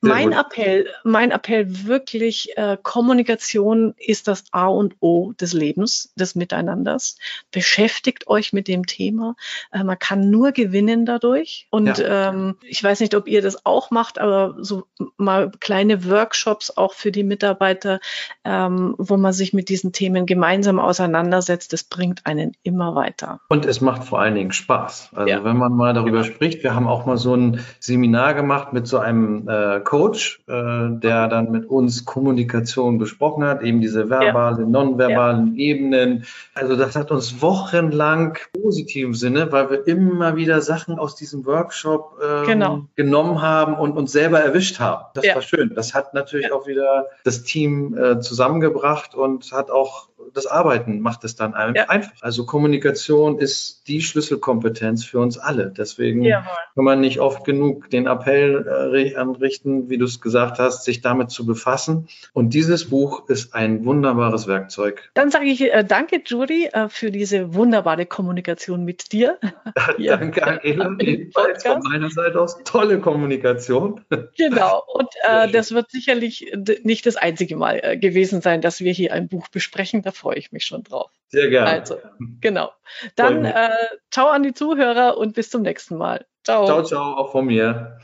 Sehr 0.01 0.13
mein 0.13 0.31
gut. 0.31 0.39
Appell, 0.39 0.87
mein 1.03 1.31
Appell 1.31 1.87
wirklich, 1.87 2.57
äh, 2.57 2.77
Kommunikation 2.81 3.93
ist 3.97 4.27
das 4.27 4.43
A 4.51 4.67
und 4.67 4.95
O 4.99 5.31
des 5.39 5.53
Lebens, 5.53 6.11
des 6.15 6.35
Miteinanders. 6.35 7.17
Beschäftigt 7.51 8.27
euch 8.27 8.51
mit 8.51 8.67
dem 8.67 8.85
Thema. 8.85 9.35
Äh, 9.71 9.83
man 9.83 9.97
kann 9.97 10.29
nur 10.29 10.51
gewinnen 10.51 11.05
dadurch. 11.05 11.67
Und 11.69 11.97
ja. 11.97 12.29
ähm, 12.29 12.57
ich 12.63 12.83
weiß 12.83 12.96
nicht, 12.99 13.15
ob 13.15 13.27
ihr 13.27 13.41
das 13.41 13.65
auch 13.65 13.91
macht, 13.91 14.19
aber 14.19 14.55
so 14.59 14.85
mal 15.17 15.51
kleine 15.59 16.09
Workshops 16.09 16.75
auch 16.75 16.93
für 16.93 17.11
die 17.11 17.23
Mitarbeiter, 17.23 17.99
ähm, 18.43 18.95
wo 18.97 19.17
man 19.17 19.33
sich 19.33 19.53
mit 19.53 19.69
diesen 19.69 19.91
Themen 19.91 20.25
gemeinsam 20.25 20.79
auseinandersetzt, 20.79 21.73
das 21.73 21.83
bringt 21.83 22.25
einen 22.25 22.53
immer 22.63 22.95
weiter. 22.95 23.41
Und 23.49 23.65
es 23.65 23.81
macht 23.81 24.03
vor 24.03 24.19
allen 24.19 24.35
Dingen 24.35 24.51
Spaß. 24.51 25.11
Also 25.15 25.29
ja. 25.29 25.43
wenn 25.43 25.57
man 25.57 25.73
mal 25.73 25.93
darüber 25.93 26.19
ja. 26.19 26.23
spricht, 26.23 26.63
wir 26.63 26.75
haben 26.75 26.87
auch 26.87 27.05
mal 27.05 27.17
so 27.17 27.35
ein 27.35 27.61
Seminar 27.79 28.33
gemacht 28.33 28.73
mit 28.73 28.87
so 28.87 28.97
einem 28.97 29.47
äh, 29.47 29.79
Coach, 29.81 30.41
äh, 30.47 30.89
der 30.89 31.27
dann 31.27 31.51
mit 31.51 31.65
uns 31.65 32.05
Kommunikation 32.05 32.97
besprochen 32.97 33.43
hat, 33.43 33.61
eben 33.61 33.81
diese 33.81 34.09
verbalen, 34.09 34.59
ja. 34.59 34.65
nonverbalen 34.65 35.55
Ebenen. 35.57 36.25
Also 36.53 36.75
das 36.75 36.95
hat 36.95 37.11
uns 37.11 37.41
wochenlang 37.41 38.37
positiv 38.61 39.05
im 39.05 39.13
Sinne, 39.13 39.51
weil 39.51 39.69
wir 39.69 39.87
immer 39.87 40.35
wieder 40.35 40.61
Sachen 40.61 40.99
aus 40.99 41.15
diesem 41.15 41.45
Workshop 41.45 42.19
äh, 42.21 42.45
genau 42.45 42.86
genommen 42.95 43.41
haben 43.41 43.75
und 43.75 43.97
uns 43.97 44.11
selber 44.11 44.39
erwischt 44.39 44.79
haben. 44.79 45.05
Das 45.13 45.25
ja. 45.25 45.35
war 45.35 45.41
schön. 45.41 45.73
Das 45.75 45.93
hat 45.93 46.13
natürlich 46.13 46.47
ja. 46.47 46.53
auch 46.53 46.67
wieder 46.67 47.07
das 47.23 47.43
Team 47.43 47.97
äh, 47.97 48.19
zusammengebracht 48.19 49.15
und 49.15 49.51
hat 49.51 49.69
auch 49.69 50.09
das 50.33 50.47
Arbeiten 50.47 50.99
macht 50.99 51.23
es 51.23 51.35
dann 51.35 51.53
ja. 51.75 51.89
einfach. 51.89 52.11
Also 52.21 52.45
Kommunikation 52.45 53.39
ist 53.39 53.87
die 53.87 54.01
Schlüsselkompetenz 54.01 55.05
für 55.05 55.19
uns 55.19 55.37
alle. 55.37 55.71
Deswegen 55.75 56.23
Jawohl. 56.23 56.45
kann 56.75 56.83
man 56.83 57.01
nicht 57.01 57.19
oft 57.19 57.45
genug 57.45 57.89
den 57.89 58.07
Appell 58.07 58.93
äh, 58.93 59.15
anrichten, 59.15 59.89
wie 59.89 59.97
du 59.97 60.05
es 60.05 60.21
gesagt 60.21 60.59
hast, 60.59 60.83
sich 60.85 61.01
damit 61.01 61.29
zu 61.31 61.45
befassen. 61.45 62.07
Und 62.33 62.53
dieses 62.53 62.89
Buch 62.89 63.29
ist 63.29 63.53
ein 63.53 63.85
wunderbares 63.85 64.47
Werkzeug. 64.47 65.09
Dann 65.13 65.31
sage 65.31 65.45
ich 65.45 65.61
äh, 65.61 65.83
danke, 65.83 66.21
Judy, 66.25 66.69
äh, 66.71 66.89
für 66.89 67.11
diese 67.11 67.53
wunderbare 67.53 68.05
Kommunikation 68.05 68.83
mit 68.83 69.11
dir. 69.11 69.37
danke, 69.97 70.45
Angela. 70.45 70.95
Ebenfalls 70.99 71.63
von 71.63 71.81
meiner 71.83 72.09
Seite 72.09 72.39
aus 72.41 72.57
tolle 72.63 72.99
Kommunikation. 72.99 74.01
genau. 74.37 74.83
Und 74.93 75.09
äh, 75.27 75.49
das 75.51 75.71
wird 75.71 75.91
sicherlich 75.91 76.53
nicht 76.83 77.05
das 77.05 77.15
einzige 77.15 77.55
Mal 77.55 77.79
äh, 77.81 77.97
gewesen 77.97 78.41
sein, 78.41 78.61
dass 78.61 78.81
wir 78.81 78.91
hier 78.91 79.13
ein 79.13 79.27
Buch 79.27 79.47
besprechen. 79.47 80.03
Da 80.07 80.13
freue 80.13 80.37
ich 80.37 80.53
mich 80.53 80.63
schon 80.63 80.83
drauf. 80.83 81.11
Sehr 81.27 81.49
gerne. 81.49 81.69
Also, 81.69 81.99
genau. 82.39 82.71
Dann 83.17 83.43
äh, 83.43 83.69
ciao 84.09 84.29
an 84.29 84.41
die 84.41 84.53
Zuhörer 84.53 85.17
und 85.17 85.35
bis 85.35 85.49
zum 85.49 85.63
nächsten 85.63 85.97
Mal. 85.97 86.25
Ciao. 86.45 86.65
Ciao, 86.65 86.81
ciao, 86.83 87.17
auch 87.17 87.33
von 87.33 87.45
mir. 87.45 87.99